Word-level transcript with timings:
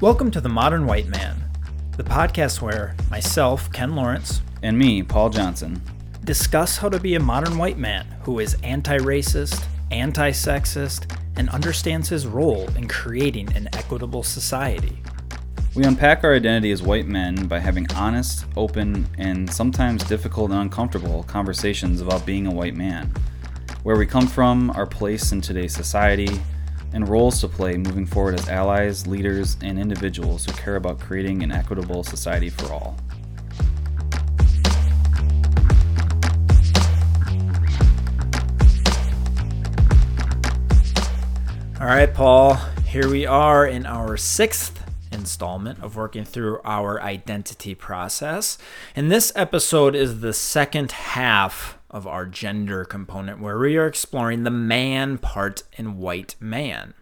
Welcome 0.00 0.30
to 0.30 0.40
The 0.40 0.48
Modern 0.48 0.86
White 0.86 1.08
Man, 1.08 1.36
the 1.98 2.02
podcast 2.02 2.62
where 2.62 2.96
myself, 3.10 3.70
Ken 3.70 3.94
Lawrence, 3.94 4.40
And 4.62 4.78
me, 4.78 5.02
Paul 5.02 5.28
Johnson. 5.28 5.82
discuss 6.24 6.78
how 6.78 6.88
to 6.88 6.98
be 6.98 7.16
a 7.16 7.20
modern 7.20 7.58
white 7.58 7.76
man 7.76 8.06
who 8.22 8.38
is 8.38 8.56
anti 8.62 8.96
racist, 8.96 9.62
anti 9.90 10.30
sexist, 10.30 11.14
and 11.36 11.50
understands 11.50 12.08
his 12.08 12.26
role 12.26 12.66
in 12.76 12.88
creating 12.88 13.54
an 13.54 13.68
equitable 13.74 14.22
society. 14.22 15.02
We 15.74 15.84
unpack 15.84 16.24
our 16.24 16.34
identity 16.34 16.72
as 16.72 16.82
white 16.82 17.06
men 17.06 17.46
by 17.46 17.58
having 17.58 17.86
honest, 17.92 18.46
open, 18.56 19.06
and 19.18 19.52
sometimes 19.52 20.02
difficult 20.04 20.50
and 20.50 20.60
uncomfortable 20.60 21.24
conversations 21.24 22.00
about 22.00 22.24
being 22.24 22.46
a 22.46 22.50
white 22.50 22.74
man, 22.74 23.12
where 23.82 23.98
we 23.98 24.06
come 24.06 24.26
from, 24.26 24.70
our 24.70 24.86
place 24.86 25.30
in 25.32 25.42
today's 25.42 25.74
society, 25.74 26.40
and 26.92 27.08
roles 27.08 27.40
to 27.40 27.48
play 27.48 27.76
moving 27.76 28.06
forward 28.06 28.34
as 28.34 28.48
allies, 28.48 29.06
leaders, 29.06 29.56
and 29.62 29.78
individuals 29.78 30.44
who 30.44 30.52
care 30.52 30.76
about 30.76 31.00
creating 31.00 31.42
an 31.42 31.52
equitable 31.52 32.02
society 32.02 32.50
for 32.50 32.72
all. 32.72 32.96
All 41.80 41.86
right, 41.86 42.12
Paul, 42.12 42.56
here 42.84 43.08
we 43.08 43.24
are 43.24 43.66
in 43.66 43.86
our 43.86 44.18
sixth 44.18 44.84
installment 45.10 45.82
of 45.82 45.96
working 45.96 46.24
through 46.24 46.60
our 46.64 47.00
identity 47.00 47.74
process. 47.74 48.58
And 48.94 49.10
this 49.10 49.32
episode 49.34 49.94
is 49.94 50.20
the 50.20 50.32
second 50.32 50.92
half 50.92 51.78
of 51.90 52.06
our 52.06 52.26
gender 52.26 52.84
component 52.84 53.40
where 53.40 53.58
we 53.58 53.76
are 53.76 53.86
exploring 53.86 54.44
the 54.44 54.50
man 54.50 55.18
part 55.18 55.62
in 55.76 55.98
white 55.98 56.36
man. 56.40 56.94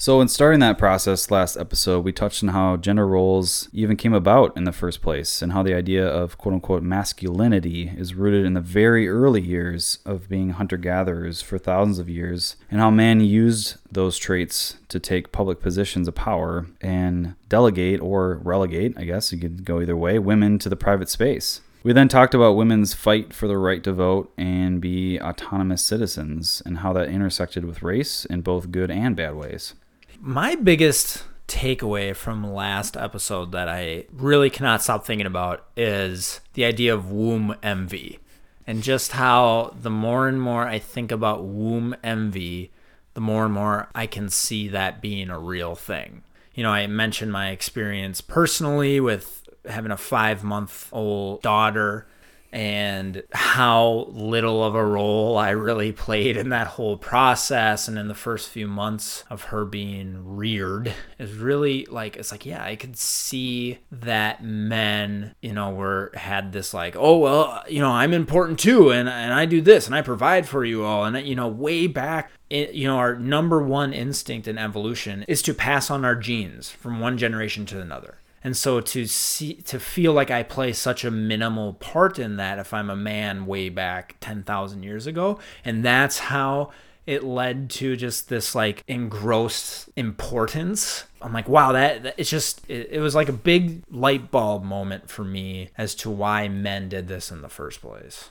So, 0.00 0.22
in 0.22 0.28
starting 0.28 0.60
that 0.60 0.78
process 0.78 1.30
last 1.30 1.58
episode, 1.58 2.06
we 2.06 2.10
touched 2.10 2.42
on 2.42 2.48
how 2.48 2.78
gender 2.78 3.06
roles 3.06 3.68
even 3.70 3.98
came 3.98 4.14
about 4.14 4.56
in 4.56 4.64
the 4.64 4.72
first 4.72 5.02
place 5.02 5.42
and 5.42 5.52
how 5.52 5.62
the 5.62 5.74
idea 5.74 6.08
of 6.08 6.38
quote 6.38 6.54
unquote 6.54 6.82
masculinity 6.82 7.92
is 7.94 8.14
rooted 8.14 8.46
in 8.46 8.54
the 8.54 8.62
very 8.62 9.10
early 9.10 9.42
years 9.42 9.98
of 10.06 10.26
being 10.26 10.52
hunter 10.52 10.78
gatherers 10.78 11.42
for 11.42 11.58
thousands 11.58 11.98
of 11.98 12.08
years, 12.08 12.56
and 12.70 12.80
how 12.80 12.90
man 12.90 13.20
used 13.20 13.76
those 13.92 14.16
traits 14.16 14.78
to 14.88 14.98
take 14.98 15.32
public 15.32 15.60
positions 15.60 16.08
of 16.08 16.14
power 16.14 16.66
and 16.80 17.34
delegate 17.50 18.00
or 18.00 18.40
relegate, 18.42 18.96
I 18.96 19.04
guess 19.04 19.34
you 19.34 19.38
could 19.38 19.66
go 19.66 19.82
either 19.82 19.98
way, 19.98 20.18
women 20.18 20.58
to 20.60 20.70
the 20.70 20.76
private 20.76 21.10
space. 21.10 21.60
We 21.82 21.94
then 21.94 22.08
talked 22.08 22.34
about 22.34 22.56
women's 22.56 22.92
fight 22.92 23.32
for 23.32 23.48
the 23.48 23.56
right 23.56 23.82
to 23.84 23.92
vote 23.92 24.32
and 24.36 24.82
be 24.82 25.18
autonomous 25.18 25.82
citizens 25.82 26.62
and 26.66 26.78
how 26.78 26.92
that 26.92 27.08
intersected 27.08 27.64
with 27.64 27.82
race 27.82 28.26
in 28.26 28.42
both 28.42 28.70
good 28.70 28.90
and 28.90 29.16
bad 29.16 29.34
ways. 29.34 29.74
My 30.20 30.56
biggest 30.56 31.24
takeaway 31.48 32.14
from 32.14 32.52
last 32.52 32.98
episode 32.98 33.52
that 33.52 33.68
I 33.68 34.04
really 34.12 34.50
cannot 34.50 34.82
stop 34.82 35.06
thinking 35.06 35.26
about 35.26 35.64
is 35.74 36.40
the 36.52 36.66
idea 36.66 36.92
of 36.92 37.10
womb 37.10 37.56
envy 37.62 38.18
and 38.66 38.82
just 38.82 39.12
how 39.12 39.74
the 39.80 39.90
more 39.90 40.28
and 40.28 40.40
more 40.40 40.68
I 40.68 40.78
think 40.78 41.10
about 41.10 41.44
womb 41.44 41.96
envy, 42.04 42.72
the 43.14 43.20
more 43.20 43.46
and 43.46 43.54
more 43.54 43.88
I 43.94 44.06
can 44.06 44.28
see 44.28 44.68
that 44.68 45.00
being 45.00 45.30
a 45.30 45.38
real 45.38 45.74
thing. 45.74 46.22
You 46.54 46.62
know, 46.62 46.70
I 46.70 46.86
mentioned 46.86 47.32
my 47.32 47.50
experience 47.50 48.20
personally 48.20 49.00
with 49.00 49.39
having 49.66 49.90
a 49.90 49.96
five 49.96 50.42
month 50.42 50.88
old 50.92 51.42
daughter 51.42 52.06
and 52.52 53.22
how 53.32 54.06
little 54.10 54.64
of 54.64 54.74
a 54.74 54.84
role 54.84 55.38
I 55.38 55.50
really 55.50 55.92
played 55.92 56.36
in 56.36 56.48
that 56.48 56.66
whole 56.66 56.96
process 56.96 57.86
and 57.86 57.96
in 57.96 58.08
the 58.08 58.14
first 58.14 58.48
few 58.48 58.66
months 58.66 59.24
of 59.30 59.44
her 59.44 59.64
being 59.64 60.36
reared 60.36 60.92
is 61.18 61.34
really 61.34 61.86
like 61.86 62.16
it's 62.16 62.32
like 62.32 62.44
yeah 62.44 62.64
I 62.64 62.74
could 62.76 62.96
see 62.96 63.78
that 63.92 64.42
men 64.42 65.34
you 65.40 65.52
know 65.52 65.70
were 65.70 66.10
had 66.14 66.52
this 66.52 66.74
like 66.74 66.96
oh 66.96 67.18
well 67.18 67.62
you 67.68 67.80
know 67.80 67.90
I'm 67.90 68.12
important 68.12 68.58
too 68.58 68.90
and 68.90 69.08
and 69.08 69.32
I 69.32 69.46
do 69.46 69.60
this 69.60 69.86
and 69.86 69.94
I 69.94 70.02
provide 70.02 70.48
for 70.48 70.64
you 70.64 70.84
all 70.84 71.04
and 71.04 71.26
you 71.26 71.36
know 71.36 71.48
way 71.48 71.86
back 71.86 72.32
it, 72.48 72.72
you 72.72 72.88
know 72.88 72.96
our 72.96 73.14
number 73.16 73.62
one 73.62 73.92
instinct 73.92 74.48
in 74.48 74.58
evolution 74.58 75.24
is 75.28 75.40
to 75.42 75.54
pass 75.54 75.88
on 75.88 76.04
our 76.04 76.16
genes 76.16 76.68
from 76.68 76.98
one 76.98 77.16
generation 77.16 77.64
to 77.66 77.80
another 77.80 78.19
and 78.42 78.56
so 78.56 78.80
to 78.80 79.06
see 79.06 79.54
to 79.54 79.78
feel 79.78 80.12
like 80.12 80.30
I 80.30 80.42
play 80.42 80.72
such 80.72 81.04
a 81.04 81.10
minimal 81.10 81.74
part 81.74 82.18
in 82.18 82.36
that 82.36 82.58
if 82.58 82.72
I'm 82.72 82.90
a 82.90 82.96
man 82.96 83.46
way 83.46 83.68
back 83.68 84.16
10,000 84.20 84.82
years 84.82 85.06
ago 85.06 85.38
and 85.64 85.84
that's 85.84 86.18
how 86.18 86.70
it 87.06 87.24
led 87.24 87.70
to 87.70 87.96
just 87.96 88.28
this 88.28 88.54
like 88.54 88.84
engrossed 88.86 89.88
importance. 89.96 91.04
I'm 91.20 91.32
like, 91.32 91.48
wow, 91.48 91.72
that, 91.72 92.02
that 92.04 92.14
it's 92.16 92.30
just 92.30 92.62
it, 92.68 92.88
it 92.90 93.00
was 93.00 93.14
like 93.14 93.28
a 93.28 93.32
big 93.32 93.82
light 93.90 94.30
bulb 94.30 94.62
moment 94.62 95.10
for 95.10 95.24
me 95.24 95.70
as 95.76 95.94
to 95.96 96.10
why 96.10 96.48
men 96.48 96.88
did 96.88 97.08
this 97.08 97.30
in 97.30 97.42
the 97.42 97.48
first 97.48 97.80
place. 97.80 98.30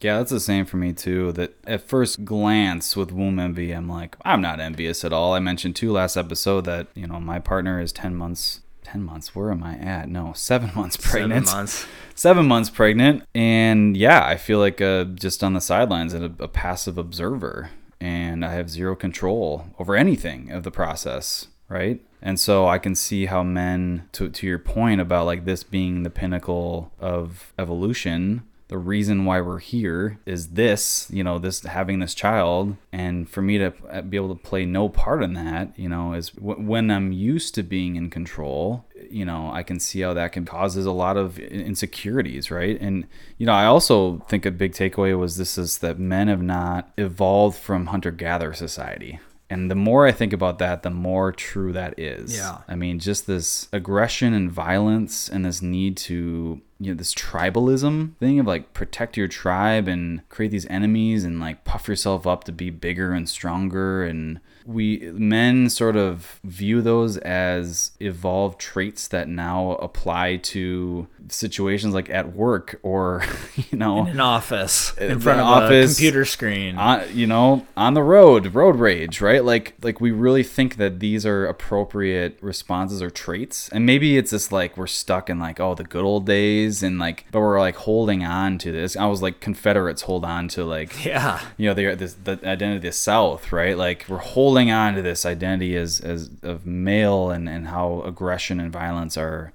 Yeah, 0.00 0.18
that's 0.18 0.30
the 0.30 0.40
same 0.40 0.64
for 0.64 0.76
me 0.76 0.92
too. 0.92 1.32
That 1.32 1.56
at 1.66 1.82
first 1.82 2.24
glance 2.24 2.96
with 2.96 3.12
womb 3.12 3.38
envy, 3.38 3.72
I'm 3.72 3.88
like, 3.88 4.16
I'm 4.24 4.40
not 4.40 4.60
envious 4.60 5.04
at 5.04 5.12
all. 5.12 5.34
I 5.34 5.40
mentioned 5.40 5.76
too 5.76 5.92
last 5.92 6.16
episode 6.16 6.64
that, 6.66 6.86
you 6.94 7.06
know, 7.06 7.20
my 7.20 7.38
partner 7.38 7.80
is 7.80 7.92
10 7.92 8.14
months 8.14 8.60
10 8.90 9.02
months. 9.02 9.34
Where 9.34 9.50
am 9.50 9.62
i 9.62 9.76
at? 9.76 10.08
No 10.08 10.32
seven 10.34 10.72
months 10.74 10.96
pregnant. 10.96 11.46
Seven 11.46 11.58
months. 11.58 11.86
seven 12.14 12.46
months 12.46 12.70
pregnant. 12.70 13.22
And 13.34 13.96
yeah 13.96 14.24
i 14.26 14.36
feel 14.36 14.58
like 14.58 14.80
uh, 14.80 15.04
just 15.04 15.44
on 15.44 15.52
the 15.52 15.60
sidelines 15.60 16.12
and 16.12 16.24
a, 16.40 16.44
a 16.44 16.48
passive 16.48 16.98
observer. 16.98 17.70
And 18.00 18.44
i 18.44 18.52
have 18.52 18.68
zero 18.68 18.96
control 18.96 19.66
over 19.78 19.94
anything 19.94 20.50
of 20.50 20.62
the 20.64 20.70
process 20.70 21.48
right? 21.68 22.00
And 22.20 22.38
so 22.40 22.66
i 22.66 22.78
can 22.78 22.94
see 22.96 23.26
how 23.26 23.42
men 23.44 24.08
to, 24.12 24.28
to 24.28 24.46
your 24.46 24.58
point 24.58 25.00
about 25.00 25.26
like 25.26 25.44
this 25.44 25.62
being 25.62 26.02
the 26.02 26.10
pinnacle 26.10 26.92
of 26.98 27.52
evolution 27.58 28.42
the 28.70 28.78
reason 28.78 29.24
why 29.24 29.40
we're 29.40 29.58
here 29.58 30.20
is 30.24 30.50
this, 30.50 31.08
you 31.10 31.24
know, 31.24 31.40
this 31.40 31.60
having 31.62 31.98
this 31.98 32.14
child, 32.14 32.76
and 32.92 33.28
for 33.28 33.42
me 33.42 33.58
to 33.58 33.72
uh, 33.90 34.00
be 34.00 34.16
able 34.16 34.32
to 34.32 34.40
play 34.40 34.64
no 34.64 34.88
part 34.88 35.24
in 35.24 35.34
that, 35.34 35.76
you 35.76 35.88
know, 35.88 36.12
is 36.12 36.30
w- 36.30 36.68
when 36.68 36.88
I'm 36.88 37.10
used 37.10 37.56
to 37.56 37.64
being 37.64 37.96
in 37.96 38.10
control, 38.10 38.84
you 39.10 39.24
know, 39.24 39.50
I 39.52 39.64
can 39.64 39.80
see 39.80 40.02
how 40.02 40.14
that 40.14 40.30
can 40.30 40.44
causes 40.44 40.86
a 40.86 40.92
lot 40.92 41.16
of 41.16 41.36
insecurities, 41.40 42.52
right? 42.52 42.80
And 42.80 43.08
you 43.38 43.46
know, 43.46 43.54
I 43.54 43.66
also 43.66 44.18
think 44.28 44.46
a 44.46 44.52
big 44.52 44.72
takeaway 44.72 45.18
was 45.18 45.36
this 45.36 45.58
is 45.58 45.78
that 45.78 45.98
men 45.98 46.28
have 46.28 46.42
not 46.42 46.92
evolved 46.96 47.58
from 47.58 47.86
hunter-gatherer 47.86 48.54
society. 48.54 49.18
And 49.50 49.68
the 49.68 49.74
more 49.74 50.06
I 50.06 50.12
think 50.12 50.32
about 50.32 50.60
that, 50.60 50.84
the 50.84 50.90
more 50.90 51.32
true 51.32 51.72
that 51.72 51.98
is. 51.98 52.36
Yeah. 52.36 52.58
I 52.68 52.76
mean, 52.76 53.00
just 53.00 53.26
this 53.26 53.68
aggression 53.72 54.32
and 54.32 54.50
violence 54.50 55.28
and 55.28 55.44
this 55.44 55.60
need 55.60 55.96
to, 55.98 56.60
you 56.78 56.92
know, 56.92 56.96
this 56.96 57.12
tribalism 57.12 58.16
thing 58.18 58.38
of 58.38 58.46
like 58.46 58.72
protect 58.74 59.16
your 59.16 59.26
tribe 59.26 59.88
and 59.88 60.26
create 60.28 60.52
these 60.52 60.66
enemies 60.66 61.24
and 61.24 61.40
like 61.40 61.64
puff 61.64 61.88
yourself 61.88 62.28
up 62.28 62.44
to 62.44 62.52
be 62.52 62.70
bigger 62.70 63.12
and 63.12 63.28
stronger. 63.28 64.04
And 64.04 64.38
we 64.70 65.10
men 65.12 65.68
sort 65.68 65.96
of 65.96 66.40
view 66.44 66.80
those 66.80 67.16
as 67.18 67.92
evolved 68.00 68.58
traits 68.58 69.08
that 69.08 69.28
now 69.28 69.72
apply 69.72 70.36
to 70.36 71.06
situations 71.28 71.94
like 71.94 72.10
at 72.10 72.34
work 72.34 72.78
or, 72.82 73.22
you 73.70 73.78
know, 73.78 74.00
In 74.02 74.08
an 74.08 74.20
office, 74.20 74.96
in 74.98 75.20
front 75.20 75.40
of 75.40 75.46
office, 75.46 75.92
a 75.92 75.94
computer 75.96 76.24
screen. 76.24 76.76
on 76.76 77.04
you 77.14 77.26
know 77.26 77.66
on 77.76 77.94
the 77.94 78.02
road 78.02 78.54
road 78.54 78.76
rage 78.76 79.20
right 79.20 79.44
like 79.44 79.74
like 79.82 80.00
we 80.00 80.10
really 80.10 80.42
think 80.42 80.76
that 80.76 81.00
these 81.00 81.24
are 81.26 81.46
appropriate 81.46 82.38
responses 82.40 83.02
or 83.02 83.10
traits 83.10 83.68
and 83.70 83.86
maybe 83.86 84.16
it's 84.16 84.30
just 84.30 84.52
like 84.52 84.76
we're 84.76 84.86
stuck 84.86 85.30
in 85.30 85.38
like 85.38 85.60
oh 85.60 85.74
the 85.74 85.84
good 85.84 86.04
old 86.04 86.26
days 86.26 86.82
and 86.82 86.98
like 86.98 87.24
but 87.30 87.40
we're 87.40 87.58
like 87.58 87.76
holding 87.76 88.24
on 88.24 88.58
to 88.58 88.70
this 88.72 88.96
i 88.96 89.06
was 89.06 89.22
like 89.22 89.40
confederates 89.40 90.02
hold 90.02 90.24
on 90.24 90.48
to 90.48 90.64
like 90.64 91.04
yeah. 91.10 91.40
you 91.56 91.68
know 91.68 91.74
the 91.74 91.94
this 91.94 92.14
the 92.14 92.32
identity 92.44 92.76
of 92.76 92.82
the 92.82 92.92
south 92.92 93.52
right 93.52 93.76
like 93.76 94.04
we're 94.08 94.18
holding 94.18 94.59
on 94.68 94.96
to 94.96 95.02
this 95.02 95.24
identity 95.24 95.76
as 95.76 96.00
as 96.00 96.28
of 96.42 96.66
male 96.66 97.30
and 97.30 97.48
and 97.48 97.68
how 97.68 98.02
aggression 98.04 98.58
and 98.58 98.72
violence 98.72 99.16
are 99.16 99.52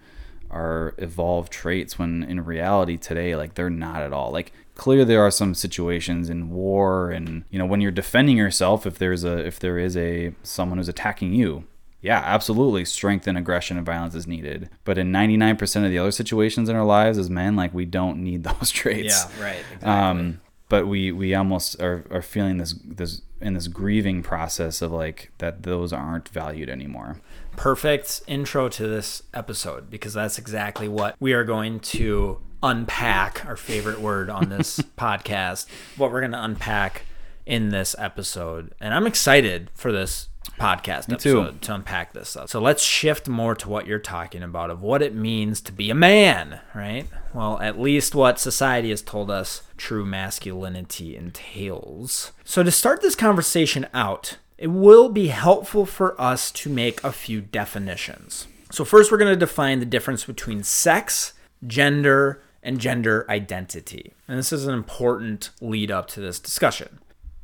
are 0.49 0.93
evolved 0.99 1.51
traits 1.51 1.99
when 1.99 2.23
in 2.23 2.45
reality 2.45 2.95
today 2.95 3.35
like 3.35 3.55
they're 3.55 3.69
not 3.69 4.01
at 4.01 4.13
all 4.13 4.31
like 4.31 4.53
clearly 4.75 5.03
there 5.03 5.21
are 5.21 5.31
some 5.31 5.53
situations 5.53 6.29
in 6.29 6.49
war 6.49 7.11
and 7.11 7.43
you 7.49 7.59
know 7.59 7.65
when 7.65 7.81
you're 7.81 7.91
defending 7.91 8.37
yourself 8.37 8.85
if 8.85 8.97
there's 8.97 9.25
a 9.25 9.45
if 9.45 9.59
there 9.59 9.77
is 9.77 9.97
a 9.97 10.33
someone 10.43 10.77
who's 10.77 10.87
attacking 10.87 11.33
you 11.33 11.65
yeah 12.01 12.21
absolutely 12.23 12.85
strength 12.85 13.27
and 13.27 13.37
aggression 13.37 13.75
and 13.75 13.85
violence 13.85 14.13
is 14.15 14.27
needed 14.27 14.69
but 14.83 14.97
in 14.97 15.11
99% 15.11 15.83
of 15.83 15.89
the 15.89 15.97
other 15.97 16.11
situations 16.11 16.69
in 16.69 16.75
our 16.75 16.85
lives 16.85 17.17
as 17.17 17.29
men 17.29 17.55
like 17.55 17.73
we 17.73 17.83
don't 17.85 18.23
need 18.23 18.43
those 18.45 18.69
traits 18.71 19.25
Yeah, 19.39 19.43
right. 19.43 19.63
Exactly. 19.73 19.89
um, 19.89 20.41
but 20.69 20.87
we 20.87 21.11
we 21.11 21.33
almost 21.35 21.79
are, 21.81 22.05
are 22.09 22.21
feeling 22.21 22.57
this 22.57 22.73
this 22.83 23.21
in 23.41 23.53
this 23.53 23.67
grieving 23.67 24.23
process 24.23 24.81
of 24.81 24.91
like 24.91 25.31
that 25.37 25.63
those 25.63 25.93
aren't 25.93 26.29
valued 26.29 26.69
anymore. 26.69 27.19
Perfect 27.55 28.21
intro 28.27 28.69
to 28.69 28.87
this 28.87 29.23
episode 29.33 29.89
because 29.89 30.13
that's 30.13 30.37
exactly 30.37 30.87
what 30.87 31.15
we 31.19 31.33
are 31.33 31.43
going 31.43 31.79
to 31.79 32.39
unpack 32.63 33.45
our 33.45 33.55
favorite 33.55 33.99
word 33.99 34.29
on 34.29 34.49
this 34.49 34.79
podcast 34.97 35.67
what 35.97 36.11
we're 36.11 36.21
going 36.21 36.31
to 36.31 36.43
unpack 36.43 37.03
in 37.45 37.69
this 37.69 37.95
episode. 37.99 38.73
And 38.79 38.93
i'm 38.93 39.05
excited 39.05 39.69
for 39.75 39.91
this 39.91 40.29
podcast 40.59 41.07
Me 41.09 41.17
too. 41.17 41.53
to 41.61 41.73
unpack 41.75 42.13
this 42.13 42.29
stuff. 42.29 42.49
So 42.49 42.59
let's 42.59 42.83
shift 42.83 43.27
more 43.27 43.55
to 43.55 43.69
what 43.69 43.87
you're 43.87 43.99
talking 43.99 44.43
about 44.43 44.69
of 44.69 44.81
what 44.81 45.01
it 45.01 45.13
means 45.13 45.61
to 45.61 45.71
be 45.71 45.89
a 45.89 45.95
man, 45.95 46.59
right? 46.73 47.07
Well, 47.33 47.59
at 47.59 47.79
least 47.79 48.15
what 48.15 48.39
society 48.39 48.89
has 48.89 49.01
told 49.01 49.29
us 49.29 49.63
true 49.77 50.05
masculinity 50.05 51.15
entails. 51.15 52.31
So 52.43 52.63
to 52.63 52.71
start 52.71 53.01
this 53.01 53.15
conversation 53.15 53.87
out, 53.93 54.37
it 54.57 54.67
will 54.67 55.09
be 55.09 55.27
helpful 55.27 55.85
for 55.85 56.19
us 56.19 56.51
to 56.51 56.69
make 56.69 57.03
a 57.03 57.11
few 57.11 57.41
definitions. 57.41 58.47
So 58.71 58.85
first 58.85 59.11
we're 59.11 59.17
going 59.17 59.33
to 59.33 59.39
define 59.39 59.79
the 59.79 59.85
difference 59.85 60.23
between 60.25 60.63
sex, 60.63 61.33
gender, 61.65 62.41
and 62.63 62.79
gender 62.79 63.25
identity. 63.29 64.13
And 64.27 64.39
this 64.39 64.51
is 64.51 64.65
an 64.65 64.73
important 64.73 65.51
lead 65.61 65.91
up 65.91 66.07
to 66.09 66.19
this 66.19 66.39
discussion. 66.39 66.99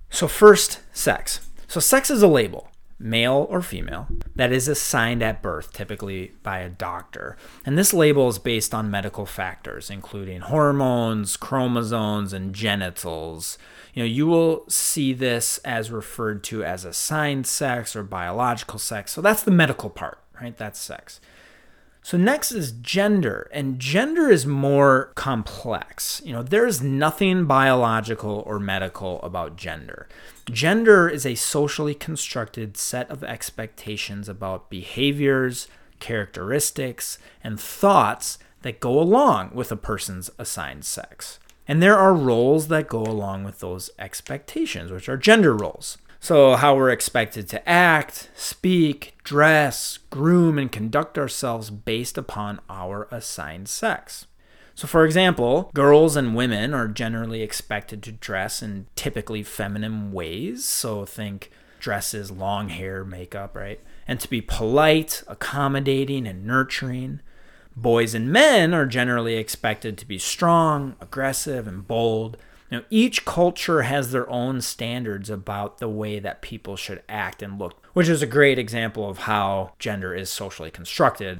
So, 0.09 0.27
first, 0.27 0.79
sex. 0.91 1.47
So, 1.67 1.79
sex 1.79 2.09
is 2.09 2.21
a 2.21 2.27
label, 2.27 2.69
male 3.01 3.47
or 3.49 3.61
female, 3.61 4.07
that 4.35 4.51
is 4.51 4.67
assigned 4.67 5.23
at 5.23 5.41
birth, 5.41 5.73
typically 5.73 6.33
by 6.43 6.59
a 6.59 6.69
doctor. 6.69 7.37
And 7.65 7.77
this 7.77 7.93
label 7.93 8.29
is 8.29 8.39
based 8.39 8.73
on 8.73 8.91
medical 8.91 9.25
factors, 9.25 9.89
including 9.89 10.41
hormones, 10.41 11.37
chromosomes, 11.37 12.33
and 12.33 12.53
genitals. 12.53 13.57
You 13.93 14.03
know, 14.03 14.07
you 14.07 14.27
will 14.27 14.65
see 14.69 15.13
this 15.13 15.57
as 15.59 15.91
referred 15.91 16.43
to 16.45 16.63
as 16.63 16.85
assigned 16.85 17.47
sex 17.47 17.95
or 17.95 18.03
biological 18.03 18.79
sex. 18.79 19.11
So, 19.11 19.21
that's 19.21 19.43
the 19.43 19.51
medical 19.51 19.89
part, 19.89 20.19
right? 20.39 20.55
That's 20.55 20.79
sex. 20.79 21.19
So 22.03 22.17
next 22.17 22.51
is 22.51 22.71
gender, 22.71 23.47
and 23.53 23.79
gender 23.79 24.29
is 24.29 24.47
more 24.47 25.11
complex. 25.13 26.21
You 26.25 26.33
know, 26.33 26.41
there's 26.41 26.81
nothing 26.81 27.45
biological 27.45 28.43
or 28.47 28.59
medical 28.59 29.21
about 29.21 29.55
gender. 29.55 30.07
Gender 30.51 31.07
is 31.07 31.25
a 31.25 31.35
socially 31.35 31.95
constructed 31.95 32.75
set 32.75 33.09
of 33.09 33.23
expectations 33.23 34.27
about 34.27 34.69
behaviors, 34.69 35.69
characteristics, 35.99 37.17
and 37.41 37.57
thoughts 37.57 38.37
that 38.61 38.81
go 38.81 38.99
along 38.99 39.51
with 39.53 39.71
a 39.71 39.77
person's 39.77 40.29
assigned 40.37 40.83
sex. 40.83 41.39
And 41.67 41.81
there 41.81 41.97
are 41.97 42.13
roles 42.13 42.67
that 42.67 42.89
go 42.89 43.01
along 43.01 43.45
with 43.45 43.59
those 43.59 43.89
expectations, 43.97 44.91
which 44.91 45.07
are 45.07 45.15
gender 45.15 45.55
roles. 45.55 45.97
So, 46.19 46.55
how 46.55 46.75
we're 46.75 46.91
expected 46.91 47.47
to 47.49 47.67
act, 47.67 48.29
speak, 48.35 49.15
dress, 49.23 49.99
groom, 50.09 50.59
and 50.59 50.71
conduct 50.71 51.17
ourselves 51.17 51.69
based 51.69 52.17
upon 52.17 52.59
our 52.69 53.07
assigned 53.09 53.69
sex. 53.69 54.27
So, 54.75 54.87
for 54.87 55.05
example, 55.05 55.69
girls 55.73 56.15
and 56.15 56.35
women 56.35 56.73
are 56.73 56.87
generally 56.87 57.41
expected 57.41 58.01
to 58.03 58.11
dress 58.11 58.61
in 58.61 58.87
typically 58.95 59.43
feminine 59.43 60.11
ways. 60.11 60.65
So, 60.65 61.05
think 61.05 61.51
dresses, 61.79 62.31
long 62.31 62.69
hair, 62.69 63.03
makeup, 63.03 63.55
right? 63.55 63.79
And 64.07 64.19
to 64.19 64.29
be 64.29 64.41
polite, 64.41 65.23
accommodating, 65.27 66.27
and 66.27 66.45
nurturing. 66.45 67.21
Boys 67.75 68.13
and 68.13 68.31
men 68.31 68.73
are 68.73 68.85
generally 68.85 69.35
expected 69.35 69.97
to 69.97 70.05
be 70.05 70.17
strong, 70.17 70.95
aggressive, 71.01 71.67
and 71.67 71.87
bold. 71.87 72.37
Now, 72.69 72.83
each 72.89 73.25
culture 73.25 73.81
has 73.81 74.11
their 74.11 74.29
own 74.29 74.61
standards 74.61 75.29
about 75.29 75.79
the 75.79 75.89
way 75.89 76.19
that 76.19 76.41
people 76.41 76.77
should 76.77 77.03
act 77.09 77.41
and 77.41 77.59
look, 77.59 77.85
which 77.93 78.07
is 78.07 78.21
a 78.21 78.27
great 78.27 78.57
example 78.57 79.09
of 79.09 79.19
how 79.19 79.73
gender 79.79 80.15
is 80.15 80.29
socially 80.29 80.71
constructed. 80.71 81.39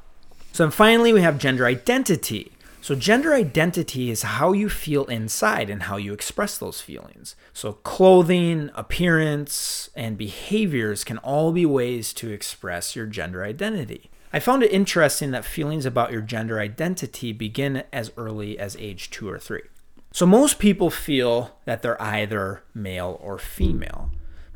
So, 0.52 0.66
and 0.66 0.74
finally, 0.74 1.14
we 1.14 1.22
have 1.22 1.38
gender 1.38 1.66
identity. 1.66 2.52
So, 2.84 2.96
gender 2.96 3.32
identity 3.32 4.10
is 4.10 4.24
how 4.24 4.54
you 4.54 4.68
feel 4.68 5.06
inside 5.06 5.70
and 5.70 5.84
how 5.84 5.98
you 5.98 6.14
express 6.14 6.58
those 6.58 6.82
feelings. 6.82 7.36
So, 7.54 7.74
clothing, 7.74 8.72
appearance, 8.74 9.92
and 9.96 10.18
behaviors 10.18 11.04
can 11.04 11.20
all 11.20 11.52
be 11.52 11.64
ways 11.64 12.12
to 12.14 12.32
express 12.32 12.96
your 12.96 13.06
gender 13.06 13.44
identity. 13.44 14.10
I 14.34 14.40
found 14.40 14.64
it 14.64 14.72
interesting 14.72 15.30
that 15.30 15.46
feelings 15.46 15.86
about 15.86 16.12
your 16.12 16.22
gender 16.22 16.60
identity 16.60 17.34
begin 17.34 17.84
as 17.94 18.12
early 18.18 18.58
as 18.58 18.76
age 18.78 19.12
two 19.12 19.30
or 19.30 19.38
three. 19.38 19.64
So, 20.12 20.26
most 20.26 20.58
people 20.58 20.90
feel 20.90 21.60
that 21.66 21.84
they're 21.84 22.02
either 22.02 22.64
male 22.74 23.20
or 23.22 23.38
female. 23.38 24.10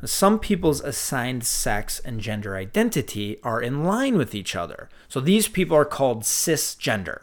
Some 0.04 0.40
people's 0.40 0.80
assigned 0.80 1.44
sex 1.44 2.00
and 2.00 2.20
gender 2.20 2.56
identity 2.56 3.38
are 3.44 3.62
in 3.62 3.84
line 3.84 4.16
with 4.18 4.34
each 4.34 4.56
other. 4.56 4.88
So, 5.08 5.20
these 5.20 5.46
people 5.46 5.76
are 5.76 5.84
called 5.84 6.24
cisgender. 6.24 7.20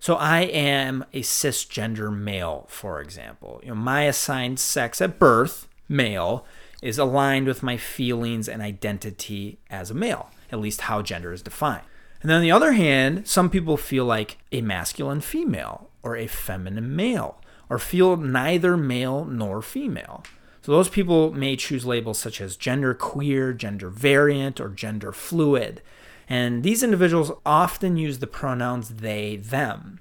So, 0.00 0.14
I 0.14 0.42
am 0.42 1.04
a 1.12 1.22
cisgender 1.22 2.16
male, 2.16 2.66
for 2.68 3.00
example. 3.00 3.60
You 3.62 3.70
know, 3.70 3.74
my 3.74 4.02
assigned 4.02 4.60
sex 4.60 5.00
at 5.00 5.18
birth, 5.18 5.68
male, 5.88 6.46
is 6.82 6.98
aligned 6.98 7.46
with 7.46 7.62
my 7.62 7.76
feelings 7.76 8.48
and 8.48 8.62
identity 8.62 9.58
as 9.68 9.90
a 9.90 9.94
male, 9.94 10.30
at 10.52 10.60
least 10.60 10.82
how 10.82 11.02
gender 11.02 11.32
is 11.32 11.42
defined. 11.42 11.82
And 12.20 12.30
then 12.30 12.38
on 12.38 12.42
the 12.42 12.52
other 12.52 12.72
hand, 12.72 13.26
some 13.26 13.50
people 13.50 13.76
feel 13.76 14.04
like 14.04 14.38
a 14.52 14.60
masculine 14.60 15.20
female 15.20 15.90
or 16.02 16.16
a 16.16 16.26
feminine 16.26 16.94
male 16.94 17.40
or 17.68 17.78
feel 17.78 18.16
neither 18.16 18.76
male 18.76 19.24
nor 19.24 19.62
female. 19.62 20.24
So 20.62 20.72
those 20.72 20.88
people 20.88 21.32
may 21.32 21.56
choose 21.56 21.86
labels 21.86 22.18
such 22.18 22.40
as 22.40 22.56
gender 22.56 22.92
queer, 22.94 23.52
gender 23.52 23.88
variant, 23.88 24.60
or 24.60 24.68
gender 24.68 25.12
fluid. 25.12 25.80
And 26.28 26.62
these 26.62 26.82
individuals 26.82 27.32
often 27.46 27.96
use 27.96 28.18
the 28.18 28.26
pronouns 28.26 28.88
they, 28.88 29.36
them. 29.36 30.00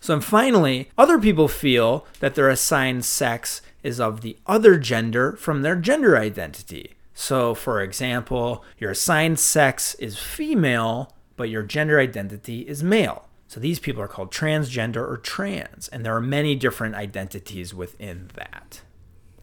So 0.00 0.14
and 0.14 0.24
finally, 0.24 0.90
other 0.96 1.18
people 1.18 1.48
feel 1.48 2.06
that 2.20 2.34
their 2.34 2.48
assigned 2.48 3.04
sex 3.04 3.60
is 3.82 4.00
of 4.00 4.20
the 4.20 4.36
other 4.46 4.78
gender 4.78 5.32
from 5.32 5.62
their 5.62 5.76
gender 5.76 6.16
identity. 6.16 6.94
So, 7.14 7.54
for 7.54 7.82
example, 7.82 8.64
your 8.78 8.92
assigned 8.92 9.40
sex 9.40 9.94
is 9.96 10.18
female, 10.18 11.12
but 11.36 11.50
your 11.50 11.64
gender 11.64 11.98
identity 11.98 12.60
is 12.60 12.82
male. 12.82 13.28
So 13.48 13.58
these 13.58 13.80
people 13.80 14.02
are 14.02 14.08
called 14.08 14.30
transgender 14.30 15.08
or 15.08 15.16
trans, 15.16 15.88
and 15.88 16.04
there 16.04 16.14
are 16.14 16.20
many 16.20 16.54
different 16.54 16.94
identities 16.94 17.74
within 17.74 18.30
that. 18.34 18.82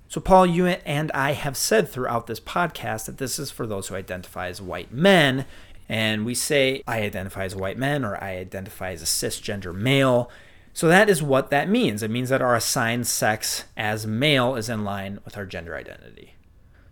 So, 0.07 0.21
Paul, 0.21 0.45
you 0.45 0.67
and 0.67 1.11
I 1.11 1.33
have 1.33 1.57
said 1.57 1.89
throughout 1.89 2.27
this 2.27 2.39
podcast 2.39 3.07
that 3.07 3.17
this 3.17 3.39
is 3.39 3.51
for 3.51 3.65
those 3.67 3.87
who 3.87 3.95
identify 3.95 4.47
as 4.47 4.61
white 4.61 4.93
men. 4.93 5.45
And 5.87 6.25
we 6.25 6.33
say, 6.33 6.81
I 6.87 7.01
identify 7.01 7.45
as 7.45 7.53
a 7.53 7.57
white 7.57 7.77
man 7.77 8.03
or 8.03 8.21
I 8.21 8.37
identify 8.37 8.91
as 8.91 9.01
a 9.01 9.05
cisgender 9.05 9.73
male. 9.73 10.29
So, 10.73 10.87
that 10.87 11.09
is 11.09 11.23
what 11.23 11.51
that 11.51 11.69
means. 11.69 12.03
It 12.03 12.11
means 12.11 12.29
that 12.29 12.41
our 12.41 12.55
assigned 12.55 13.07
sex 13.07 13.65
as 13.77 14.05
male 14.05 14.55
is 14.55 14.67
in 14.67 14.83
line 14.83 15.19
with 15.23 15.37
our 15.37 15.45
gender 15.45 15.75
identity. 15.75 16.33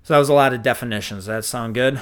So, 0.04 0.14
that 0.14 0.20
was 0.20 0.30
a 0.30 0.34
lot 0.34 0.54
of 0.54 0.62
definitions. 0.62 1.22
Does 1.22 1.26
that 1.28 1.46
sound 1.46 1.74
good? 1.74 2.00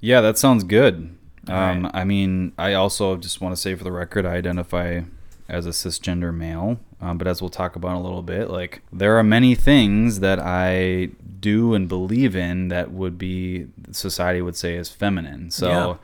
Yeah, 0.00 0.20
that 0.20 0.38
sounds 0.38 0.64
good. 0.64 1.16
Um, 1.48 1.84
right. 1.84 1.90
I 1.94 2.04
mean, 2.04 2.52
I 2.58 2.74
also 2.74 3.16
just 3.16 3.40
want 3.40 3.54
to 3.54 3.60
say 3.60 3.74
for 3.74 3.84
the 3.84 3.92
record, 3.92 4.24
I 4.26 4.34
identify 4.34 5.00
as 5.48 5.66
a 5.66 5.70
cisgender 5.70 6.34
male. 6.34 6.78
Um, 7.00 7.16
but 7.16 7.26
as 7.26 7.40
we'll 7.40 7.48
talk 7.48 7.74
about 7.76 7.90
in 7.92 7.96
a 7.96 8.02
little 8.02 8.22
bit, 8.22 8.50
like 8.50 8.82
there 8.92 9.16
are 9.16 9.22
many 9.22 9.54
things 9.54 10.20
that 10.20 10.38
I 10.40 11.10
do 11.40 11.74
and 11.74 11.88
believe 11.88 12.34
in 12.36 12.68
that 12.68 12.90
would 12.90 13.16
be 13.16 13.68
society 13.92 14.42
would 14.42 14.56
say 14.56 14.74
is 14.74 14.88
feminine. 14.90 15.50
So, 15.50 15.68
Yeah. 15.68 15.94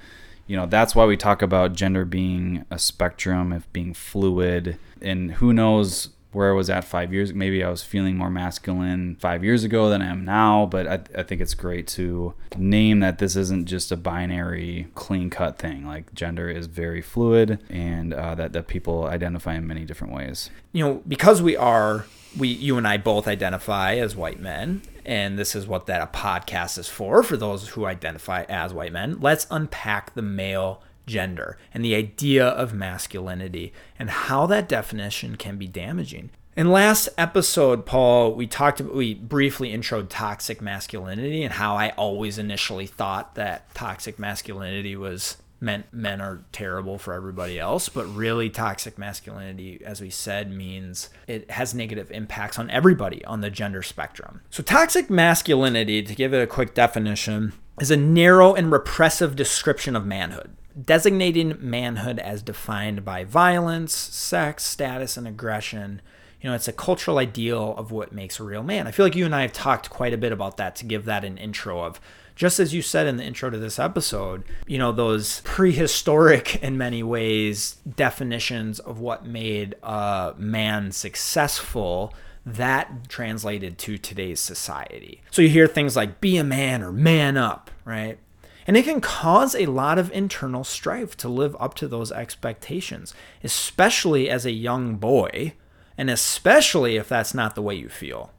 You 0.46 0.56
know, 0.56 0.66
that's 0.66 0.94
why 0.94 1.04
we 1.04 1.16
talk 1.16 1.42
about 1.42 1.72
gender 1.74 2.04
being 2.04 2.64
a 2.70 2.78
spectrum, 2.78 3.52
of 3.52 3.70
being 3.72 3.94
fluid, 3.94 4.78
and 5.00 5.32
who 5.32 5.52
knows 5.52 6.10
where 6.32 6.50
I 6.50 6.54
was 6.54 6.68
at 6.68 6.82
five 6.82 7.12
years. 7.12 7.32
Maybe 7.32 7.62
I 7.62 7.70
was 7.70 7.84
feeling 7.84 8.16
more 8.16 8.28
masculine 8.28 9.16
five 9.20 9.44
years 9.44 9.62
ago 9.62 9.88
than 9.88 10.02
I 10.02 10.06
am 10.06 10.24
now. 10.24 10.66
But 10.66 10.86
I, 10.88 11.20
I 11.20 11.22
think 11.22 11.40
it's 11.40 11.54
great 11.54 11.86
to 11.88 12.34
name 12.56 13.00
that 13.00 13.18
this 13.18 13.36
isn't 13.36 13.66
just 13.66 13.92
a 13.92 13.96
binary, 13.96 14.88
clean 14.94 15.30
cut 15.30 15.58
thing. 15.58 15.86
Like 15.86 16.12
gender 16.12 16.50
is 16.50 16.66
very 16.66 17.00
fluid, 17.00 17.60
and 17.70 18.12
uh, 18.12 18.34
that 18.34 18.52
that 18.52 18.66
people 18.66 19.04
identify 19.06 19.54
in 19.54 19.66
many 19.66 19.84
different 19.84 20.12
ways. 20.12 20.50
you 20.72 20.84
know, 20.84 21.02
because 21.06 21.40
we 21.40 21.56
are, 21.56 22.06
we, 22.36 22.48
you 22.48 22.76
and 22.76 22.86
I 22.86 22.96
both 22.96 23.28
identify 23.28 23.94
as 23.94 24.16
white 24.16 24.40
men, 24.40 24.82
and 25.04 25.38
this 25.38 25.54
is 25.54 25.66
what 25.66 25.86
that 25.86 26.02
a 26.02 26.06
podcast 26.06 26.78
is 26.78 26.88
for, 26.88 27.22
for 27.22 27.36
those 27.36 27.70
who 27.70 27.86
identify 27.86 28.44
as 28.48 28.72
white 28.72 28.92
men. 28.92 29.18
Let's 29.20 29.46
unpack 29.50 30.14
the 30.14 30.22
male 30.22 30.82
gender 31.06 31.58
and 31.72 31.84
the 31.84 31.94
idea 31.94 32.46
of 32.46 32.72
masculinity 32.72 33.72
and 33.98 34.10
how 34.10 34.46
that 34.46 34.68
definition 34.68 35.36
can 35.36 35.56
be 35.56 35.66
damaging. 35.66 36.30
In 36.56 36.70
last 36.70 37.08
episode, 37.18 37.84
Paul, 37.84 38.34
we 38.34 38.46
talked 38.46 38.78
about, 38.78 38.94
we 38.94 39.14
briefly 39.14 39.72
introed 39.72 40.06
toxic 40.08 40.62
masculinity 40.62 41.42
and 41.42 41.54
how 41.54 41.74
I 41.74 41.90
always 41.90 42.38
initially 42.38 42.86
thought 42.86 43.34
that 43.34 43.74
toxic 43.74 44.20
masculinity 44.20 44.94
was 44.94 45.36
meant 45.60 45.92
men 45.92 46.20
are 46.20 46.44
terrible 46.52 46.98
for 46.98 47.14
everybody 47.14 47.58
else, 47.58 47.88
but 47.88 48.04
really 48.06 48.50
toxic 48.50 48.98
masculinity, 48.98 49.80
as 49.84 50.00
we 50.00 50.10
said, 50.10 50.50
means 50.50 51.08
it 51.26 51.50
has 51.50 51.74
negative 51.74 52.10
impacts 52.10 52.58
on 52.58 52.70
everybody 52.70 53.24
on 53.24 53.40
the 53.40 53.50
gender 53.50 53.82
spectrum. 53.82 54.42
So, 54.50 54.62
toxic 54.62 55.08
masculinity, 55.10 56.02
to 56.02 56.14
give 56.14 56.34
it 56.34 56.42
a 56.42 56.46
quick 56.46 56.74
definition, 56.74 57.52
is 57.80 57.90
a 57.90 57.96
narrow 57.96 58.54
and 58.54 58.70
repressive 58.70 59.36
description 59.36 59.96
of 59.96 60.06
manhood, 60.06 60.56
designating 60.80 61.56
manhood 61.58 62.18
as 62.18 62.42
defined 62.42 63.04
by 63.04 63.24
violence, 63.24 63.94
sex, 63.94 64.64
status, 64.64 65.16
and 65.16 65.26
aggression. 65.26 66.00
You 66.40 66.50
know, 66.50 66.56
it's 66.56 66.68
a 66.68 66.72
cultural 66.72 67.18
ideal 67.18 67.74
of 67.76 67.90
what 67.90 68.12
makes 68.12 68.38
a 68.38 68.44
real 68.44 68.62
man. 68.62 68.86
I 68.86 68.90
feel 68.90 69.06
like 69.06 69.16
you 69.16 69.24
and 69.24 69.34
I 69.34 69.42
have 69.42 69.52
talked 69.52 69.88
quite 69.88 70.12
a 70.12 70.18
bit 70.18 70.30
about 70.30 70.58
that 70.58 70.76
to 70.76 70.84
give 70.84 71.06
that 71.06 71.24
an 71.24 71.38
intro 71.38 71.82
of 71.82 72.00
just 72.34 72.58
as 72.58 72.74
you 72.74 72.82
said 72.82 73.06
in 73.06 73.16
the 73.16 73.24
intro 73.24 73.50
to 73.50 73.58
this 73.58 73.78
episode, 73.78 74.44
you 74.66 74.78
know, 74.78 74.92
those 74.92 75.40
prehistoric, 75.44 76.56
in 76.62 76.76
many 76.76 77.02
ways, 77.02 77.76
definitions 77.96 78.78
of 78.80 79.00
what 79.00 79.24
made 79.24 79.74
a 79.82 80.34
man 80.36 80.92
successful 80.92 82.12
that 82.46 83.08
translated 83.08 83.78
to 83.78 83.96
today's 83.96 84.40
society. 84.40 85.22
So 85.30 85.42
you 85.42 85.48
hear 85.48 85.66
things 85.66 85.96
like 85.96 86.20
be 86.20 86.36
a 86.36 86.44
man 86.44 86.82
or 86.82 86.92
man 86.92 87.36
up, 87.36 87.70
right? 87.84 88.18
And 88.66 88.76
it 88.76 88.84
can 88.84 89.00
cause 89.00 89.54
a 89.54 89.66
lot 89.66 89.98
of 89.98 90.10
internal 90.12 90.64
strife 90.64 91.16
to 91.18 91.28
live 91.28 91.56
up 91.60 91.74
to 91.74 91.88
those 91.88 92.10
expectations, 92.12 93.14
especially 93.42 94.28
as 94.28 94.46
a 94.46 94.52
young 94.52 94.96
boy, 94.96 95.54
and 95.96 96.10
especially 96.10 96.96
if 96.96 97.08
that's 97.08 97.34
not 97.34 97.54
the 97.54 97.62
way 97.62 97.74
you 97.74 97.88
feel. 97.88 98.30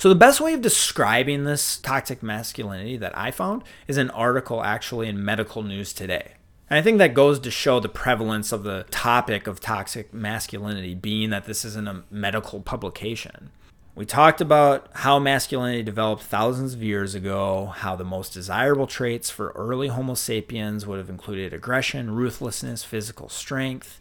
So, 0.00 0.08
the 0.08 0.14
best 0.14 0.40
way 0.40 0.54
of 0.54 0.62
describing 0.62 1.44
this 1.44 1.76
toxic 1.76 2.22
masculinity 2.22 2.96
that 2.96 3.14
I 3.18 3.30
found 3.30 3.64
is 3.86 3.98
an 3.98 4.08
article 4.08 4.64
actually 4.64 5.08
in 5.08 5.22
Medical 5.22 5.62
News 5.62 5.92
Today. 5.92 6.36
And 6.70 6.78
I 6.78 6.82
think 6.82 6.96
that 6.96 7.12
goes 7.12 7.38
to 7.40 7.50
show 7.50 7.80
the 7.80 7.90
prevalence 7.90 8.50
of 8.50 8.62
the 8.62 8.86
topic 8.90 9.46
of 9.46 9.60
toxic 9.60 10.14
masculinity, 10.14 10.94
being 10.94 11.28
that 11.28 11.44
this 11.44 11.66
isn't 11.66 11.86
a 11.86 12.04
medical 12.10 12.62
publication. 12.62 13.50
We 13.94 14.06
talked 14.06 14.40
about 14.40 14.88
how 14.94 15.18
masculinity 15.18 15.82
developed 15.82 16.22
thousands 16.22 16.72
of 16.72 16.82
years 16.82 17.14
ago, 17.14 17.66
how 17.66 17.94
the 17.94 18.02
most 18.02 18.32
desirable 18.32 18.86
traits 18.86 19.28
for 19.28 19.50
early 19.50 19.88
Homo 19.88 20.14
sapiens 20.14 20.86
would 20.86 20.96
have 20.96 21.10
included 21.10 21.52
aggression, 21.52 22.12
ruthlessness, 22.12 22.84
physical 22.84 23.28
strength. 23.28 24.00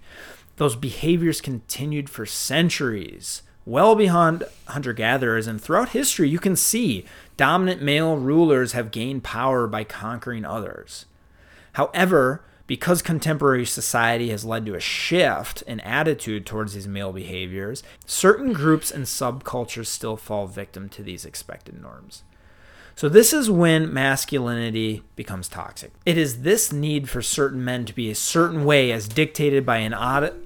Those 0.56 0.78
behaviors 0.78 1.42
continued 1.42 2.10
for 2.10 2.26
centuries 2.26 3.42
well 3.70 3.96
beyond 3.96 4.44
hunter 4.68 4.94
gatherers. 4.94 5.48
And 5.48 5.62
throughout 5.62 5.90
history, 5.90 6.28
you 6.28 6.40
can 6.40 6.56
see 6.56 7.06
dominant 7.38 7.82
male 7.82 8.18
rulers 8.18 8.72
have 8.74 8.92
gained 8.92 9.24
power 9.24 9.68
by 9.68 9.84
conquering 9.84 10.44
others. 10.44 11.06
However, 11.74 12.44
because 12.66 13.02
contemporary 13.02 13.66
society 13.66 14.30
has 14.30 14.46
led 14.46 14.66
to 14.66 14.76
a 14.76 14.80
shift 14.80 15.62
in 15.64 15.80
attitude 15.82 16.46
towards 16.46 16.74
these 16.74 16.88
male 16.88 17.14
behaviors, 17.14 17.84
certain 18.06 18.54
groups 18.54 18.92
and 18.92 19.06
subcultures 19.06 19.88
still 19.88 20.18
fall 20.18 20.48
victim 20.48 20.90
to 20.90 21.02
these 21.02 21.26
expected 21.26 21.82
norms. 21.82 22.24
So, 22.96 23.08
this 23.08 23.32
is 23.32 23.50
when 23.50 23.94
masculinity 23.94 25.04
becomes 25.16 25.48
toxic. 25.48 25.94
It 26.06 26.18
is 26.18 26.42
this 26.42 26.74
need 26.74 27.08
for 27.08 27.22
certain 27.22 27.64
men 27.64 27.86
to 27.86 27.94
be 27.94 28.12
a 28.12 28.16
certain 28.16 28.66
way 28.66 28.92
as 28.92 29.08
dictated 29.08 29.66
by 29.66 29.78
an 29.78 29.94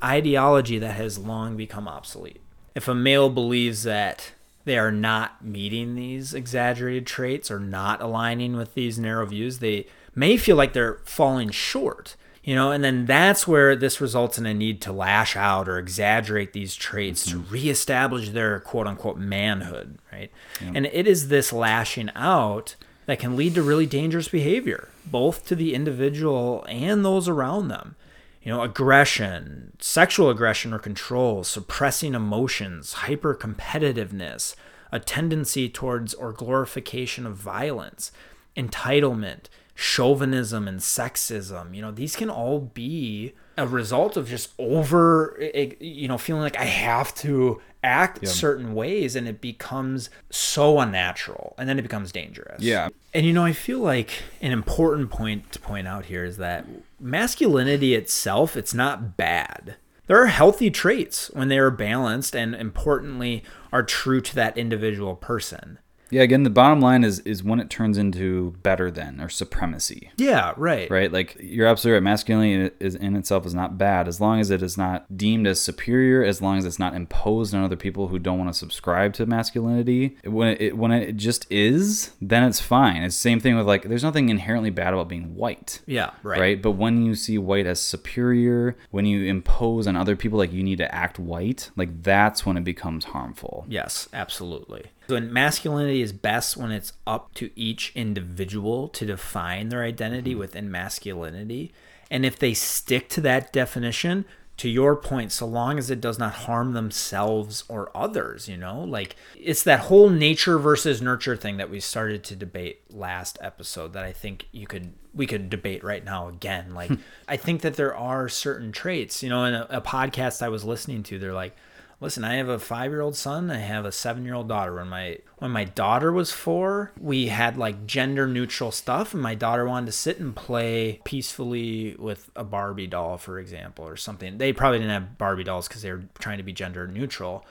ideology 0.03 0.77
that 0.77 0.94
has 0.94 1.18
long 1.18 1.58
become 1.58 1.88
obsolete 1.88 2.43
if 2.75 2.88
a 2.88 2.96
male 2.96 3.30
believes 3.30 3.84
that 3.84 4.32
they 4.65 4.77
are 4.77 4.92
not 4.92 5.44
meeting 5.44 5.96
these 5.96 6.34
exaggerated 6.34 7.06
traits 7.06 7.51
or 7.51 7.60
not 7.60 8.01
aligning 8.01 8.56
with 8.56 8.74
these 8.74 8.98
narrow 8.98 9.25
views, 9.25 9.60
they 9.60 9.86
may 10.15 10.38
feel 10.38 10.56
like 10.56 10.74
they're 10.74 11.00
falling 11.03 11.50
short. 11.50 12.15
You 12.44 12.56
know, 12.56 12.72
and 12.72 12.84
then 12.84 13.06
that's 13.06 13.48
where 13.48 13.74
this 13.74 14.01
results 14.01 14.38
in 14.38 14.46
a 14.46 14.53
need 14.53 14.82
to 14.82 14.92
lash 14.92 15.38
out 15.38 15.70
or 15.70 15.77
exaggerate 15.77 16.51
these 16.51 16.75
traits 16.75 17.25
mm-hmm. 17.25 17.42
to 17.42 17.50
reestablish 17.50 18.30
their 18.30 18.60
quote 18.60 18.86
unquote 18.86 19.18
manhood, 19.18 19.98
right? 20.12 20.30
Yep. 20.60 20.72
And 20.75 20.86
it 20.88 21.08
is 21.08 21.30
this 21.30 21.53
lashing 21.53 22.10
out 22.15 22.75
that 23.06 23.20
can 23.20 23.38
lead 23.38 23.56
to 23.56 23.63
really 23.63 23.86
dangerous 23.86 24.27
behavior, 24.27 24.89
both 25.06 25.46
to 25.46 25.56
the 25.56 25.74
individual 25.74 26.65
and 26.68 27.06
those 27.06 27.30
around 27.30 27.70
them 27.70 27.96
you 28.44 28.52
know, 28.52 28.62
aggression, 28.62 29.72
sexual 29.80 30.30
aggression 30.30 30.74
or 30.74 30.80
control, 30.80 31.44
suppressing 31.44 32.14
emotions, 32.14 32.94
hyper 32.94 33.34
competitiveness, 33.34 34.56
a 34.92 35.00
tendency 35.00 35.70
towards 35.70 36.14
or 36.14 36.34
glorification 36.34 37.26
of 37.26 37.38
violence, 37.38 38.12
entitlement, 38.58 39.46
chauvinism, 39.74 40.68
and 40.68 40.82
sexism. 40.82 41.74
You 41.74 41.82
know, 41.82 41.92
these 41.92 42.18
can 42.18 42.30
all 42.30 42.60
be 42.60 43.34
a 43.58 43.66
result 43.66 44.18
of 44.18 44.28
just 44.28 44.52
over, 44.60 45.38
eh, 45.40 45.52
eh, 45.54 45.74
you 45.80 46.10
know, 46.10 46.18
feeling 46.18 46.42
like 46.42 46.60
I 46.60 46.66
have 46.66 47.16
to 47.16 47.62
act 47.84 48.20
yeah. 48.22 48.30
certain 48.30 48.74
ways 48.74 49.16
and 49.16 49.28
it 49.28 49.42
becomes 49.42 50.10
so 50.30 50.80
unnatural 50.80 51.54
and 51.58 51.68
then 51.68 51.78
it 51.78 51.84
becomes 51.84 52.12
dangerous. 52.12 52.62
Yeah. 52.62 52.90
And 53.13 53.25
you 53.25 53.34
know, 53.34 53.44
I 53.44 53.54
feel 53.54 53.80
like 53.80 54.24
an 54.42 54.52
important 54.52 55.10
point 55.10 55.52
to 55.52 55.60
point 55.60 55.88
out 55.88 56.06
here 56.06 56.24
is 56.24 56.38
that 56.38 56.66
masculinity 57.00 57.94
itself, 57.94 58.56
it's 58.56 58.74
not 58.74 59.18
bad. 59.18 59.75
There 60.08 60.22
are 60.22 60.28
healthy 60.28 60.70
traits 60.70 61.30
when 61.32 61.48
they 61.48 61.58
are 61.58 61.72
balanced 61.72 62.36
and 62.36 62.54
importantly 62.56 63.44
are 63.72 63.84
true 63.84 64.22
to 64.22 64.36
that 64.36 64.58
individual 64.58 65.16
person. 65.16 65.80
Yeah, 66.13 66.22
again, 66.22 66.43
the 66.43 66.50
bottom 66.50 66.79
line 66.79 67.03
is 67.03 67.20
is 67.22 67.43
when 67.43 67.60
it 67.60 67.70
turns 67.70 67.98
into 67.98 68.51
better 68.62 68.91
than 68.91 69.20
or 69.20 69.29
supremacy. 69.29 70.12
Yeah, 70.17 70.53
right. 70.58 70.89
Right? 70.89 71.12
Like 71.12 71.38
you're 71.39 71.67
absolutely 71.67 71.96
right. 71.96 72.03
Masculinity 72.03 72.75
is 72.79 72.96
in 72.96 73.15
itself 73.15 73.46
is 73.46 73.53
not 73.53 73.77
bad 73.77 74.08
as 74.08 74.22
long 74.22 74.39
as 74.39 74.51
it 74.51 74.62
is 74.62 74.77
not 74.77 75.17
deemed 75.17 75.48
as 75.48 75.60
superior, 75.60 76.24
as 76.24 76.41
long 76.41 76.58
as 76.58 76.65
it's 76.65 76.79
not 76.79 76.93
imposed 76.93 77.55
on 77.55 77.63
other 77.63 77.75
people 77.75 78.10
who 78.10 78.20
don't 78.20 78.38
want 78.38 78.51
to 78.51 78.58
subscribe 78.58 79.13
to 79.13 79.25
masculinity. 79.25 80.17
When 80.24 80.55
it 80.60 80.77
when 80.77 80.91
it 80.91 81.17
just 81.17 81.51
is, 81.51 82.12
then 82.22 82.43
it's 82.43 82.60
fine. 82.60 83.03
It's 83.03 83.15
the 83.15 83.22
same 83.22 83.39
thing 83.39 83.55
with 83.55 83.65
like 83.65 83.84
there's 83.84 84.03
nothing 84.03 84.29
inherently 84.29 84.70
bad 84.70 84.93
about 84.93 85.10
being 85.10 85.36
white. 85.36 85.82
Yeah, 85.86 86.12
right. 86.22 86.39
Right? 86.39 86.62
But 86.62 86.72
when 86.72 87.03
you 87.03 87.15
see 87.15 87.38
white 87.38 87.65
as 87.65 87.79
superior, 87.79 88.77
when 88.91 89.05
you 89.05 89.25
impose 89.25 89.88
on 89.88 89.96
other 89.96 90.15
people 90.15 90.38
like 90.38 90.53
you 90.53 90.63
need 90.63 90.77
to 90.77 90.93
act 90.93 91.17
white, 91.17 91.72
like 91.75 92.03
that's 92.03 92.46
when 92.46 92.58
it 92.58 92.63
becomes 92.63 93.05
harmful. 93.05 93.65
Yes, 93.67 94.08
absolutely. 94.13 94.84
When 95.08 95.34
masculinity 95.34 96.02
is 96.02 96.14
best 96.14 96.56
when 96.58 96.72
it's 96.72 96.94
up 97.06 97.34
to 97.36 97.50
each 97.56 97.92
individual 97.96 98.88
to 98.90 99.06
define 99.06 99.70
their 99.70 99.84
identity 99.84 100.32
mm-hmm. 100.32 100.40
within 100.40 100.72
masculinity. 100.72 101.74
And 102.10 102.26
if 102.26 102.38
they 102.38 102.54
stick 102.54 103.10
to 103.10 103.22
that 103.22 103.52
definition, 103.52 104.26
to 104.58 104.70
your 104.70 104.96
point, 104.96 105.32
so 105.32 105.48
long 105.48 105.80
as 105.80 105.90
it 105.90 106.00
does 106.00 106.20
not 106.20 106.34
harm 106.34 106.74
themselves 106.74 107.64
or 107.68 107.90
others, 107.96 108.48
you 108.48 108.56
know, 108.56 108.84
like 108.84 109.16
it's 109.36 109.64
that 109.64 109.82
whole 109.82 110.10
nature 110.10 110.60
versus 110.60 111.02
nurture 111.02 111.36
thing 111.36 111.58
that 111.58 111.72
we 111.72 111.80
started 111.80 112.24
to 112.26 112.36
debate 112.36 112.82
last 112.92 113.38
episode 113.42 113.94
that 113.94 114.04
I 114.04 114.12
think 114.12 114.48
you 114.52 114.68
could 114.68 114.94
we 115.14 115.26
could 115.26 115.50
debate 115.50 115.84
right 115.84 116.06
now 116.06 116.28
again. 116.28 116.76
Like 116.76 116.92
I 117.28 117.36
think 117.36 117.62
that 117.62 117.76
there 117.76 117.96
are 117.96 118.30
certain 118.30 118.72
traits, 118.72 119.24
you 119.24 119.30
know, 119.30 119.44
in 119.46 119.56
a, 119.56 119.68
a 119.70 119.82
podcast 119.82 120.44
I 120.44 120.50
was 120.50 120.64
listening 120.64 121.02
to, 121.04 121.18
they're 121.18 121.34
like, 121.34 121.56
listen, 122.04 122.24
I 122.24 122.36
have 122.36 122.50
a 122.50 122.60
five 122.60 122.92
year 122.92 123.02
old 123.02 123.16
son. 123.16 123.50
I 123.50 123.58
have 123.58 123.86
a 123.86 123.92
seven 123.92 124.26
year 124.26 124.36
old 124.36 124.50
daughter. 124.50 124.76
When 124.76 124.90
my 124.90 125.20
when 125.38 125.52
my 125.52 125.64
daughter 125.64 126.12
was 126.12 126.32
four, 126.32 126.92
we 127.00 127.28
had 127.28 127.58
like 127.58 127.88
gender 127.88 128.28
neutral 128.28 128.72
stuff, 128.72 129.14
and 129.14 129.24
my 129.24 129.34
daughter 129.34 129.66
wanted 129.66 129.88
to 129.88 129.92
sit 129.94 130.20
and 130.20 130.36
play 130.36 131.02
peacefully 131.06 131.96
with 131.98 132.30
a 132.36 132.44
Barbie 132.44 132.88
doll, 132.88 133.18
for 133.18 133.40
example, 133.40 133.88
or 133.88 133.96
something. 133.96 134.38
They 134.38 134.54
probably 134.54 134.80
didn't 134.80 134.94
have 134.94 135.18
Barbie 135.18 135.46
dolls 135.46 135.68
because 135.68 135.82
they 135.82 135.92
were 135.92 136.04
trying 136.20 136.38
to 136.38 136.44
be 136.44 136.54
gender 136.54 136.86
neutral 136.88 137.46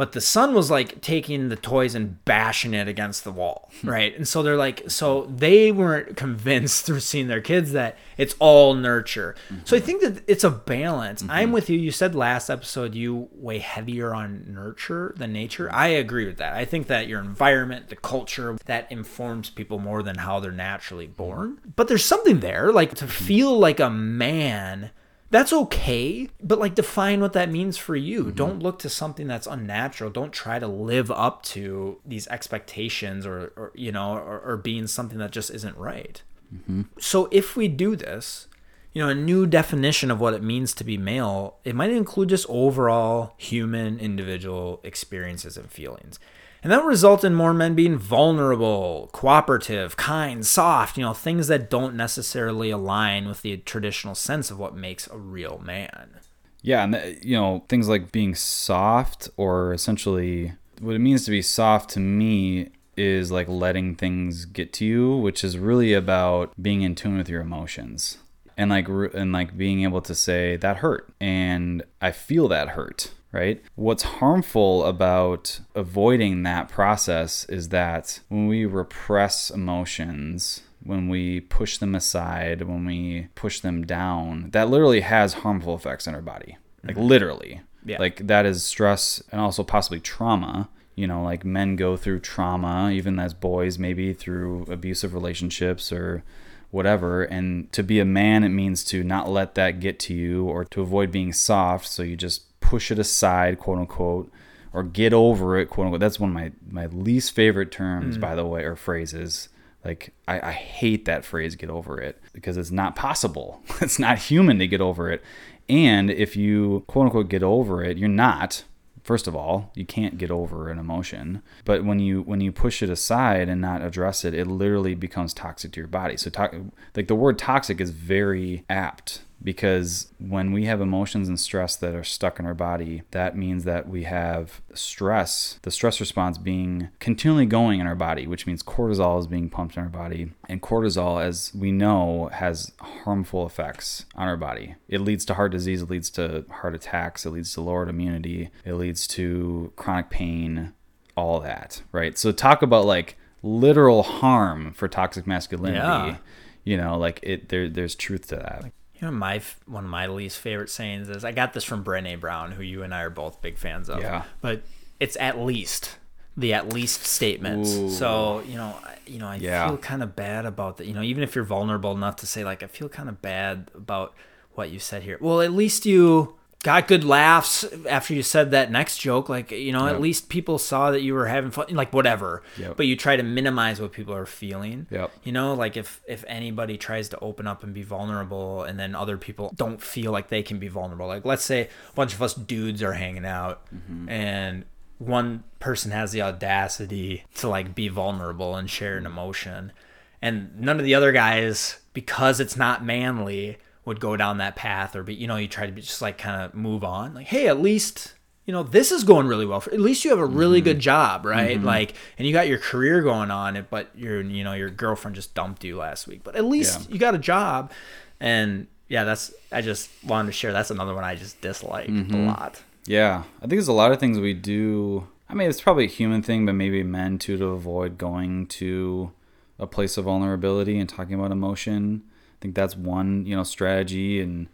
but 0.00 0.12
the 0.12 0.20
son 0.22 0.54
was 0.54 0.70
like 0.70 1.02
taking 1.02 1.50
the 1.50 1.56
toys 1.56 1.94
and 1.94 2.24
bashing 2.24 2.72
it 2.72 2.88
against 2.88 3.22
the 3.22 3.30
wall 3.30 3.70
hmm. 3.82 3.90
right? 3.90 4.16
And 4.16 4.26
so 4.26 4.42
they're 4.42 4.56
like 4.56 4.90
so 4.90 5.26
they 5.26 5.70
weren't 5.70 6.16
convinced 6.24 6.86
through 6.86 7.00
seeing 7.00 7.26
their 7.26 7.42
kids 7.42 7.72
that 7.72 7.98
it's 8.16 8.34
all 8.38 8.72
nurture. 8.72 9.36
Mm-hmm. 9.50 9.66
so 9.66 9.76
i 9.76 9.80
think 9.80 10.00
that 10.00 10.24
it's 10.26 10.42
a 10.42 10.50
balance. 10.50 11.20
Mm-hmm. 11.20 11.30
i'm 11.30 11.52
with 11.52 11.68
you. 11.68 11.78
You 11.78 11.90
said 11.90 12.14
last 12.14 12.48
episode 12.48 12.94
you 12.94 13.28
weigh 13.32 13.58
heavier 13.58 14.14
on 14.14 14.46
nurture 14.48 15.12
than 15.18 15.34
nature. 15.34 15.70
I 15.70 15.88
agree 15.88 16.24
with 16.24 16.38
that. 16.38 16.54
I 16.54 16.64
think 16.64 16.86
that 16.86 17.06
your 17.06 17.20
environment 17.20 17.90
the 17.90 17.96
culture 17.96 18.56
that 18.64 18.90
informs 18.90 19.50
people 19.50 19.80
more 19.80 20.02
than 20.02 20.16
how 20.16 20.40
they're 20.40 20.50
naturally 20.50 21.08
born. 21.08 21.58
But 21.76 21.88
there's 21.88 22.06
something 22.06 22.40
there 22.40 22.72
like 22.72 22.94
to 22.94 23.04
mm-hmm. 23.04 23.24
feel 23.26 23.58
like 23.58 23.80
a 23.80 23.90
man 23.90 24.92
that's 25.30 25.52
okay 25.52 26.28
but 26.42 26.58
like 26.58 26.74
define 26.74 27.20
what 27.20 27.32
that 27.32 27.50
means 27.50 27.76
for 27.76 27.96
you 27.96 28.24
mm-hmm. 28.24 28.34
don't 28.34 28.62
look 28.62 28.78
to 28.78 28.88
something 28.88 29.26
that's 29.26 29.46
unnatural 29.46 30.10
don't 30.10 30.32
try 30.32 30.58
to 30.58 30.66
live 30.66 31.10
up 31.10 31.42
to 31.42 31.98
these 32.04 32.26
expectations 32.28 33.24
or, 33.24 33.52
or 33.56 33.72
you 33.74 33.92
know 33.92 34.12
or, 34.12 34.40
or, 34.40 34.56
being 34.56 34.86
something 34.86 35.18
that 35.18 35.30
just 35.30 35.50
isn't 35.50 35.76
right 35.76 36.22
mm-hmm. 36.54 36.82
so 36.98 37.28
if 37.30 37.56
we 37.56 37.68
do 37.68 37.96
this 37.96 38.48
you 38.92 39.02
know 39.02 39.08
a 39.08 39.14
new 39.14 39.46
definition 39.46 40.10
of 40.10 40.20
what 40.20 40.34
it 40.34 40.42
means 40.42 40.74
to 40.74 40.84
be 40.84 40.98
male 40.98 41.56
it 41.64 41.74
might 41.74 41.90
include 41.90 42.28
just 42.28 42.46
overall 42.48 43.34
human 43.36 43.98
individual 43.98 44.80
experiences 44.82 45.56
and 45.56 45.70
feelings 45.70 46.18
and 46.62 46.70
that 46.70 46.82
will 46.82 46.88
result 46.88 47.24
in 47.24 47.34
more 47.34 47.54
men 47.54 47.74
being 47.74 47.96
vulnerable, 47.96 49.08
cooperative, 49.12 49.96
kind, 49.96 50.44
soft, 50.46 50.98
you 50.98 51.04
know, 51.04 51.14
things 51.14 51.48
that 51.48 51.70
don't 51.70 51.94
necessarily 51.94 52.70
align 52.70 53.26
with 53.26 53.42
the 53.42 53.56
traditional 53.58 54.14
sense 54.14 54.50
of 54.50 54.58
what 54.58 54.74
makes 54.74 55.06
a 55.08 55.16
real 55.16 55.58
man. 55.64 56.20
Yeah, 56.62 56.84
and 56.84 56.94
uh, 56.94 57.00
you 57.22 57.36
know, 57.36 57.64
things 57.68 57.88
like 57.88 58.12
being 58.12 58.34
soft 58.34 59.30
or 59.36 59.72
essentially 59.72 60.52
what 60.80 60.94
it 60.94 61.00
means 61.00 61.24
to 61.24 61.30
be 61.30 61.42
soft 61.42 61.90
to 61.90 62.00
me 62.00 62.70
is 62.96 63.30
like 63.30 63.48
letting 63.48 63.94
things 63.94 64.44
get 64.44 64.72
to 64.74 64.84
you, 64.84 65.16
which 65.16 65.42
is 65.42 65.56
really 65.56 65.94
about 65.94 66.52
being 66.60 66.82
in 66.82 66.94
tune 66.94 67.16
with 67.16 67.28
your 67.28 67.40
emotions. 67.40 68.18
And 68.56 68.68
like 68.68 68.88
and 68.88 69.32
like 69.32 69.56
being 69.56 69.84
able 69.84 70.02
to 70.02 70.14
say 70.14 70.56
that 70.56 70.78
hurt 70.78 71.10
and 71.18 71.82
I 72.02 72.10
feel 72.10 72.46
that 72.48 72.70
hurt 72.70 73.10
right? 73.32 73.62
What's 73.74 74.02
harmful 74.02 74.84
about 74.84 75.60
avoiding 75.74 76.42
that 76.42 76.68
process 76.68 77.44
is 77.46 77.68
that 77.68 78.20
when 78.28 78.46
we 78.46 78.64
repress 78.64 79.50
emotions, 79.50 80.62
when 80.82 81.08
we 81.08 81.40
push 81.40 81.78
them 81.78 81.94
aside, 81.94 82.62
when 82.62 82.84
we 82.84 83.28
push 83.34 83.60
them 83.60 83.84
down, 83.84 84.50
that 84.50 84.68
literally 84.68 85.00
has 85.00 85.34
harmful 85.34 85.74
effects 85.74 86.08
on 86.08 86.14
our 86.14 86.22
body. 86.22 86.56
Like 86.82 86.96
mm-hmm. 86.96 87.06
literally. 87.06 87.60
Yeah. 87.84 87.98
Like 87.98 88.26
that 88.26 88.46
is 88.46 88.64
stress 88.64 89.22
and 89.30 89.40
also 89.40 89.62
possibly 89.62 90.00
trauma. 90.00 90.68
You 90.96 91.06
know, 91.06 91.22
like 91.22 91.44
men 91.44 91.76
go 91.76 91.96
through 91.96 92.20
trauma, 92.20 92.90
even 92.90 93.18
as 93.18 93.32
boys, 93.32 93.78
maybe 93.78 94.12
through 94.12 94.66
abusive 94.68 95.14
relationships 95.14 95.92
or 95.92 96.24
whatever. 96.70 97.22
And 97.22 97.72
to 97.72 97.82
be 97.82 98.00
a 98.00 98.04
man, 98.04 98.44
it 98.44 98.50
means 98.50 98.84
to 98.84 99.02
not 99.02 99.28
let 99.28 99.54
that 99.54 99.80
get 99.80 99.98
to 100.00 100.14
you 100.14 100.44
or 100.44 100.64
to 100.66 100.82
avoid 100.82 101.10
being 101.10 101.32
soft. 101.32 101.86
So 101.88 102.02
you 102.02 102.16
just 102.16 102.49
push 102.70 102.92
it 102.92 103.00
aside, 103.00 103.58
quote 103.58 103.78
unquote, 103.78 104.30
or 104.72 104.84
get 104.84 105.12
over 105.12 105.58
it, 105.58 105.66
quote 105.66 105.86
unquote. 105.86 106.00
That's 106.00 106.20
one 106.20 106.30
of 106.30 106.34
my, 106.34 106.52
my 106.70 106.86
least 106.86 107.32
favorite 107.32 107.72
terms, 107.72 108.16
mm. 108.16 108.20
by 108.20 108.36
the 108.36 108.46
way, 108.46 108.62
or 108.62 108.76
phrases. 108.76 109.48
Like, 109.84 110.14
I, 110.28 110.50
I 110.50 110.52
hate 110.52 111.04
that 111.06 111.24
phrase, 111.24 111.56
get 111.56 111.68
over 111.68 112.00
it, 112.00 112.20
because 112.32 112.56
it's 112.56 112.70
not 112.70 112.94
possible. 112.94 113.60
It's 113.80 113.98
not 113.98 114.18
human 114.18 114.60
to 114.60 114.68
get 114.68 114.80
over 114.80 115.10
it. 115.10 115.20
And 115.68 116.10
if 116.10 116.36
you, 116.36 116.84
quote 116.86 117.06
unquote, 117.06 117.28
get 117.28 117.42
over 117.42 117.82
it, 117.82 117.98
you're 117.98 118.08
not, 118.08 118.62
first 119.02 119.26
of 119.26 119.34
all 119.34 119.72
you 119.74 119.84
can't 119.84 120.18
get 120.18 120.30
over 120.30 120.68
an 120.68 120.78
emotion 120.78 121.42
but 121.64 121.84
when 121.86 121.98
you 121.98 122.20
when 122.20 122.42
you 122.42 122.52
push 122.52 122.82
it 122.82 122.90
aside 122.90 123.48
and 123.48 123.58
not 123.58 123.80
address 123.80 124.26
it 124.26 124.34
it 124.34 124.46
literally 124.46 124.94
becomes 124.94 125.32
toxic 125.32 125.72
to 125.72 125.80
your 125.80 125.88
body 125.88 126.18
so 126.18 126.28
to- 126.28 126.70
like 126.94 127.08
the 127.08 127.14
word 127.14 127.38
toxic 127.38 127.80
is 127.80 127.90
very 127.90 128.62
apt 128.68 129.22
because 129.42 130.08
when 130.18 130.52
we 130.52 130.66
have 130.66 130.80
emotions 130.80 131.28
and 131.28 131.40
stress 131.40 131.76
that 131.76 131.94
are 131.94 132.04
stuck 132.04 132.38
in 132.38 132.46
our 132.46 132.54
body 132.54 133.02
that 133.10 133.36
means 133.36 133.64
that 133.64 133.88
we 133.88 134.04
have 134.04 134.60
stress 134.74 135.58
the 135.62 135.70
stress 135.70 136.00
response 136.00 136.38
being 136.38 136.88
continually 136.98 137.46
going 137.46 137.80
in 137.80 137.86
our 137.86 137.94
body 137.94 138.26
which 138.26 138.46
means 138.46 138.62
cortisol 138.62 139.18
is 139.18 139.26
being 139.26 139.48
pumped 139.48 139.76
in 139.76 139.82
our 139.82 139.88
body. 139.88 140.30
And 140.48 140.60
cortisol 140.60 141.22
as 141.22 141.52
we 141.54 141.72
know 141.72 142.28
has 142.32 142.72
harmful 142.80 143.46
effects 143.46 144.06
on 144.14 144.28
our 144.28 144.36
body. 144.36 144.74
It 144.88 145.00
leads 145.00 145.24
to 145.26 145.34
heart 145.34 145.52
disease 145.52 145.82
it 145.82 145.90
leads 145.90 146.10
to 146.10 146.44
heart 146.50 146.74
attacks 146.74 147.24
it 147.24 147.30
leads 147.30 147.54
to 147.54 147.60
lowered 147.60 147.88
immunity 147.88 148.50
it 148.64 148.74
leads 148.74 149.06
to 149.08 149.72
chronic 149.76 150.10
pain 150.10 150.72
all 151.16 151.40
that 151.40 151.82
right? 151.92 152.16
So 152.16 152.32
talk 152.32 152.62
about 152.62 152.84
like 152.84 153.16
literal 153.42 154.02
harm 154.02 154.72
for 154.72 154.86
toxic 154.86 155.26
masculinity. 155.26 155.78
Yeah. 155.78 156.16
you 156.64 156.76
know 156.76 156.98
like 156.98 157.20
it 157.22 157.48
there 157.48 157.68
there's 157.70 157.94
truth 157.94 158.28
to 158.28 158.36
that 158.36 158.70
You 159.00 159.06
know, 159.06 159.12
my 159.12 159.40
one 159.66 159.84
of 159.84 159.90
my 159.90 160.06
least 160.08 160.38
favorite 160.38 160.68
sayings 160.70 161.08
is 161.08 161.24
I 161.24 161.32
got 161.32 161.52
this 161.54 161.64
from 161.64 161.82
Brene 161.84 162.20
Brown, 162.20 162.52
who 162.52 162.62
you 162.62 162.82
and 162.82 162.94
I 162.94 163.02
are 163.02 163.10
both 163.10 163.40
big 163.40 163.56
fans 163.58 163.88
of. 163.88 164.00
Yeah. 164.00 164.24
But 164.40 164.62
it's 164.98 165.16
at 165.18 165.38
least 165.38 165.96
the 166.36 166.52
at 166.54 166.72
least 166.72 167.04
statements. 167.06 167.74
Ooh. 167.74 167.90
So 167.90 168.40
you 168.46 168.56
know, 168.56 168.76
I- 168.84 168.96
you 169.06 169.18
know, 169.18 169.26
I 169.28 169.36
Yeah. 169.36 169.66
feel 169.68 169.76
kind 169.78 170.02
of 170.04 170.14
bad 170.14 170.46
about 170.46 170.76
that. 170.76 170.86
You 170.86 170.94
know, 170.94 171.02
even 171.02 171.22
if 171.24 171.34
you're 171.34 171.44
vulnerable 171.44 171.90
enough 171.92 172.16
to 172.16 172.26
say 172.26 172.44
like, 172.44 172.62
I 172.62 172.66
feel 172.68 172.88
kind 172.88 173.08
of 173.08 173.20
bad 173.20 173.70
about 173.74 174.14
what 174.52 174.70
you 174.70 174.78
said 174.78 175.02
here. 175.02 175.16
Well, 175.20 175.40
at 175.40 175.52
least 175.52 175.84
you 175.86 176.36
got 176.62 176.86
good 176.88 177.04
laughs 177.04 177.64
after 177.88 178.12
you 178.12 178.22
said 178.22 178.50
that 178.50 178.70
next 178.70 178.98
joke. 178.98 179.28
Like, 179.28 179.50
you 179.50 179.72
know, 179.72 179.86
Yep. 179.86 179.94
at 179.94 180.00
least 180.00 180.28
people 180.28 180.58
saw 180.58 180.90
that 180.90 181.00
you 181.00 181.14
were 181.14 181.26
having 181.26 181.50
fun. 181.50 181.66
Like, 181.70 181.92
whatever. 181.92 182.42
Yep. 182.58 182.76
But 182.76 182.86
you 182.86 182.96
try 182.96 183.16
to 183.16 183.22
minimize 183.22 183.80
what 183.80 183.92
people 183.92 184.14
are 184.14 184.26
feeling. 184.26 184.86
Yep. 184.90 185.10
You 185.24 185.32
know, 185.32 185.54
like 185.54 185.76
if 185.76 186.00
if 186.06 186.24
anybody 186.28 186.76
tries 186.76 187.08
to 187.10 187.18
open 187.20 187.46
up 187.46 187.62
and 187.62 187.72
be 187.72 187.82
vulnerable, 187.82 188.62
and 188.62 188.78
then 188.78 188.94
other 188.94 189.16
people 189.16 189.52
don't 189.56 189.80
feel 189.80 190.12
like 190.12 190.28
they 190.28 190.42
can 190.42 190.58
be 190.58 190.68
vulnerable. 190.68 191.06
Like 191.06 191.24
let's 191.24 191.44
say 191.44 191.62
a 191.62 191.94
bunch 191.94 192.12
of 192.14 192.22
us 192.22 192.34
dudes 192.34 192.82
are 192.82 192.92
hanging 192.92 193.24
out, 193.24 193.66
mm-hmm. 193.74 194.08
and 194.08 194.64
one 194.98 195.44
person 195.60 195.92
has 195.92 196.12
the 196.12 196.20
audacity 196.20 197.24
to 197.36 197.48
like 197.48 197.74
be 197.74 197.88
vulnerable 197.88 198.54
and 198.54 198.68
share 198.68 198.98
an 198.98 199.04
mm. 199.04 199.08
emotion, 199.08 199.72
and 200.20 200.60
none 200.60 200.78
of 200.78 200.84
the 200.84 200.94
other 200.94 201.10
guys, 201.10 201.78
because 201.94 202.38
it's 202.38 202.56
not 202.56 202.84
manly, 202.84 203.56
would 203.84 204.00
go 204.00 204.16
down 204.16 204.38
that 204.38 204.56
path 204.56 204.94
or 204.96 205.02
be. 205.02 205.14
You 205.14 205.26
know, 205.26 205.36
you 205.36 205.48
try 205.48 205.66
to 205.66 205.72
be 205.72 205.80
just 205.80 206.02
like 206.02 206.18
kind 206.18 206.42
of 206.42 206.54
move 206.54 206.84
on. 206.84 207.14
Like, 207.14 207.26
hey, 207.26 207.48
at 207.48 207.60
least 207.60 208.14
you 208.46 208.52
know 208.52 208.62
this 208.62 208.90
is 208.90 209.04
going 209.04 209.26
really 209.26 209.46
well 209.46 209.60
for, 209.60 209.72
at 209.72 209.80
least 209.80 210.04
you 210.04 210.10
have 210.10 210.18
a 210.18 210.26
really 210.26 210.58
mm-hmm. 210.58 210.64
good 210.64 210.78
job 210.80 211.24
right 211.24 211.58
mm-hmm. 211.58 211.66
like 211.66 211.94
and 212.18 212.26
you 212.26 212.32
got 212.32 212.48
your 212.48 212.58
career 212.58 213.00
going 213.00 213.30
on 213.30 213.64
but 213.70 213.90
your 213.94 214.22
you 214.22 214.42
know 214.42 214.54
your 214.54 214.70
girlfriend 214.70 215.14
just 215.14 215.34
dumped 215.34 215.62
you 215.62 215.76
last 215.76 216.08
week 216.08 216.22
but 216.24 216.34
at 216.34 216.44
least 216.44 216.80
Yeah. 216.80 216.94
you 216.94 216.98
got 216.98 217.14
a 217.14 217.18
job 217.18 217.70
and 218.18 218.66
yeah 218.88 219.04
that's 219.04 219.32
i 219.52 219.60
just 219.60 219.90
wanted 220.02 220.26
to 220.28 220.32
share 220.32 220.52
that's 220.52 220.70
another 220.70 220.94
one 220.94 221.04
i 221.04 221.14
just 221.14 221.40
dislike 221.40 221.88
a 221.88 221.92
mm-hmm. 221.92 222.26
lot 222.26 222.62
Yeah, 222.86 223.24
I 223.38 223.40
think 223.42 223.52
there's 223.52 223.68
a 223.68 223.72
lot 223.72 223.92
of 223.92 224.00
things 224.00 224.18
we 224.18 224.34
do. 224.34 225.06
I 225.28 225.34
mean, 225.34 225.48
it's 225.48 225.60
probably 225.60 225.84
a 225.84 225.88
human 225.88 226.22
thing, 226.22 226.46
but 226.46 226.54
maybe 226.54 226.82
men 226.82 227.18
too 227.18 227.36
to 227.36 227.46
avoid 227.46 227.98
going 227.98 228.46
to 228.58 229.12
a 229.58 229.66
place 229.66 229.96
of 229.96 230.06
vulnerability 230.06 230.78
and 230.78 230.88
talking 230.88 231.14
about 231.14 231.30
emotion. 231.30 232.02
I 232.40 232.42
think 232.42 232.54
that's 232.54 232.74
one, 232.76 233.26
you 233.26 233.36
know, 233.36 233.42
strategy, 233.42 234.20
and 234.20 234.48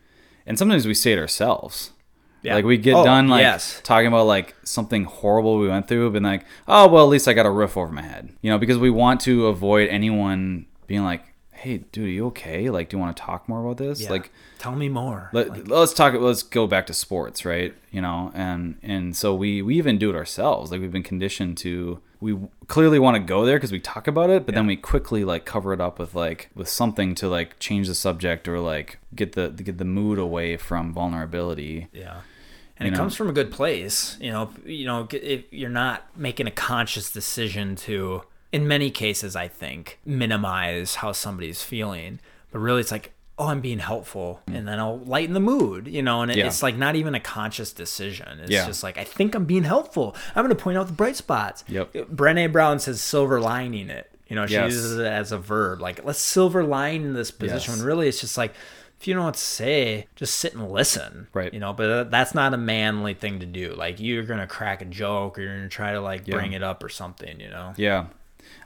and 0.44 0.59
sometimes 0.59 0.87
we 0.87 0.94
say 0.94 1.12
it 1.12 1.18
ourselves. 1.18 1.92
Yeah. 2.42 2.55
Like 2.57 2.64
we 2.64 2.79
get 2.79 2.94
Oh, 2.94 3.05
done 3.05 3.29
like 3.29 3.42
yes. 3.42 3.81
talking 3.83 4.07
about 4.09 4.27
like 4.27 4.55
something 4.64 5.05
horrible 5.05 5.59
we 5.59 5.68
went 5.68 5.88
through, 5.88 6.11
been 6.11 6.22
like, 6.22 6.44
oh 6.68 6.88
well, 6.88 7.05
at 7.05 7.09
least 7.11 7.27
I 7.29 7.33
got 7.33 7.46
a 7.46 7.51
roof 7.51 7.77
over 7.77 7.90
my 7.92 8.03
head, 8.03 8.31
you 8.42 8.51
know, 8.51 8.59
because 8.59 8.79
we 8.79 8.90
want 8.90 9.20
to 9.22 9.46
avoid 9.46 9.88
anyone 9.88 10.66
being 10.87 11.03
like, 11.05 11.25
hey, 11.51 11.79
dude, 11.79 12.05
are 12.05 12.09
you 12.09 12.27
okay? 12.27 12.68
Like, 12.70 12.88
do 12.88 12.96
you 12.96 13.01
want 13.01 13.16
to 13.16 13.22
talk 13.22 13.49
more 13.49 13.64
about 13.64 13.79
this? 13.79 14.03
Yeah. 14.03 14.11
Like, 14.11 14.31
tell 14.59 14.75
me 14.77 14.88
more 14.88 15.31
let, 15.33 15.49
Like, 15.51 15.68
let's 15.68 15.92
talk 15.92 16.14
let's 16.14 16.42
go 16.42 16.66
back 16.66 16.87
to 16.87 16.92
sports 16.94 17.44
right 17.44 17.72
you 17.92 18.01
know 18.01 18.33
and 18.35 18.77
and 18.83 19.14
so 19.16 19.35
we 19.35 19.62
we 19.62 19.77
even 19.77 19.96
do 19.99 20.11
it 20.11 20.16
ourselves 20.16 20.70
like 20.72 20.81
we've 20.81 20.90
been 20.92 21.03
conditioned 21.05 21.57
to 21.59 22.01
we 22.21 22.37
clearly 22.67 22.99
want 22.99 23.15
to 23.17 23.21
go 23.21 23.45
there 23.45 23.57
because 23.57 23.73
we 23.73 23.81
talk 23.81 24.07
about 24.07 24.31
it 24.31 24.47
but 24.47 24.55
then 24.55 24.67
we 24.67 24.77
quickly 24.77 25.25
like 25.25 25.45
cover 25.45 25.73
it 25.73 25.81
up 25.81 25.99
with 25.99 26.15
like 26.15 26.51
with 26.55 26.69
something 26.69 27.15
to 27.15 27.29
like 27.29 27.59
change 27.59 27.89
the 27.89 27.95
subject 27.95 28.49
or 28.49 28.59
like 28.59 28.99
get 29.15 29.33
the 29.33 29.49
get 29.51 29.79
the 29.79 29.85
mood 29.85 30.19
away 30.19 30.57
from 30.57 30.93
vulnerability. 30.93 31.89
Yeah. 31.93 32.21
And 32.79 32.87
You 32.87 32.89
it 32.89 32.91
know? 32.93 32.99
comes 32.99 33.17
from 33.17 33.29
a 33.29 33.33
good 33.33 33.51
place 33.51 34.17
you 34.21 34.31
know 34.31 34.51
you 34.65 34.85
know 34.87 35.09
if 35.11 35.45
you're 35.51 35.71
not 35.71 36.05
making 36.17 36.47
a 36.47 36.51
conscious 36.51 37.11
decision 37.11 37.75
to 37.77 38.23
in 38.53 38.69
many 38.69 38.91
cases 38.91 39.35
i 39.35 39.49
think 39.49 39.99
minimize 40.05 40.97
how 40.97 41.13
somebody's 41.13 41.63
feeling 41.63 42.21
but 42.51 42.59
really 42.59 42.81
it's 42.81 42.93
like 42.93 43.13
oh 43.38 43.46
i'm 43.49 43.61
being 43.61 43.79
helpful 43.79 44.40
and 44.46 44.66
then 44.66 44.79
i'll 44.79 44.99
lighten 45.01 45.35
the 45.35 45.40
mood 45.40 45.87
you 45.88 46.03
know 46.03 46.22
and 46.22 46.31
it. 46.31 46.37
Yeah. 46.38 46.46
it's 46.46 46.62
like 46.62 46.77
not 46.77 46.96
even 46.96 47.14
a 47.14 47.20
conscious 47.20 47.72
decision 47.72 48.40
it's 48.40 48.51
Yeah. 48.51 48.66
just 48.66 48.83
like 48.83 48.96
i 48.99 49.05
think 49.05 49.35
i'm 49.35 49.44
being 49.44 49.64
helpful 49.64 50.16
i'm 50.35 50.44
going 50.44 50.57
to 50.57 50.62
point 50.62 50.79
out 50.79 50.87
the 50.87 50.92
bright 50.92 51.16
spots 51.16 51.62
Yep. 51.68 51.92
brene 51.92 52.51
brown 52.53 52.79
says 52.79 53.01
silver 53.01 53.40
lining 53.40 53.90
it 53.90 54.11
you 54.29 54.35
know 54.37 54.46
she 54.46 54.55
Yes. 54.55 54.72
uses 54.72 54.99
it 54.99 55.07
as 55.07 55.33
a 55.33 55.38
verb 55.38 55.81
like 55.81 56.05
let's 56.05 56.18
silver 56.18 56.64
line 56.64 57.12
this 57.12 57.31
position 57.31 57.72
Yes. 57.72 57.79
when 57.79 57.87
really 57.87 58.09
it's 58.09 58.20
just 58.20 58.38
like 58.38 58.55
if 58.99 59.07
you 59.07 59.12
don't 59.12 59.20
know 59.20 59.27
what 59.27 59.35
to 59.35 59.40
say, 59.40 60.07
just 60.16 60.37
sit 60.37 60.55
and 60.55 60.70
listen. 60.72 61.29
Right. 61.35 61.53
You 61.53 61.61
know, 61.61 61.75
but 61.75 61.90
uh, 61.90 62.05
that's 62.05 62.35
not 62.35 62.55
a 62.55 62.57
manly 62.57 63.12
thing 63.12 63.40
to 63.40 63.46
do. 63.46 63.75
Like 63.75 64.01
you're 64.01 64.22
gonna 64.22 64.46
crack 64.46 64.81
a 64.81 64.87
joke 64.87 65.38
or 65.38 65.42
you're 65.42 65.55
gonna 65.55 65.68
try 65.68 65.92
to 65.92 66.01
like 66.01 66.27
Yeah. 66.27 66.37
bring 66.37 66.55
it 66.55 66.62
up 66.62 66.83
or 66.83 66.88
something. 66.88 67.38
You 67.38 67.51
know. 67.51 67.75
yeah 67.77 68.07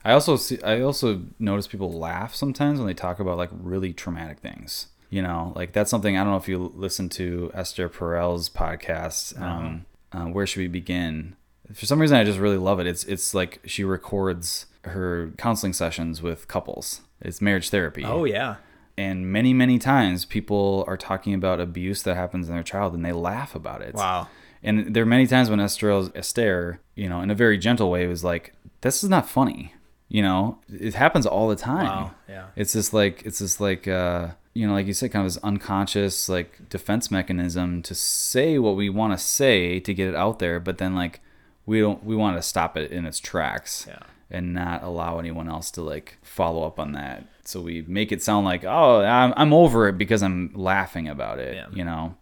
i 0.04 0.12
also 0.12 0.36
see 0.36 0.60
i 0.62 0.80
also 0.80 1.22
notice 1.38 1.66
people 1.66 1.92
laugh 1.92 2.34
sometimes 2.34 2.78
when 2.78 2.86
they 2.86 2.94
talk 2.94 3.20
about 3.20 3.36
like 3.38 3.50
really 3.52 3.92
traumatic 3.92 4.38
things 4.38 4.86
you 5.12 5.22
know? 5.22 5.52
Like 5.56 5.72
that's 5.72 5.90
something 5.90 6.16
i 6.16 6.22
don't 6.22 6.30
know 6.32 6.38
if 6.38 6.46
you 6.48 6.72
listen 6.76 7.08
to 7.10 7.50
esther 7.52 7.88
perel's 7.88 8.48
podcast 8.48 9.40
um, 9.40 9.84
uh, 10.12 10.26
where 10.26 10.46
should 10.46 10.60
we 10.60 10.68
begin? 10.68 11.34
For 11.72 11.84
some 11.86 12.00
reason 12.00 12.16
i 12.16 12.24
just 12.24 12.38
really 12.38 12.56
love 12.58 12.78
it. 12.80 12.86
It's 12.86 13.04
it's 13.04 13.34
like 13.34 13.60
she 13.64 13.82
records 13.84 14.66
her 14.84 15.32
counseling 15.36 15.72
sessions 15.72 16.22
with 16.22 16.46
couples. 16.48 17.00
It's 17.20 17.40
marriage 17.40 17.70
therapy. 17.70 18.04
Oh 18.04 18.24
yeah. 18.24 18.56
and 18.96 19.30
many 19.30 19.52
many 19.52 19.78
times 19.78 20.24
people 20.24 20.84
are 20.86 20.96
talking 20.96 21.34
about 21.34 21.60
abuse 21.60 22.02
that 22.04 22.16
happens 22.16 22.48
in 22.48 22.54
their 22.54 22.62
child 22.64 22.94
and 22.94 23.04
they 23.04 23.12
laugh 23.12 23.54
about 23.54 23.82
it. 23.82 23.94
Wow. 23.94 24.28
and 24.62 24.94
there 24.94 25.02
are 25.02 25.06
many 25.06 25.26
times 25.26 25.50
when 25.50 25.60
Esther, 25.60 25.90
Esther, 26.14 26.80
you 26.94 27.08
know, 27.08 27.20
in 27.20 27.30
a 27.30 27.34
very 27.34 27.58
gentle 27.58 27.90
way, 27.90 28.06
was 28.06 28.22
like, 28.24 28.54
"This 28.82 29.02
is 29.02 29.10
not 29.10 29.28
funny." 29.28 29.74
You 30.12 30.22
know, 30.22 30.58
it 30.68 30.94
happens 30.94 31.24
all 31.24 31.48
the 31.48 31.56
time. 31.56 31.86
Wow. 31.86 32.10
Yeah. 32.28 32.46
It's 32.56 32.72
just 32.72 32.92
like 32.92 33.22
it's 33.24 33.38
just 33.38 33.60
like 33.60 33.86
uh, 33.86 34.30
you 34.54 34.66
know, 34.66 34.72
like 34.74 34.86
you 34.86 34.92
said, 34.92 35.12
kind 35.12 35.24
of 35.24 35.32
this 35.32 35.42
unconscious 35.44 36.28
like 36.28 36.68
defense 36.68 37.10
mechanism 37.12 37.80
to 37.82 37.94
say 37.94 38.58
what 38.58 38.74
we 38.76 38.90
want 38.90 39.16
to 39.16 39.24
say 39.24 39.78
to 39.80 39.94
get 39.94 40.08
it 40.08 40.14
out 40.16 40.40
there, 40.40 40.58
but 40.60 40.78
then 40.78 40.94
like 40.96 41.20
we 41.64 41.78
don't 41.80 42.02
we 42.04 42.16
want 42.16 42.36
to 42.36 42.42
stop 42.42 42.76
it 42.76 42.90
in 42.90 43.06
its 43.06 43.20
tracks 43.20 43.86
Yeah. 43.88 44.00
and 44.30 44.52
not 44.52 44.82
allow 44.82 45.20
anyone 45.20 45.48
else 45.48 45.70
to 45.72 45.80
like 45.82 46.18
follow 46.22 46.64
up 46.66 46.80
on 46.80 46.90
that. 46.92 47.24
So 47.44 47.60
we 47.60 47.82
make 47.82 48.10
it 48.10 48.20
sound 48.22 48.44
like, 48.44 48.64
oh, 48.64 49.02
I'm, 49.02 49.32
I'm 49.36 49.52
over 49.52 49.88
it 49.88 49.96
because 49.98 50.22
I'm 50.24 50.50
laughing 50.54 51.06
about 51.08 51.38
it. 51.38 51.54
Yeah. 51.54 51.66
You 51.72 51.84
know. 51.84 52.16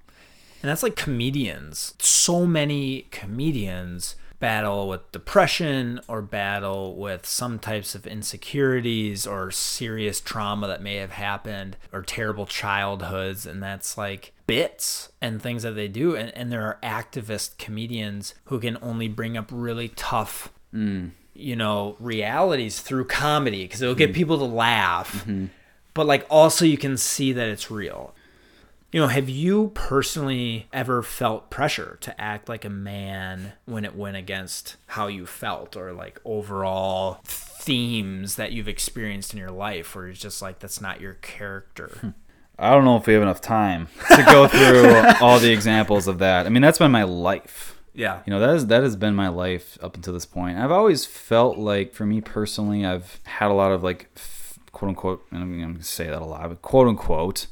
And 0.60 0.68
that's 0.70 0.82
like 0.82 0.96
comedians. 0.96 1.94
So 2.00 2.44
many 2.44 3.06
comedians 3.10 4.16
battle 4.40 4.88
with 4.88 5.10
depression 5.12 6.00
or 6.06 6.22
battle 6.22 6.96
with 6.96 7.26
some 7.26 7.58
types 7.58 7.94
of 7.94 8.06
insecurities 8.06 9.26
or 9.26 9.50
serious 9.50 10.20
trauma 10.20 10.66
that 10.66 10.82
may 10.82 10.96
have 10.96 11.12
happened 11.12 11.76
or 11.92 12.02
terrible 12.02 12.46
childhoods. 12.46 13.46
And 13.46 13.62
that's 13.62 13.98
like 13.98 14.32
bits 14.46 15.10
and 15.20 15.42
things 15.42 15.64
that 15.64 15.72
they 15.72 15.88
do. 15.88 16.14
And, 16.14 16.30
and 16.36 16.52
there 16.52 16.62
are 16.62 16.78
activist 16.82 17.58
comedians 17.58 18.34
who 18.44 18.60
can 18.60 18.78
only 18.80 19.08
bring 19.08 19.36
up 19.36 19.48
really 19.52 19.88
tough 19.88 20.52
you 20.72 21.12
you 21.34 21.54
know, 21.54 21.96
realities 22.00 22.80
through 22.80 23.04
comedy 23.04 23.64
because 23.64 23.80
it'll 23.80 23.94
get 23.94 24.10
mm. 24.10 24.14
people 24.14 24.38
to 24.38 24.44
laugh. 24.44 25.18
Mm-hmm. 25.18 25.46
But 25.94 26.06
like 26.06 26.26
also 26.28 26.64
you 26.64 26.76
can 26.76 26.96
see 26.96 27.32
that 27.32 27.48
it's 27.48 27.70
real. 27.70 28.14
You 28.90 29.00
know, 29.00 29.08
have 29.08 29.28
you 29.28 29.70
personally 29.74 30.66
ever 30.72 31.02
felt 31.02 31.50
pressure 31.50 31.98
to 32.00 32.18
act 32.18 32.48
like 32.48 32.64
a 32.64 32.70
man 32.70 33.52
when 33.66 33.84
it 33.84 33.94
went 33.94 34.16
against 34.16 34.76
how 34.86 35.08
you 35.08 35.26
felt 35.26 35.76
or 35.76 35.92
like 35.92 36.18
overall 36.24 37.20
themes 37.24 38.36
that 38.36 38.52
you've 38.52 38.68
experienced 38.68 39.34
in 39.34 39.38
your 39.38 39.50
life 39.50 39.94
where 39.94 40.08
it's 40.08 40.18
just 40.18 40.40
like 40.40 40.60
that's 40.60 40.80
not 40.80 41.02
your 41.02 41.14
character? 41.14 41.98
Hmm. 42.00 42.10
I 42.58 42.70
don't 42.70 42.86
know 42.86 42.96
if 42.96 43.06
we 43.06 43.12
have 43.12 43.22
enough 43.22 43.42
time 43.42 43.88
to 44.16 44.22
go 44.22 44.48
through 44.48 44.94
all 45.20 45.38
the 45.38 45.52
examples 45.52 46.08
of 46.08 46.18
that. 46.20 46.46
I 46.46 46.48
mean, 46.48 46.62
that's 46.62 46.78
been 46.78 46.90
my 46.90 47.04
life. 47.04 47.78
Yeah. 47.92 48.22
You 48.24 48.32
know, 48.32 48.40
that 48.40 48.56
is 48.56 48.66
that 48.68 48.82
has 48.82 48.96
been 48.96 49.14
my 49.14 49.28
life 49.28 49.76
up 49.82 49.96
until 49.96 50.14
this 50.14 50.24
point. 50.24 50.56
I've 50.56 50.72
always 50.72 51.04
felt 51.04 51.58
like, 51.58 51.92
for 51.92 52.06
me 52.06 52.22
personally, 52.22 52.86
I've 52.86 53.20
had 53.24 53.50
a 53.50 53.54
lot 53.54 53.70
of 53.70 53.82
like, 53.82 54.08
quote 54.72 54.88
unquote, 54.88 55.26
and 55.30 55.42
I'm 55.42 55.60
going 55.60 55.76
to 55.76 55.84
say 55.84 56.06
that 56.06 56.22
a 56.22 56.24
lot, 56.24 56.48
but 56.48 56.62
quote 56.62 56.88
unquote, 56.88 57.48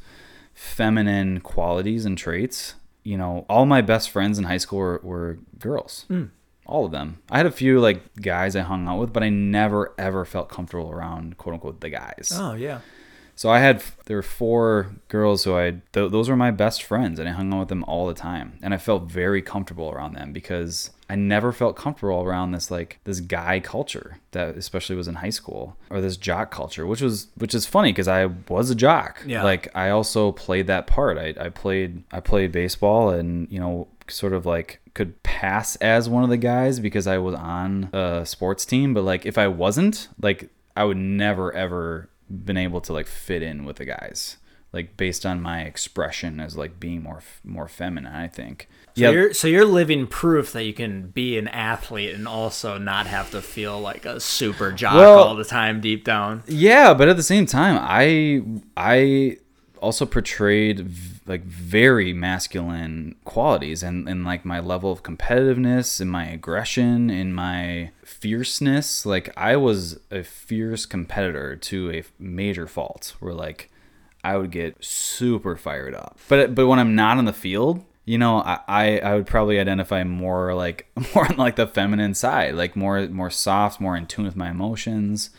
feminine 0.57 1.40
qualities 1.40 2.05
and 2.05 2.19
traits. 2.19 2.75
You 3.05 3.16
know, 3.16 3.47
all 3.49 3.66
my 3.66 3.83
best 3.83 4.11
friends 4.11 4.38
in 4.38 4.45
high 4.45 4.57
school 4.57 4.79
were, 4.81 5.01
were 5.05 5.38
girls. 5.61 6.07
Hmm. 6.09 6.25
All 6.64 6.87
of 6.87 6.90
them. 6.90 7.21
I 7.31 7.37
had 7.37 7.47
a 7.47 7.53
few 7.53 7.79
like 7.79 8.21
guys 8.21 8.57
I 8.57 8.62
hung 8.62 8.88
out 8.88 8.99
with, 8.99 9.12
but 9.12 9.23
I 9.23 9.29
never 9.29 9.95
ever 9.97 10.25
felt 10.25 10.49
comfortable 10.49 10.90
around 10.90 11.38
quote 11.38 11.55
unquote 11.55 11.81
the 11.81 11.90
guys. 11.90 12.33
Oh, 12.35 12.55
yeah. 12.55 12.81
So 13.37 13.51
I 13.51 13.61
had 13.61 13.85
there 14.07 14.16
were 14.16 14.23
four 14.23 14.97
girls 15.09 15.45
who 15.45 15.55
I 15.55 15.83
th- 15.92 16.11
those 16.11 16.29
were 16.29 16.37
my 16.37 16.51
best 16.51 16.83
friends, 16.83 17.21
and 17.21 17.29
I 17.29 17.33
hung 17.33 17.53
out 17.53 17.61
with 17.61 17.69
them 17.69 17.85
all 17.85 18.09
the 18.09 18.14
time, 18.14 18.59
and 18.62 18.75
I 18.75 18.79
felt 18.79 19.05
very 19.05 19.42
comfortable 19.42 19.90
around 19.90 20.14
them 20.14 20.33
because 20.33 20.90
I 21.09 21.14
never 21.14 21.53
felt 21.53 21.77
comfortable 21.77 22.23
around 22.23 22.51
this 22.51 22.71
like 22.71 22.99
this 23.05 23.21
guy 23.21 23.61
culture 23.61 24.19
that 24.33 24.57
especially 24.57 24.97
was 24.97 25.07
in 25.07 25.16
high 25.16 25.31
school 25.31 25.77
or 25.88 26.01
this 26.01 26.16
jock 26.16 26.51
culture, 26.51 26.87
which 26.87 27.01
was 27.01 27.29
which 27.37 27.55
is 27.55 27.64
funny 27.64 27.92
because 27.92 28.09
I 28.09 28.27
was 28.49 28.71
a 28.71 28.75
jock. 28.75 29.23
Yeah. 29.25 29.45
Like 29.45 29.69
I 29.75 29.90
also 29.90 30.33
played 30.33 30.66
that 30.66 30.87
part. 30.87 31.16
I, 31.16 31.35
I 31.38 31.49
played 31.51 32.03
I 32.11 32.21
played 32.21 32.51
baseball 32.51 33.11
and 33.11 33.51
you 33.51 33.61
know 33.61 33.88
sort 34.09 34.33
of 34.33 34.47
like 34.47 34.81
could 34.95 35.23
pass 35.23 35.77
as 35.77 36.09
one 36.09 36.25
of 36.25 36.31
the 36.31 36.37
guys 36.37 36.81
because 36.81 37.07
I 37.07 37.19
was 37.19 37.35
on 37.35 37.90
a 37.92 38.27
sports 38.27 38.64
team, 38.64 38.92
but 38.92 39.03
like 39.03 39.27
if 39.27 39.38
I 39.38 39.47
wasn't, 39.47 40.09
like 40.21 40.51
I 40.75 40.85
would 40.85 40.97
never 40.97 41.53
ever 41.53 42.09
been 42.29 42.57
able 42.57 42.81
to 42.81 42.92
like 42.92 43.07
fit 43.07 43.42
in 43.42 43.64
with 43.64 43.77
the 43.77 43.85
guys 43.85 44.38
like 44.73 44.97
based 44.97 45.25
on 45.25 45.40
my 45.40 45.62
expression 45.62 46.40
as 46.40 46.57
like 46.57 46.81
being 46.81 47.03
more 47.03 47.23
more 47.45 47.69
feminine 47.69 48.12
i 48.12 48.27
think 48.27 48.69
So 48.96 49.11
you're 49.11 49.35
so 49.35 49.46
you're 49.48 49.64
living 49.66 50.06
proof 50.06 50.52
that 50.52 50.64
you 50.64 50.72
can 50.72 51.09
be 51.09 51.37
an 51.38 51.48
athlete 51.48 52.14
and 52.14 52.26
also 52.26 52.78
not 52.78 53.06
have 53.06 53.30
to 53.32 53.42
feel 53.42 53.78
like 53.80 54.06
a 54.06 54.18
super 54.20 54.72
jock 54.72 54.94
Well- 54.94 55.18
all 55.22 55.35
the 55.37 55.44
time 55.44 55.80
deep 55.80 56.02
down. 56.04 56.42
yeah 56.46 56.94
but 56.94 57.09
at 57.09 57.16
the 57.16 57.22
same 57.22 57.44
time 57.44 57.78
i 57.82 58.42
i 58.76 59.37
also 59.82 60.06
portrayed 60.06 60.80
v- 60.80 61.20
like 61.26 61.44
very 61.44 62.14
masculine 62.14 63.14
qualities 63.26 63.82
and 63.82 64.09
and 64.09 64.24
like 64.24 64.46
my 64.46 64.61
level 64.61 64.90
of 64.90 65.02
competitiveness 65.02 66.00
and 66.00 66.11
my 66.11 66.24
aggression 66.26 67.11
and 67.11 67.35
my 67.35 67.90
fierceness 68.02 69.04
like 69.04 69.28
i 69.37 69.54
was 69.56 69.98
a 70.11 70.22
fierce 70.22 70.87
competitor 70.87 71.54
to 71.56 71.90
a 71.92 72.02
major 72.18 72.66
fault 72.66 73.14
where 73.20 73.35
like 73.35 73.70
I 74.24 74.37
would 74.37 74.50
get 74.50 74.85
super 74.85 75.54
fired 75.54 75.94
up. 75.94 76.18
But 76.28 76.52
but 76.56 76.66
when 76.66 76.80
I'm 76.80 76.96
not 76.96 77.16
on 77.16 77.26
the 77.26 77.32
field, 77.32 77.85
you 78.07 78.19
know, 78.19 78.38
I, 78.38 78.99
I, 79.01 79.16
would 79.16 79.27
probably 79.27 79.59
identify 79.59 80.05
more 80.05 80.55
like 80.55 80.87
more 81.14 81.29
on 81.29 81.37
like 81.37 81.57
the 81.57 81.66
feminine 81.66 82.14
side, 82.14 82.55
like 82.55 82.77
more 82.77 83.07
more 83.09 83.31
soft, 83.31 83.81
more 83.81 83.97
in 83.97 84.07
tune 84.07 84.25
with 84.25 84.37
my 84.37 84.51
emotions, 84.51 85.31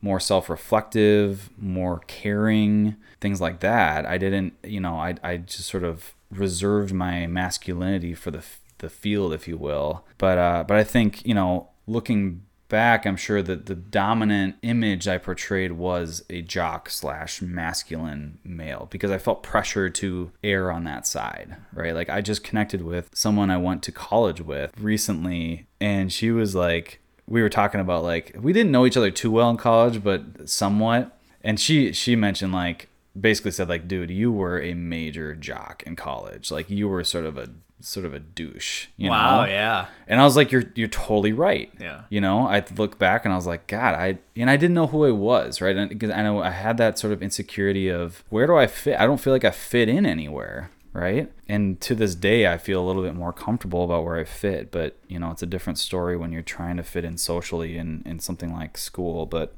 more 0.00 0.20
self-reflective, 0.20 1.50
more 1.58 2.00
caring, 2.06 2.96
things 3.20 3.40
like 3.40 3.60
that. 3.60 4.06
I 4.06 4.16
didn't, 4.16 4.54
you 4.62 4.80
know, 4.80 4.94
I 4.94 5.16
I 5.24 5.38
just 5.38 5.68
sort 5.68 5.82
of 5.82 6.14
reserved 6.30 6.94
my 6.94 7.26
masculinity 7.26 8.14
for 8.14 8.30
the 8.30 8.44
the 8.78 8.88
field, 8.88 9.32
if 9.32 9.48
you 9.48 9.56
will. 9.56 10.06
But 10.16 10.38
uh, 10.38 10.64
but 10.68 10.76
I 10.76 10.84
think 10.84 11.26
you 11.26 11.34
know, 11.34 11.70
looking 11.88 12.42
back, 12.74 13.06
I'm 13.06 13.16
sure 13.16 13.40
that 13.40 13.66
the 13.66 13.76
dominant 13.76 14.56
image 14.62 15.06
I 15.06 15.16
portrayed 15.18 15.70
was 15.70 16.24
a 16.28 16.42
jock 16.42 16.90
slash 16.90 17.40
masculine 17.40 18.38
male 18.42 18.88
because 18.90 19.12
I 19.12 19.18
felt 19.18 19.44
pressure 19.44 19.88
to 19.90 20.32
err 20.42 20.72
on 20.72 20.82
that 20.82 21.06
side, 21.06 21.54
right? 21.72 21.94
Like 21.94 22.10
I 22.10 22.20
just 22.20 22.42
connected 22.42 22.82
with 22.82 23.10
someone 23.14 23.48
I 23.48 23.58
went 23.58 23.84
to 23.84 23.92
college 23.92 24.40
with 24.40 24.72
recently, 24.76 25.68
and 25.80 26.12
she 26.12 26.32
was 26.32 26.56
like, 26.56 26.98
we 27.28 27.42
were 27.42 27.48
talking 27.48 27.78
about 27.78 28.02
like 28.02 28.36
we 28.40 28.52
didn't 28.52 28.72
know 28.72 28.86
each 28.86 28.96
other 28.96 29.12
too 29.12 29.30
well 29.30 29.50
in 29.50 29.56
college, 29.56 30.02
but 30.02 30.48
somewhat, 30.48 31.16
and 31.44 31.60
she 31.60 31.92
she 31.92 32.16
mentioned 32.16 32.52
like 32.52 32.88
basically 33.18 33.52
said 33.52 33.68
like, 33.68 33.86
dude, 33.86 34.10
you 34.10 34.32
were 34.32 34.60
a 34.60 34.74
major 34.74 35.36
jock 35.36 35.84
in 35.86 35.94
college, 35.94 36.50
like 36.50 36.68
you 36.68 36.88
were 36.88 37.04
sort 37.04 37.24
of 37.24 37.38
a 37.38 37.50
sort 37.80 38.06
of 38.06 38.14
a 38.14 38.20
douche, 38.20 38.86
you 38.96 39.10
wow, 39.10 39.42
know? 39.42 39.50
yeah. 39.50 39.86
And 40.06 40.20
I 40.20 40.24
was 40.24 40.36
like, 40.36 40.50
"You're 40.52 40.64
you're 40.74 40.88
totally 40.88 41.32
right." 41.32 41.70
Yeah. 41.78 42.02
You 42.08 42.20
know, 42.20 42.46
I 42.46 42.64
look 42.76 42.98
back 42.98 43.24
and 43.24 43.32
I 43.32 43.36
was 43.36 43.46
like, 43.46 43.66
"God, 43.66 43.94
I," 43.94 44.18
and 44.36 44.48
I 44.48 44.56
didn't 44.56 44.74
know 44.74 44.86
who 44.86 45.04
I 45.04 45.10
was, 45.10 45.60
right? 45.60 45.76
And 45.76 45.88
because 45.90 46.10
I 46.10 46.22
know 46.22 46.40
I 46.42 46.50
had 46.50 46.76
that 46.78 46.98
sort 46.98 47.12
of 47.12 47.22
insecurity 47.22 47.88
of 47.88 48.24
where 48.30 48.46
do 48.46 48.56
I 48.56 48.66
fit? 48.66 48.98
I 48.98 49.04
don't 49.06 49.20
feel 49.20 49.32
like 49.32 49.44
I 49.44 49.50
fit 49.50 49.88
in 49.88 50.06
anywhere, 50.06 50.70
right? 50.92 51.30
And 51.48 51.78
to 51.82 51.94
this 51.94 52.14
day, 52.14 52.50
I 52.50 52.56
feel 52.56 52.82
a 52.82 52.86
little 52.86 53.02
bit 53.02 53.14
more 53.14 53.32
comfortable 53.32 53.84
about 53.84 54.04
where 54.04 54.16
I 54.16 54.24
fit. 54.24 54.70
But 54.70 54.96
you 55.08 55.18
know, 55.18 55.30
it's 55.30 55.42
a 55.42 55.46
different 55.46 55.78
story 55.78 56.16
when 56.16 56.32
you're 56.32 56.42
trying 56.42 56.76
to 56.78 56.82
fit 56.82 57.04
in 57.04 57.18
socially 57.18 57.76
in 57.76 58.02
in 58.06 58.18
something 58.18 58.52
like 58.52 58.78
school. 58.78 59.26
But 59.26 59.54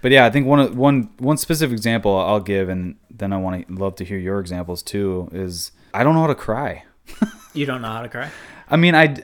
but 0.00 0.10
yeah, 0.12 0.24
I 0.24 0.30
think 0.30 0.46
one 0.46 0.60
of- 0.60 0.76
one 0.76 1.10
one 1.18 1.36
specific 1.36 1.74
example 1.76 2.16
I'll 2.16 2.40
give, 2.40 2.68
and 2.70 2.94
then 3.10 3.32
I 3.32 3.36
want 3.36 3.66
to 3.68 3.74
love 3.74 3.96
to 3.96 4.04
hear 4.04 4.16
your 4.18 4.38
examples 4.40 4.82
too. 4.82 5.28
Is 5.32 5.72
I 5.92 6.02
don't 6.02 6.14
know 6.14 6.20
how 6.22 6.28
to 6.28 6.34
cry. 6.34 6.84
You 7.58 7.66
don't 7.66 7.82
know 7.82 7.88
how 7.88 8.02
to 8.02 8.08
cry 8.08 8.30
I 8.70 8.76
mean, 8.76 8.94
I 8.94 9.16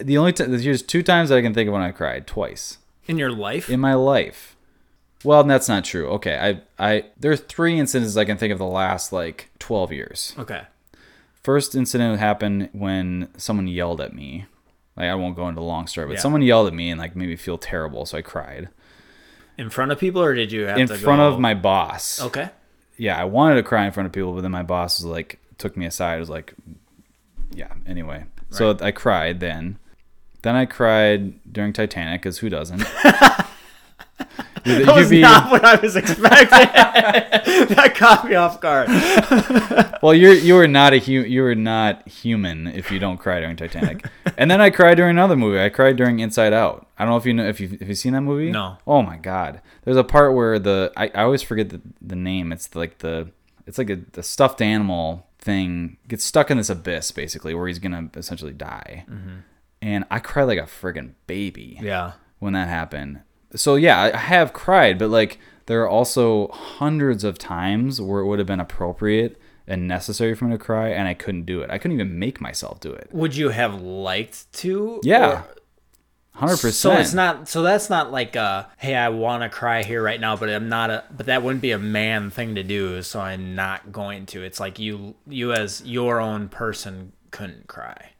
the 0.00 0.18
only 0.18 0.32
time 0.32 0.50
there's 0.50 0.82
two 0.82 1.02
times 1.02 1.28
that 1.30 1.38
I 1.38 1.42
can 1.42 1.54
think 1.54 1.66
of 1.68 1.72
when 1.72 1.82
I 1.82 1.90
cried 1.90 2.26
twice 2.26 2.78
in 3.06 3.18
your 3.18 3.30
life. 3.32 3.68
in 3.70 3.80
my 3.80 3.94
life. 3.94 4.56
Well, 5.24 5.42
that's 5.44 5.68
not 5.68 5.84
true. 5.84 6.08
Okay, 6.10 6.36
I 6.78 6.84
I 6.92 7.04
there 7.18 7.32
are 7.32 7.36
three 7.36 7.78
incidents 7.78 8.16
I 8.16 8.24
can 8.24 8.36
think 8.38 8.52
of 8.52 8.58
the 8.58 8.66
last 8.66 9.12
like 9.12 9.50
12 9.58 9.92
years. 9.92 10.34
okay. 10.38 10.62
First 11.42 11.74
incident 11.74 12.18
happened 12.18 12.68
when 12.72 13.28
someone 13.36 13.68
yelled 13.68 14.00
at 14.00 14.12
me. 14.14 14.46
Like 14.96 15.06
I 15.08 15.14
won't 15.14 15.36
go 15.36 15.48
into 15.48 15.60
the 15.60 15.66
long 15.66 15.86
story, 15.86 16.06
but 16.06 16.14
Yeah. 16.14 16.20
someone 16.20 16.42
yelled 16.42 16.66
at 16.68 16.74
me 16.74 16.90
and 16.90 16.98
like 17.00 17.14
made 17.16 17.28
me 17.28 17.36
feel 17.36 17.58
terrible, 17.58 18.06
so 18.06 18.18
I 18.18 18.22
cried 18.22 18.68
In 19.58 19.70
front 19.70 19.90
of 19.92 19.98
people, 19.98 20.22
or 20.22 20.34
did 20.34 20.52
you 20.52 20.64
have 20.66 20.78
in 20.78 20.86
front 20.88 21.20
go- 21.20 21.28
of 21.28 21.38
my 21.40 21.54
boss. 21.54 22.20
Okay. 22.22 22.50
Yeah, 22.98 23.20
I 23.20 23.24
wanted 23.24 23.56
to 23.56 23.62
cry 23.62 23.84
in 23.86 23.92
front 23.92 24.06
of 24.06 24.12
people, 24.12 24.32
but 24.32 24.40
then 24.42 24.50
my 24.52 24.62
boss 24.62 24.98
was 25.00 25.06
like 25.06 25.38
took 25.58 25.76
me 25.76 25.86
aside. 25.86 26.18
Was 26.20 26.30
like, 26.30 26.54
yeah. 27.52 27.72
Anyway, 27.86 28.24
so 28.50 28.76
I 28.80 28.90
cried 28.90 29.40
then. 29.40 29.78
Then 30.42 30.54
I 30.54 30.66
cried 30.66 31.52
during 31.52 31.72
Titanic, 31.72 32.22
because 32.22 32.38
who 32.38 32.48
doesn't? 32.48 32.84
That 34.64 34.96
was 34.96 35.10
be- 35.10 35.20
not 35.20 35.50
what 35.50 35.64
I 35.64 35.76
was 35.76 35.94
expecting. 35.94 36.48
that 36.50 37.94
caught 37.94 38.28
me 38.28 38.34
off 38.34 38.60
guard. 38.60 38.88
well, 40.02 40.12
you're 40.12 40.32
you 40.32 40.56
are 40.58 40.66
not 40.66 40.92
a 40.92 40.98
hu- 40.98 41.22
you 41.22 41.44
are 41.44 41.54
not 41.54 42.06
human 42.08 42.66
if 42.66 42.90
you 42.90 42.98
don't 42.98 43.18
cry 43.18 43.40
during 43.40 43.56
Titanic. 43.56 44.04
and 44.36 44.50
then 44.50 44.60
I 44.60 44.70
cried 44.70 44.96
during 44.96 45.10
another 45.10 45.36
movie. 45.36 45.60
I 45.60 45.68
cried 45.68 45.96
during 45.96 46.18
Inside 46.18 46.52
Out. 46.52 46.88
I 46.98 47.04
don't 47.04 47.12
know 47.12 47.16
if 47.16 47.26
you 47.26 47.34
know 47.34 47.46
if 47.46 47.60
you 47.60 47.78
if 47.80 47.88
you've 47.88 47.98
seen 47.98 48.14
that 48.14 48.22
movie. 48.22 48.50
No. 48.50 48.78
Oh 48.86 49.02
my 49.02 49.18
god. 49.18 49.60
There's 49.84 49.96
a 49.96 50.04
part 50.04 50.34
where 50.34 50.58
the 50.58 50.92
I, 50.96 51.12
I 51.14 51.22
always 51.22 51.42
forget 51.42 51.68
the, 51.68 51.80
the 52.00 52.16
name. 52.16 52.50
It's 52.50 52.74
like 52.74 52.98
the 52.98 53.30
it's 53.66 53.78
like 53.78 53.90
a 53.90 53.96
the 54.12 54.22
stuffed 54.24 54.60
animal 54.60 55.28
thing 55.46 55.96
gets 56.08 56.24
stuck 56.24 56.50
in 56.50 56.56
this 56.58 56.68
abyss 56.68 57.10
basically 57.12 57.54
where 57.54 57.66
he's 57.68 57.78
gonna 57.78 58.10
essentially 58.14 58.52
die. 58.52 59.04
Mm-hmm. 59.08 59.36
And 59.80 60.04
I 60.10 60.18
cried 60.18 60.44
like 60.44 60.58
a 60.58 60.62
friggin' 60.62 61.12
baby 61.26 61.78
Yeah. 61.80 62.12
when 62.40 62.52
that 62.54 62.68
happened. 62.68 63.20
So 63.54 63.76
yeah, 63.76 63.98
I 64.02 64.12
I 64.12 64.16
have 64.34 64.52
cried, 64.52 64.98
but 64.98 65.08
like 65.10 65.38
there 65.66 65.80
are 65.82 65.88
also 65.88 66.48
hundreds 66.48 67.22
of 67.24 67.38
times 67.38 68.00
where 68.00 68.20
it 68.20 68.26
would 68.26 68.38
have 68.38 68.46
been 68.48 68.60
appropriate 68.60 69.40
and 69.68 69.88
necessary 69.88 70.34
for 70.34 70.44
me 70.44 70.52
to 70.52 70.58
cry, 70.58 70.88
and 70.90 71.08
I 71.08 71.14
couldn't 71.14 71.44
do 71.46 71.60
it. 71.60 71.70
I 71.70 71.78
couldn't 71.78 71.96
even 72.00 72.18
make 72.18 72.40
myself 72.40 72.78
do 72.80 72.92
it. 72.92 73.08
Would 73.12 73.34
you 73.36 73.48
have 73.50 73.80
liked 73.82 74.52
to? 74.62 75.00
Yeah, 75.02 75.42
Or- 75.42 75.44
hundred 76.36 76.60
percent. 76.60 76.74
So 76.74 76.92
it's 76.92 77.14
not. 77.14 77.48
So 77.48 77.62
that's 77.62 77.90
not 77.90 78.12
like 78.12 78.36
a 78.36 78.68
hey, 78.78 78.94
I 78.94 79.08
want 79.08 79.42
to 79.42 79.48
cry 79.48 79.82
here 79.82 80.02
right 80.02 80.20
now, 80.20 80.36
but 80.36 80.48
I'm 80.48 80.68
not 80.68 80.90
a. 80.90 81.04
But 81.14 81.26
that 81.26 81.42
wouldn't 81.42 81.62
be 81.62 81.72
a 81.72 81.78
man 81.78 82.30
thing 82.30 82.54
to 82.54 82.62
do. 82.62 83.02
So 83.02 83.20
I'm 83.20 83.54
not 83.54 83.92
going 83.92 84.26
to. 84.26 84.42
It's 84.42 84.60
like 84.60 84.78
you, 84.78 85.14
you 85.26 85.52
as 85.52 85.82
your 85.84 86.20
own 86.20 86.48
person 86.48 87.12
couldn't 87.30 87.66
cry. 87.66 88.10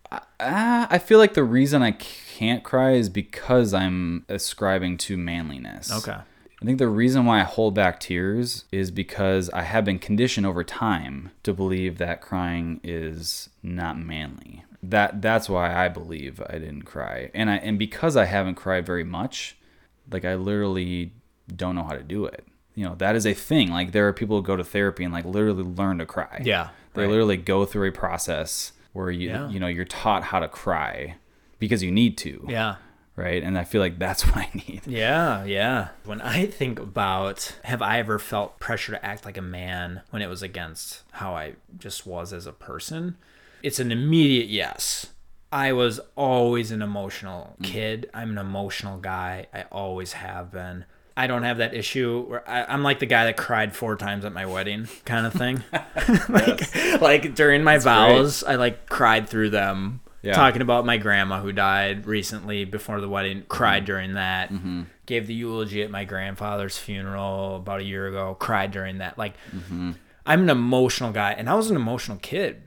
Ah, 0.41 0.87
I 0.91 0.99
feel 0.99 1.19
like 1.19 1.35
the 1.35 1.45
reason 1.45 1.83
I 1.83 1.93
can't 1.93 2.63
cry 2.63 2.93
is 2.93 3.09
because 3.09 3.75
I'm 3.75 4.25
ascribing 4.29 4.99
to 4.99 5.17
manliness. 5.17 5.91
Okay. 5.91 6.17
I 6.61 6.65
think 6.65 6.79
the 6.79 6.89
reason 6.89 7.27
why 7.27 7.41
I 7.41 7.45
hold 7.45 7.75
back 7.75 8.01
tears 8.01 8.65
is 8.73 8.91
because 8.91 9.51
I 9.51 9.63
have 9.63 9.85
been 9.85 9.99
conditioned 9.99 10.47
over 10.47 10.65
time 10.65 11.31
to 11.43 11.53
believe 11.53 11.99
that 11.99 12.23
crying 12.23 12.81
is 12.83 13.51
not 13.63 13.99
manly. 13.99 14.65
That 14.83 15.23
that's 15.23 15.49
why 15.49 15.75
I 15.75 15.89
believe 15.89 16.41
I 16.49 16.53
didn't 16.59 16.83
cry. 16.83 17.31
And 17.35 17.51
I 17.51 17.57
and 17.57 17.79
because 17.79 18.17
I 18.17 18.25
haven't 18.27 18.55
cried 18.57 18.87
very 18.87 19.05
much, 19.05 19.57
Like 20.11 20.25
I 20.25 20.35
literally 20.37 21.12
don't 21.55 21.75
know 21.75 21.83
how 21.85 21.95
to 21.95 22.03
do 22.03 22.27
it. 22.27 22.45
You 22.75 22.85
know, 22.85 22.95
that 22.97 23.17
is 23.17 23.27
a 23.27 23.33
thing. 23.35 23.71
Like 23.71 23.93
there 23.93 24.07
are 24.09 24.12
people 24.12 24.37
who 24.37 24.43
go 24.43 24.57
to 24.57 24.65
therapy 24.65 25.03
and 25.05 25.12
like 25.12 25.25
literally 25.25 25.62
learn 25.65 25.99
to 25.99 26.07
cry. 26.07 26.43
Yeah, 26.45 26.69
They 26.95 27.03
right. 27.03 27.11
literally 27.11 27.37
go 27.39 27.65
through 27.65 27.89
a 27.89 27.93
process 27.93 28.73
where 28.93 29.11
you 29.11 29.29
Yeah. 29.31 29.49
you 29.49 29.59
know, 29.61 29.67
you're 29.67 29.85
taught 29.85 30.25
how 30.25 30.41
to 30.41 30.49
cry 30.49 31.17
because 31.59 31.83
you 31.83 31.91
need 31.91 32.19
to. 32.19 32.45
Yeah. 32.49 32.77
Right? 33.17 33.43
And 33.43 33.57
I 33.59 33.65
feel 33.65 33.81
like 33.81 33.99
that's 33.99 34.27
what 34.27 34.37
I 34.37 34.51
need. 34.55 34.83
Yeah, 34.87 35.43
yeah. 35.45 35.89
When 36.05 36.21
I 36.21 36.45
think 36.47 36.79
about 36.79 37.57
have 37.65 37.81
I 37.81 37.99
ever 37.99 38.19
felt 38.19 38.61
pressure 38.61 38.93
to 38.93 39.05
act 39.05 39.25
like 39.25 39.39
a 39.39 39.43
man 39.43 40.03
when 40.11 40.21
it 40.21 40.29
was 40.29 40.43
against 40.43 41.03
how 41.12 41.35
I 41.35 41.55
just 41.79 42.07
was 42.07 42.33
as 42.35 42.47
a 42.47 42.53
person? 42.53 43.17
It's 43.62 43.79
an 43.79 43.90
immediate 43.92 44.49
yes. 44.49 45.07
I 45.53 45.73
was 45.73 46.01
always 46.16 46.71
an 46.71 46.83
emotional 46.83 47.57
kid. 47.62 48.11
I'm 48.12 48.31
an 48.31 48.38
emotional 48.38 48.99
guy. 48.99 49.47
I 49.55 49.62
always 49.73 50.12
have 50.14 50.53
been. 50.53 50.85
I 51.16 51.27
don't 51.29 51.45
have 51.45 51.59
that 51.59 51.73
issue 51.73 52.27
where 52.29 52.49
I, 52.49 52.64
I'm 52.64 52.83
like 52.83 52.99
the 52.99 53.07
guy 53.07 53.25
that 53.25 53.37
cried 53.38 53.75
four 53.75 53.97
times 53.97 54.25
at 54.27 54.33
my 54.35 54.45
wedding, 54.45 54.87
kind 55.07 55.25
of 55.27 55.33
thing. 55.33 55.64
like, 56.29 57.01
like 57.01 57.35
during 57.35 57.62
my 57.64 57.79
vows, 57.79 58.45
I 58.45 58.57
like 58.57 58.88
cried 58.88 59.29
through 59.29 59.51
them. 59.51 60.01
Yeah. 60.23 60.33
Talking 60.35 60.61
about 60.61 60.85
my 60.85 60.97
grandma 60.99 61.40
who 61.40 61.53
died 61.53 62.05
recently 62.07 62.64
before 62.64 63.01
the 63.01 63.09
wedding, 63.09 63.45
cried 63.49 63.85
during 63.85 64.14
that. 64.14 64.51
Mm-hmm. 64.53 64.83
Gave 65.07 65.29
the 65.29 65.35
eulogy 65.35 65.83
at 65.85 65.90
my 65.90 66.05
grandfather's 66.05 66.77
funeral 66.77 67.57
about 67.57 67.81
a 67.81 67.85
year 67.85 68.09
ago, 68.09 68.37
cried 68.38 68.73
during 68.73 68.99
that. 68.99 69.16
Like, 69.16 69.35
Mm-hmm. 69.55 69.92
I'm 70.27 70.42
an 70.42 70.51
emotional 70.51 71.12
guy, 71.12 71.33
and 71.33 71.49
I 71.49 71.55
was 71.55 71.71
an 71.71 71.77
emotional 71.77 72.19
kid. 72.19 72.62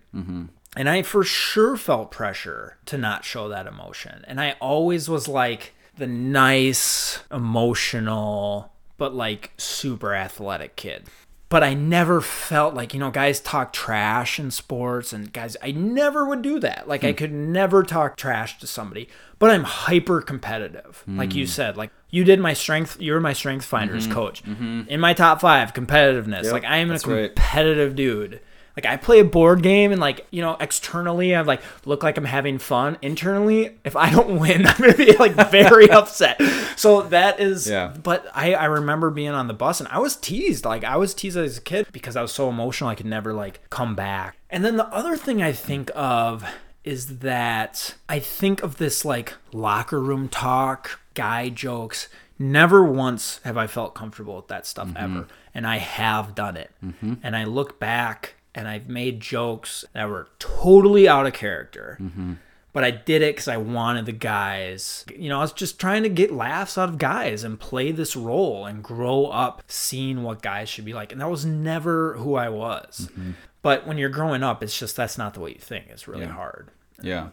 And 0.76 0.88
I 0.90 1.02
for 1.02 1.24
sure 1.24 1.78
felt 1.78 2.12
pressure 2.12 2.78
to 2.86 2.98
not 2.98 3.26
show 3.26 3.50
that 3.50 3.68
emotion. 3.68 4.24
And 4.28 4.40
I 4.40 4.56
always 4.60 5.10
was 5.10 5.28
like 5.28 5.74
the 5.98 6.08
nice, 6.08 7.20
emotional, 7.32 8.72
but 8.98 9.16
like 9.16 9.52
super 9.58 10.14
athletic 10.14 10.76
kid. 10.76 11.06
But 11.50 11.64
I 11.64 11.74
never 11.74 12.22
felt 12.22 12.76
like, 12.76 12.94
you 12.94 13.00
know, 13.00 13.10
guys 13.10 13.40
talk 13.40 13.74
trash 13.74 14.40
in 14.40 14.52
sports 14.52 15.12
and 15.12 15.34
guys, 15.34 15.58
I 15.64 15.72
never 15.72 16.24
would 16.24 16.44
do 16.44 16.60
that. 16.60 16.88
Like, 16.88 17.04
I 17.04 17.10
hmm. 17.10 17.18
could 17.18 17.32
never 17.34 17.82
talk 17.82 18.18
trash 18.18 18.60
to 18.60 18.68
somebody, 18.68 19.10
but 19.40 19.50
I'm 19.50 19.64
hyper 19.64 20.22
competitive. 20.22 21.04
Like 21.08 21.34
you 21.34 21.46
hmm. 21.46 21.50
said, 21.50 21.76
like 21.76 21.90
you 22.12 22.24
did 22.24 22.40
my 22.40 22.54
strength, 22.54 23.02
you're 23.02 23.20
my 23.20 23.34
strength 23.34 23.66
finders 23.66 24.04
mm-hmm. 24.04 24.14
coach. 24.14 24.44
Mm-hmm. 24.44 24.84
In 24.90 25.00
my 25.00 25.14
top 25.14 25.42
five, 25.42 25.74
competitiveness. 25.74 26.52
like, 26.52 26.66
I 26.66 26.78
am 26.78 26.90
a 26.90 26.94
that's 26.94 27.08
right. 27.08 27.34
competitive 27.34 27.96
dude. 27.96 28.42
Like 28.80 28.94
I 28.94 28.96
play 28.96 29.20
a 29.20 29.26
board 29.26 29.62
game 29.62 29.92
and 29.92 30.00
like, 30.00 30.26
you 30.32 30.42
know, 30.42 30.56
externally 30.58 31.36
I 31.36 31.42
like 31.42 31.62
look 31.86 32.02
like 32.02 32.18
I'm 32.18 32.24
having 32.24 32.58
fun. 32.60 32.98
Internally, 33.02 33.78
if 33.84 33.98
I 33.98 34.10
don't 34.10 34.40
win, 34.40 34.66
I'm 34.66 34.78
gonna 34.78 34.94
be 34.94 35.18
like 35.18 35.34
very 35.52 35.92
upset. 35.92 36.42
So 36.78 37.02
that 37.02 37.42
is 37.42 37.70
Yeah. 37.70 37.94
but 38.02 38.26
I, 38.34 38.54
I 38.54 38.66
remember 38.66 39.10
being 39.10 39.32
on 39.32 39.50
the 39.50 39.54
bus 39.54 39.82
and 39.82 39.90
I 39.90 40.00
was 40.00 40.16
teased. 40.16 40.64
Like 40.64 40.86
I 40.86 40.96
was 40.96 41.14
teased 41.14 41.36
as 41.36 41.58
a 41.58 41.62
kid 41.62 41.88
because 41.92 42.16
I 42.16 42.22
was 42.22 42.32
so 42.32 42.48
emotional 42.48 42.90
I 42.90 42.96
could 42.96 43.06
never 43.06 43.34
like 43.34 43.60
come 43.70 43.96
back. 43.96 44.38
And 44.50 44.64
then 44.64 44.78
the 44.78 44.88
other 44.88 45.18
thing 45.18 45.44
I 45.44 45.52
think 45.52 45.92
of 45.94 46.46
is 46.86 47.18
that 47.20 47.96
I 48.08 48.20
think 48.20 48.64
of 48.64 48.78
this 48.78 49.04
like 49.04 49.34
locker 49.52 50.00
room 50.00 50.30
talk, 50.30 51.02
guy 51.16 51.50
jokes. 51.50 52.08
Never 52.42 52.82
once 52.86 53.42
have 53.44 53.58
I 53.58 53.68
felt 53.68 53.94
comfortable 53.94 54.38
with 54.38 54.48
that 54.48 54.66
stuff 54.66 54.88
mm-hmm. 54.88 55.18
ever. 55.18 55.28
And 55.54 55.68
I 55.68 55.80
have 55.80 56.34
done 56.34 56.56
it. 56.56 56.72
Mm-hmm. 56.82 57.16
And 57.22 57.36
I 57.36 57.44
look 57.44 57.78
back 57.78 58.36
and 58.60 58.68
I've 58.68 58.90
made 58.90 59.22
jokes 59.22 59.86
that 59.94 60.10
were 60.10 60.28
totally 60.38 61.08
out 61.08 61.26
of 61.26 61.32
character. 61.34 61.98
Mm-hmm. 62.02 62.34
But 62.74 62.84
I 62.84 62.92
did 62.92 63.22
it 63.24 63.36
because 63.36 63.48
I 63.48 63.58
wanted 63.58 64.06
the 64.06 64.12
guys. 64.12 65.04
You 65.16 65.30
know, 65.30 65.40
I 65.40 65.42
was 65.42 65.54
just 65.54 65.80
trying 65.80 66.04
to 66.04 66.10
get 66.10 66.32
laughs 66.32 66.78
out 66.78 66.90
of 66.90 66.98
guys 66.98 67.44
and 67.44 67.60
play 67.60 67.92
this 67.92 68.16
role 68.16 68.66
and 68.66 68.84
grow 68.84 69.26
up 69.26 69.64
seeing 69.68 70.22
what 70.22 70.42
guys 70.44 70.70
should 70.70 70.86
be 70.86 70.94
like. 70.94 71.12
And 71.12 71.20
that 71.20 71.30
was 71.32 71.46
never 71.46 72.14
who 72.18 72.36
I 72.36 72.50
was. 72.50 73.10
Mm-hmm. 73.12 73.32
But 73.64 73.88
when 73.88 73.98
you're 73.98 74.10
growing 74.10 74.44
up, 74.44 74.62
it's 74.62 74.78
just 74.78 74.96
that's 74.96 75.18
not 75.18 75.34
the 75.34 75.40
way 75.40 75.52
you 75.52 75.60
think. 75.60 75.88
It's 75.90 76.08
really 76.08 76.26
Yeah. 76.26 76.34
hard. 76.34 76.70
Yeah. 77.02 77.30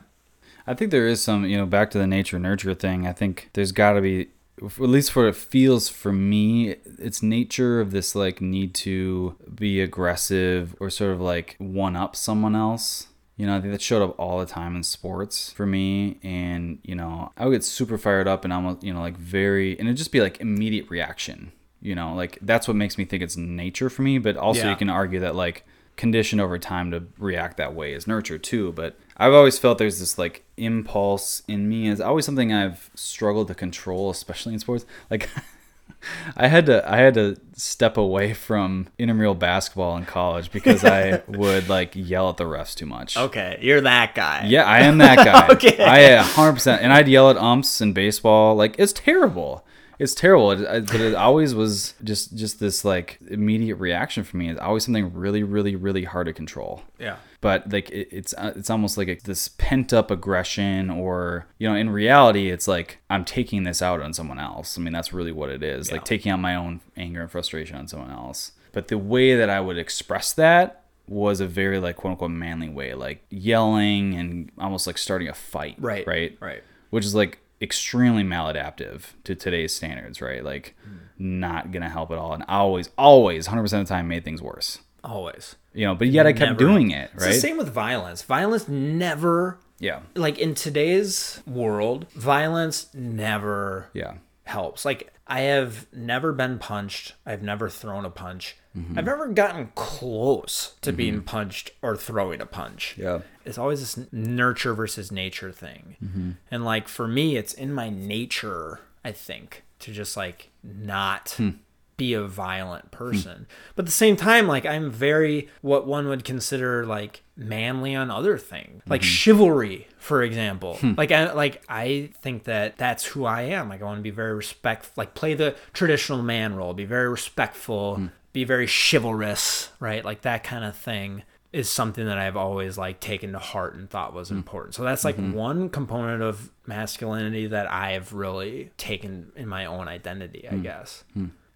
I 0.66 0.74
think 0.74 0.90
there 0.90 1.06
is 1.06 1.22
some, 1.22 1.44
you 1.44 1.56
know, 1.58 1.66
back 1.66 1.90
to 1.90 1.98
the 1.98 2.06
nature 2.06 2.38
nurture 2.38 2.74
thing. 2.74 3.06
I 3.06 3.12
think 3.12 3.50
there's 3.52 3.72
got 3.72 3.92
to 3.92 4.00
be, 4.00 4.28
at 4.62 4.78
least 4.80 5.12
for 5.12 5.24
what 5.24 5.28
it 5.28 5.36
feels 5.36 5.88
for 5.88 6.12
me, 6.12 6.76
it's 6.98 7.22
nature 7.22 7.80
of 7.80 7.90
this 7.90 8.14
like 8.14 8.40
need 8.40 8.74
to 8.76 9.36
be 9.54 9.80
aggressive 9.80 10.74
or 10.80 10.88
sort 10.90 11.12
of 11.12 11.20
like 11.20 11.56
one 11.58 11.96
up 11.96 12.16
someone 12.16 12.54
else. 12.56 13.08
You 13.36 13.46
know, 13.46 13.54
I 13.56 13.60
think 13.60 13.72
that 13.72 13.82
showed 13.82 14.02
up 14.02 14.18
all 14.18 14.38
the 14.40 14.46
time 14.46 14.74
in 14.76 14.82
sports 14.82 15.52
for 15.52 15.66
me. 15.66 16.18
And, 16.22 16.78
you 16.82 16.94
know, 16.94 17.32
I 17.36 17.44
would 17.44 17.52
get 17.52 17.64
super 17.64 17.98
fired 17.98 18.26
up 18.26 18.44
and 18.44 18.52
almost, 18.52 18.82
you 18.82 18.94
know, 18.94 19.00
like 19.00 19.18
very, 19.18 19.78
and 19.78 19.86
it'd 19.88 19.98
just 19.98 20.10
be 20.12 20.22
like 20.22 20.40
immediate 20.40 20.88
reaction. 20.88 21.52
You 21.82 21.94
know, 21.94 22.14
like 22.14 22.38
that's 22.40 22.66
what 22.66 22.78
makes 22.78 22.96
me 22.96 23.04
think 23.04 23.22
it's 23.22 23.36
nature 23.36 23.90
for 23.90 24.00
me. 24.00 24.16
But 24.18 24.38
also, 24.38 24.62
Yeah. 24.62 24.70
you 24.70 24.76
can 24.76 24.88
argue 24.88 25.20
that 25.20 25.34
like 25.34 25.66
conditioned 25.96 26.40
over 26.40 26.58
time 26.58 26.90
to 26.90 27.04
react 27.18 27.56
that 27.56 27.74
way 27.74 27.92
is 27.92 28.06
nurture 28.06 28.38
too. 28.38 28.72
But 28.72 28.98
I've 29.16 29.32
always 29.32 29.58
felt 29.58 29.78
there's 29.78 29.98
this 29.98 30.18
like 30.18 30.44
impulse 30.56 31.42
in 31.48 31.68
me. 31.68 31.88
It's 31.88 32.00
always 32.00 32.24
something 32.24 32.52
I've 32.52 32.90
struggled 32.94 33.48
to 33.48 33.54
control, 33.54 34.10
especially 34.10 34.54
in 34.54 34.60
sports. 34.60 34.84
Like 35.10 35.28
I 36.36 36.48
had 36.48 36.66
to 36.66 36.88
I 36.90 36.98
had 36.98 37.14
to 37.14 37.36
step 37.54 37.96
away 37.96 38.34
from 38.34 38.88
intramural 38.98 39.34
basketball 39.34 39.96
in 39.96 40.04
college 40.04 40.52
because 40.52 40.84
I 40.84 41.22
would 41.28 41.68
like 41.68 41.92
yell 41.94 42.28
at 42.28 42.36
the 42.36 42.44
refs 42.44 42.74
too 42.74 42.86
much. 42.86 43.16
Okay, 43.16 43.58
you're 43.62 43.80
that 43.80 44.14
guy. 44.14 44.44
Yeah, 44.46 44.64
I 44.64 44.80
am 44.80 44.98
that 44.98 45.16
guy. 45.16 45.46
Okay. 45.56 45.82
I 45.82 46.14
uh, 46.14 46.24
100%. 46.24 46.78
And 46.80 46.92
I'd 46.92 47.08
yell 47.08 47.30
at 47.30 47.36
umps 47.36 47.80
in 47.80 47.92
baseball. 47.92 48.54
Like, 48.56 48.74
it's 48.78 48.92
terrible. 48.92 49.65
It's 49.98 50.14
terrible. 50.14 50.52
It, 50.52 50.66
I, 50.66 50.80
but 50.80 51.00
it 51.00 51.14
always 51.14 51.54
was 51.54 51.94
just 52.04 52.36
just 52.36 52.60
this 52.60 52.84
like 52.84 53.18
immediate 53.28 53.76
reaction 53.76 54.24
for 54.24 54.36
me. 54.36 54.50
It's 54.50 54.60
always 54.60 54.84
something 54.84 55.12
really, 55.14 55.42
really, 55.42 55.76
really 55.76 56.04
hard 56.04 56.26
to 56.26 56.32
control. 56.32 56.82
Yeah. 56.98 57.16
But 57.40 57.72
like 57.72 57.90
it, 57.90 58.08
it's 58.10 58.34
uh, 58.34 58.52
it's 58.56 58.70
almost 58.70 58.98
like 58.98 59.08
a, 59.08 59.16
this 59.24 59.48
pent 59.48 59.92
up 59.92 60.10
aggression, 60.10 60.90
or 60.90 61.46
you 61.58 61.68
know, 61.68 61.74
in 61.74 61.90
reality, 61.90 62.50
it's 62.50 62.68
like 62.68 62.98
I'm 63.08 63.24
taking 63.24 63.64
this 63.64 63.80
out 63.82 64.00
on 64.00 64.12
someone 64.12 64.38
else. 64.38 64.76
I 64.76 64.80
mean, 64.80 64.92
that's 64.92 65.12
really 65.12 65.32
what 65.32 65.50
it 65.50 65.62
is. 65.62 65.90
Like 65.90 66.04
taking 66.04 66.32
out 66.32 66.40
my 66.40 66.54
own 66.54 66.80
anger 66.96 67.22
and 67.22 67.30
frustration 67.30 67.76
on 67.76 67.88
someone 67.88 68.10
else. 68.10 68.52
But 68.72 68.88
the 68.88 68.98
way 68.98 69.36
that 69.36 69.48
I 69.48 69.60
would 69.60 69.78
express 69.78 70.32
that 70.34 70.82
was 71.08 71.40
a 71.40 71.46
very 71.46 71.78
like 71.78 71.96
quote 71.96 72.12
unquote 72.12 72.30
manly 72.30 72.68
way, 72.68 72.94
like 72.94 73.24
yelling 73.30 74.14
and 74.14 74.50
almost 74.58 74.86
like 74.86 74.98
starting 74.98 75.28
a 75.28 75.34
fight. 75.34 75.76
Right. 75.78 76.06
Right. 76.06 76.36
Right. 76.40 76.62
Which 76.90 77.04
is 77.04 77.14
like 77.14 77.38
extremely 77.60 78.22
maladaptive 78.22 79.12
to 79.24 79.34
today's 79.34 79.74
standards, 79.74 80.20
right? 80.20 80.44
Like 80.44 80.74
not 81.18 81.72
gonna 81.72 81.88
help 81.88 82.10
at 82.10 82.18
all. 82.18 82.32
And 82.34 82.44
always, 82.48 82.90
always, 82.98 83.48
100% 83.48 83.64
of 83.64 83.70
the 83.70 83.84
time 83.84 84.08
made 84.08 84.24
things 84.24 84.42
worse. 84.42 84.80
Always. 85.02 85.56
You 85.72 85.86
know, 85.86 85.94
but 85.94 86.08
yet 86.08 86.26
I 86.26 86.32
kept 86.32 86.58
doing 86.58 86.90
it, 86.90 87.10
It's 87.14 87.24
right? 87.24 87.32
the 87.34 87.40
same 87.40 87.56
with 87.56 87.68
violence. 87.72 88.22
Violence 88.22 88.66
never 88.68 89.58
Yeah. 89.78 90.00
like 90.14 90.38
in 90.38 90.54
today's 90.54 91.42
world, 91.46 92.06
violence 92.14 92.88
never 92.94 93.88
Yeah. 93.94 94.14
Helps. 94.46 94.84
Like 94.84 95.12
I 95.26 95.40
have 95.40 95.86
never 95.92 96.32
been 96.32 96.58
punched. 96.58 97.14
I've 97.26 97.42
never 97.42 97.68
thrown 97.68 98.04
a 98.04 98.10
punch. 98.10 98.56
Mm-hmm. 98.76 98.98
I've 98.98 99.04
never 99.04 99.28
gotten 99.28 99.70
close 99.74 100.74
to 100.82 100.90
mm-hmm. 100.90 100.96
being 100.96 101.22
punched 101.22 101.72
or 101.82 101.96
throwing 101.96 102.40
a 102.40 102.46
punch. 102.46 102.94
Yeah. 102.96 103.20
It's 103.44 103.58
always 103.58 103.80
this 103.80 104.12
nurture 104.12 104.74
versus 104.74 105.10
nature 105.10 105.52
thing. 105.52 105.96
Mm-hmm. 106.02 106.30
And 106.50 106.64
like 106.64 106.88
for 106.88 107.08
me, 107.08 107.36
it's 107.36 107.54
in 107.54 107.72
my 107.72 107.90
nature, 107.90 108.80
I 109.04 109.12
think, 109.12 109.64
to 109.80 109.92
just 109.92 110.16
like 110.16 110.50
not 110.62 111.30
hmm. 111.36 111.50
Be 111.96 112.14
a 112.14 112.22
violent 112.22 112.86
hmm. 112.86 112.96
person. 112.96 113.46
But 113.74 113.82
at 113.82 113.86
the 113.86 113.92
same 113.92 114.16
time, 114.16 114.46
like 114.46 114.66
I'm 114.66 114.90
very 114.90 115.48
what 115.62 115.86
one 115.86 116.08
would 116.08 116.24
consider 116.24 116.84
like 116.84 117.22
manly 117.36 117.94
on 117.94 118.10
other 118.10 118.38
things. 118.38 118.82
Like 118.86 119.00
mm-hmm. 119.00 119.08
chivalry, 119.08 119.88
for 119.98 120.22
example. 120.22 120.76
Hmm. 120.76 120.92
Like 120.96 121.12
I 121.12 121.32
like 121.32 121.62
I 121.68 122.10
think 122.20 122.44
that 122.44 122.78
that's 122.78 123.04
who 123.04 123.24
I 123.24 123.42
am. 123.42 123.68
Like 123.68 123.82
I 123.82 123.84
want 123.84 123.98
to 123.98 124.02
be 124.02 124.10
very 124.10 124.34
respectful, 124.34 124.92
like 124.96 125.14
play 125.14 125.34
the 125.34 125.56
traditional 125.72 126.22
man 126.22 126.54
role, 126.54 126.74
be 126.74 126.84
very 126.84 127.08
respectful, 127.08 127.96
hmm. 127.96 128.06
be 128.32 128.44
very 128.44 128.68
chivalrous, 128.68 129.70
right? 129.80 130.04
Like 130.04 130.22
that 130.22 130.44
kind 130.44 130.64
of 130.64 130.76
thing 130.76 131.22
is 131.52 131.70
something 131.70 132.04
that 132.04 132.18
I've 132.18 132.36
always 132.36 132.76
like 132.76 133.00
taken 133.00 133.32
to 133.32 133.38
heart 133.38 133.76
and 133.76 133.88
thought 133.88 134.12
was 134.12 134.30
important. 134.30 134.74
So 134.74 134.82
that's 134.82 135.04
like 135.04 135.16
mm-hmm. 135.16 135.32
one 135.32 135.68
component 135.70 136.22
of 136.22 136.50
masculinity 136.66 137.46
that 137.46 137.72
I've 137.72 138.12
really 138.12 138.72
taken 138.76 139.32
in 139.36 139.48
my 139.48 139.64
own 139.64 139.88
identity, 139.88 140.46
I 140.46 140.56
guess. 140.56 141.04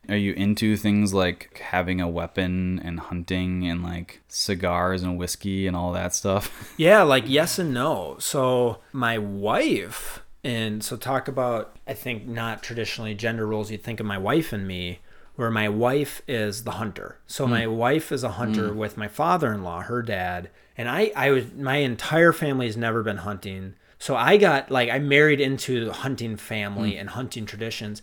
Are 0.08 0.16
you 0.16 0.32
into 0.32 0.76
things 0.76 1.12
like 1.12 1.58
having 1.58 2.00
a 2.00 2.08
weapon 2.08 2.80
and 2.82 2.98
hunting 2.98 3.66
and 3.66 3.82
like 3.82 4.22
cigars 4.28 5.02
and 5.02 5.18
whiskey 5.18 5.66
and 5.66 5.76
all 5.76 5.92
that 5.92 6.14
stuff? 6.14 6.74
Yeah, 6.76 7.02
like 7.02 7.24
yes 7.26 7.58
and 7.58 7.74
no. 7.74 8.16
So 8.18 8.78
my 8.92 9.18
wife, 9.18 10.22
and 10.42 10.82
so 10.82 10.96
talk 10.96 11.28
about 11.28 11.76
I 11.86 11.92
think 11.92 12.26
not 12.26 12.62
traditionally 12.62 13.14
gender 13.14 13.46
roles. 13.46 13.70
You'd 13.70 13.84
think 13.84 14.00
of 14.00 14.06
my 14.06 14.16
wife 14.16 14.52
and 14.52 14.66
me, 14.66 15.00
where 15.36 15.50
my 15.50 15.68
wife 15.68 16.22
is 16.26 16.64
the 16.64 16.72
hunter. 16.72 17.18
So 17.26 17.44
hmm. 17.44 17.50
my 17.50 17.66
wife 17.66 18.10
is 18.10 18.24
a 18.24 18.30
hunter 18.30 18.70
hmm. 18.70 18.78
with 18.78 18.96
my 18.96 19.08
father-in-law, 19.08 19.82
her 19.82 20.02
dad, 20.02 20.48
and 20.76 20.88
I. 20.88 21.12
I 21.14 21.30
was 21.30 21.52
my 21.52 21.76
entire 21.76 22.32
family 22.32 22.66
has 22.66 22.76
never 22.76 23.02
been 23.02 23.18
hunting. 23.18 23.74
So 23.98 24.16
I 24.16 24.38
got 24.38 24.70
like 24.70 24.88
I 24.88 24.98
married 24.98 25.40
into 25.40 25.84
the 25.84 25.92
hunting 25.92 26.36
family 26.36 26.94
hmm. 26.94 27.00
and 27.00 27.10
hunting 27.10 27.44
traditions. 27.44 28.00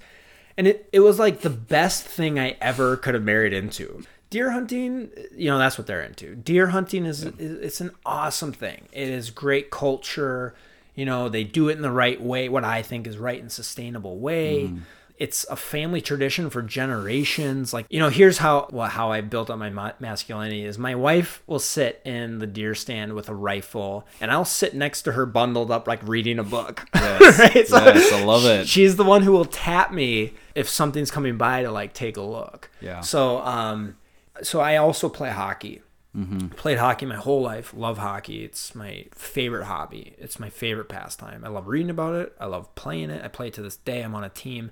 And 0.57 0.67
it, 0.67 0.89
it 0.91 1.01
was 1.01 1.19
like 1.19 1.41
the 1.41 1.49
best 1.49 2.03
thing 2.03 2.39
I 2.39 2.57
ever 2.59 2.97
could 2.97 3.13
have 3.13 3.23
married 3.23 3.53
into. 3.53 4.03
Deer 4.29 4.51
hunting, 4.51 5.09
you 5.35 5.49
know, 5.49 5.57
that's 5.57 5.77
what 5.77 5.87
they're 5.87 6.01
into. 6.01 6.35
Deer 6.35 6.67
hunting 6.67 7.05
is, 7.05 7.23
is 7.23 7.59
it's 7.59 7.79
an 7.79 7.91
awesome 8.05 8.51
thing. 8.51 8.87
It 8.91 9.07
is 9.07 9.29
great 9.29 9.69
culture. 9.69 10.53
You 10.95 11.05
know, 11.05 11.29
they 11.29 11.43
do 11.43 11.69
it 11.69 11.73
in 11.73 11.81
the 11.81 11.91
right 11.91 12.19
way, 12.19 12.49
what 12.49 12.65
I 12.65 12.81
think 12.81 13.07
is 13.07 13.17
right 13.17 13.39
and 13.39 13.51
sustainable 13.51 14.17
way. 14.17 14.63
Mm. 14.63 14.81
It's 15.17 15.45
a 15.49 15.55
family 15.55 15.99
tradition 15.99 16.49
for 16.49 16.61
generations. 16.61 17.73
Like, 17.73 17.87
you 17.89 17.99
know, 17.99 18.09
here's 18.09 18.37
how 18.37 18.67
well, 18.71 18.87
how 18.87 19.11
I 19.11 19.21
built 19.21 19.49
up 19.49 19.57
my 19.57 19.69
ma- 19.69 19.93
masculinity 19.99 20.63
is 20.63 20.77
my 20.77 20.93
wife 20.93 21.41
will 21.47 21.59
sit 21.59 22.01
in 22.05 22.39
the 22.39 22.45
deer 22.47 22.75
stand 22.75 23.13
with 23.13 23.27
a 23.27 23.33
rifle 23.33 24.07
and 24.21 24.31
I'll 24.31 24.45
sit 24.45 24.75
next 24.75 25.01
to 25.03 25.13
her 25.13 25.25
bundled 25.25 25.71
up 25.71 25.87
like 25.87 26.07
reading 26.07 26.39
a 26.39 26.43
book. 26.43 26.85
Yes. 26.97 27.39
Right? 27.39 27.67
So 27.67 27.77
yes, 27.83 28.13
I 28.13 28.23
love 28.23 28.45
it. 28.45 28.67
She's 28.67 28.95
the 28.95 29.03
one 29.03 29.23
who 29.23 29.31
will 29.31 29.45
tap 29.45 29.91
me 29.91 30.33
if 30.55 30.69
something's 30.69 31.09
coming 31.09 31.37
by 31.37 31.63
to 31.63 31.71
like 31.71 31.93
take 31.93 32.15
a 32.17 32.21
look. 32.21 32.69
Yeah. 32.79 33.01
So 33.01 33.39
um 33.39 33.97
so 34.43 34.59
I 34.59 34.77
also 34.77 35.09
play 35.09 35.31
hockey. 35.31 35.81
Mm-hmm. 36.15 36.47
Played 36.49 36.77
hockey 36.79 37.05
my 37.05 37.15
whole 37.15 37.41
life. 37.41 37.73
Love 37.75 37.99
hockey. 37.99 38.43
It's 38.43 38.73
my 38.73 39.05
favorite 39.13 39.65
hobby. 39.65 40.15
It's 40.17 40.39
my 40.39 40.49
favorite 40.49 40.89
pastime. 40.89 41.43
I 41.45 41.49
love 41.49 41.67
reading 41.67 41.89
about 41.91 42.15
it. 42.15 42.35
I 42.39 42.45
love 42.45 42.73
playing 42.75 43.09
it. 43.11 43.23
I 43.23 43.27
play 43.27 43.47
it 43.47 43.53
to 43.55 43.61
this 43.61 43.77
day. 43.77 44.01
I'm 44.01 44.15
on 44.15 44.23
a 44.23 44.29
team. 44.29 44.71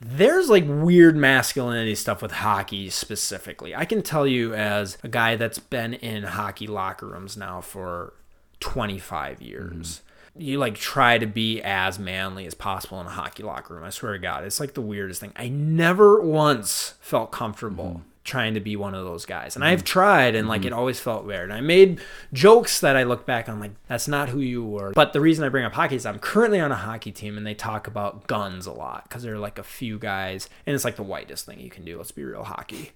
There's 0.00 0.48
like 0.48 0.64
weird 0.66 1.16
masculinity 1.16 1.94
stuff 1.94 2.22
with 2.22 2.32
hockey 2.32 2.88
specifically. 2.88 3.74
I 3.74 3.84
can 3.84 4.02
tell 4.02 4.26
you 4.26 4.54
as 4.54 4.96
a 5.02 5.08
guy 5.08 5.36
that's 5.36 5.58
been 5.58 5.94
in 5.94 6.22
hockey 6.22 6.66
locker 6.66 7.06
rooms 7.06 7.36
now 7.36 7.60
for 7.60 8.14
25 8.60 9.42
years. 9.42 9.72
Mm-hmm. 9.72 10.40
You 10.40 10.58
like 10.58 10.76
try 10.76 11.18
to 11.18 11.26
be 11.26 11.60
as 11.60 11.98
manly 11.98 12.46
as 12.46 12.54
possible 12.54 13.00
in 13.00 13.06
a 13.06 13.10
hockey 13.10 13.42
locker 13.42 13.74
room. 13.74 13.84
I 13.84 13.90
swear 13.90 14.12
to 14.12 14.18
God, 14.18 14.44
it's 14.44 14.60
like 14.60 14.72
the 14.72 14.80
weirdest 14.80 15.20
thing. 15.20 15.32
I 15.36 15.48
never 15.48 16.22
once 16.22 16.94
felt 17.00 17.30
comfortable 17.30 17.84
mm-hmm. 17.84 18.09
Trying 18.22 18.54
to 18.54 18.60
be 18.60 18.76
one 18.76 18.94
of 18.94 19.04
those 19.04 19.24
guys. 19.24 19.56
And 19.56 19.64
I've 19.64 19.80
mm-hmm. 19.80 19.86
tried 19.86 20.34
and 20.34 20.46
like 20.46 20.60
mm-hmm. 20.60 20.68
it 20.68 20.72
always 20.72 21.00
felt 21.00 21.24
weird. 21.24 21.44
And 21.44 21.52
I 21.52 21.60
made 21.60 22.00
jokes 22.32 22.80
that 22.80 22.96
I 22.96 23.02
look 23.02 23.24
back 23.24 23.48
on 23.48 23.60
like 23.60 23.72
that's 23.88 24.08
not 24.08 24.28
who 24.28 24.40
you 24.40 24.64
were. 24.64 24.92
But 24.92 25.12
the 25.12 25.20
reason 25.20 25.44
I 25.44 25.48
bring 25.48 25.64
up 25.64 25.72
hockey 25.72 25.96
is 25.96 26.04
I'm 26.04 26.18
currently 26.18 26.60
on 26.60 26.70
a 26.70 26.76
hockey 26.76 27.12
team 27.12 27.36
and 27.36 27.46
they 27.46 27.54
talk 27.54 27.86
about 27.86 28.26
guns 28.26 28.66
a 28.66 28.72
lot 28.72 29.04
because 29.04 29.22
there 29.22 29.34
are 29.34 29.38
like 29.38 29.58
a 29.58 29.62
few 29.62 29.98
guys 29.98 30.48
and 30.66 30.74
it's 30.74 30.84
like 30.84 30.96
the 30.96 31.02
whitest 31.02 31.46
thing 31.46 31.60
you 31.60 31.70
can 31.70 31.84
do. 31.84 31.96
Let's 31.96 32.12
be 32.12 32.24
real 32.24 32.44
hockey. 32.44 32.92